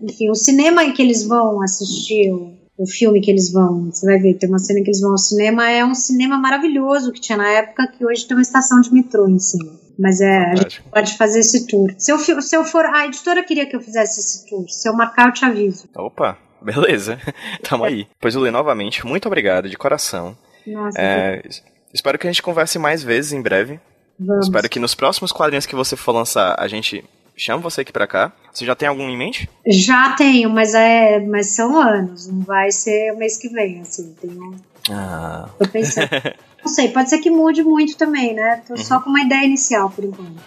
enfim, 0.01 0.29
o 0.29 0.35
cinema 0.35 0.83
em 0.83 0.93
que 0.93 1.01
eles 1.01 1.23
vão 1.23 1.61
assistir 1.61 2.31
o, 2.31 2.87
filme 2.87 3.19
que 3.21 3.29
eles 3.29 3.51
vão. 3.51 3.91
Você 3.91 4.05
vai 4.05 4.17
ver, 4.17 4.35
tem 4.35 4.49
uma 4.49 4.59
cena 4.59 4.81
que 4.81 4.87
eles 4.87 5.01
vão 5.01 5.11
ao 5.11 5.17
cinema, 5.17 5.69
é 5.69 5.83
um 5.83 5.93
cinema 5.93 6.37
maravilhoso 6.37 7.11
que 7.11 7.19
tinha 7.19 7.37
na 7.37 7.49
época 7.49 7.87
que 7.87 8.05
hoje 8.05 8.25
tem 8.25 8.37
uma 8.37 8.41
estação 8.41 8.79
de 8.81 8.93
metrô 8.93 9.27
em 9.27 9.39
cima. 9.39 9.77
Mas 9.99 10.21
é, 10.21 10.51
a 10.51 10.55
gente 10.55 10.83
pode 10.83 11.17
fazer 11.17 11.39
esse 11.39 11.67
tour. 11.67 11.93
Se 11.97 12.11
eu, 12.11 12.19
se 12.19 12.55
eu 12.55 12.63
for, 12.63 12.85
a 12.85 13.05
editora 13.07 13.43
queria 13.43 13.65
que 13.65 13.75
eu 13.75 13.81
fizesse 13.81 14.19
esse 14.19 14.47
tour. 14.47 14.69
Se 14.69 14.87
eu 14.87 14.93
marcar, 14.93 15.27
eu 15.27 15.33
te 15.33 15.43
aviso. 15.43 15.89
Opa, 15.95 16.37
beleza. 16.61 17.19
Tamo 17.67 17.83
aí. 17.83 18.07
Pois, 18.19 18.35
Lê, 18.35 18.51
novamente, 18.51 19.05
muito 19.05 19.27
obrigado, 19.27 19.69
de 19.69 19.77
coração. 19.77 20.37
Nossa, 20.65 20.99
É, 20.99 21.41
es- 21.47 21.63
espero 21.93 22.17
que 22.17 22.27
a 22.27 22.31
gente 22.31 22.41
converse 22.43 22.77
mais 22.79 23.03
vezes 23.03 23.31
em 23.33 23.41
breve. 23.41 23.79
vamos. 24.19 24.45
Espero 24.47 24.67
que 24.69 24.79
nos 24.79 24.95
próximos 24.95 25.31
quadrinhos 25.31 25.65
que 25.65 25.75
você 25.75 25.95
for 25.95 26.11
lançar, 26.11 26.55
a 26.59 26.67
gente 26.67 27.03
chame 27.35 27.61
você 27.61 27.81
aqui 27.81 27.91
pra 27.93 28.07
cá. 28.07 28.31
Você 28.51 28.65
já 28.65 28.75
tem 28.75 28.87
algum 28.89 29.07
em 29.07 29.17
mente? 29.17 29.47
Já 29.67 30.13
tenho, 30.13 30.49
mas, 30.49 30.73
é, 30.73 31.19
mas 31.19 31.47
são 31.55 31.79
anos, 31.79 32.27
não 32.27 32.41
vai 32.41 32.71
ser 32.71 33.13
o 33.13 33.17
mês 33.17 33.37
que 33.37 33.47
vem, 33.49 33.79
assim. 33.81 34.15
Tenho, 34.19 34.55
Ah. 34.89 35.47
tô 35.59 35.67
pensando. 35.67 36.09
não 36.65 36.67
sei, 36.73 36.89
pode 36.89 37.09
ser 37.09 37.19
que 37.19 37.29
mude 37.29 37.63
muito 37.63 37.95
também, 37.95 38.33
né? 38.33 38.61
Tô 38.67 38.75
só 38.77 38.99
com 38.99 39.09
uma 39.11 39.21
ideia 39.21 39.45
inicial 39.45 39.89
por 39.91 40.03
enquanto. 40.03 40.41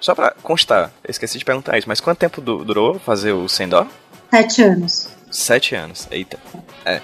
Só 0.00 0.16
pra 0.16 0.32
constar, 0.42 0.90
eu 1.04 1.10
esqueci 1.12 1.38
de 1.38 1.44
perguntar 1.44 1.78
isso, 1.78 1.88
mas 1.88 2.00
quanto 2.00 2.18
tempo 2.18 2.40
du- 2.40 2.64
durou 2.64 2.98
fazer 2.98 3.30
o 3.32 3.48
Sendó? 3.48 3.86
Sete 4.32 4.62
anos. 4.62 5.08
Sete 5.32 5.74
anos. 5.74 6.06
Eita. 6.10 6.38
É, 6.84 7.00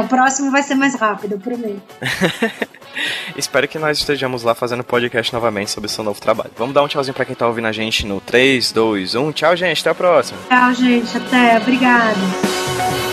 o 0.00 0.08
próximo 0.08 0.50
vai 0.50 0.62
ser 0.62 0.74
mais 0.74 0.94
rápido, 0.94 1.32
eu 1.32 1.38
prometo. 1.38 1.80
Espero 3.36 3.68
que 3.68 3.78
nós 3.78 3.98
estejamos 3.98 4.42
lá 4.42 4.54
fazendo 4.54 4.82
podcast 4.82 5.32
novamente 5.32 5.70
sobre 5.70 5.86
o 5.86 5.90
seu 5.90 6.02
novo 6.02 6.20
trabalho. 6.20 6.50
Vamos 6.58 6.74
dar 6.74 6.82
um 6.82 6.88
tchauzinho 6.88 7.14
pra 7.14 7.24
quem 7.24 7.36
tá 7.36 7.46
ouvindo 7.46 7.68
a 7.68 7.72
gente 7.72 8.04
no 8.04 8.20
3, 8.20 8.72
2, 8.72 9.14
1. 9.14 9.32
Tchau, 9.32 9.56
gente. 9.56 9.80
Até 9.80 9.90
a 9.90 9.94
próxima. 9.94 10.38
Tchau, 10.48 10.74
gente. 10.74 11.16
Até. 11.16 11.58
Obrigada. 11.58 13.09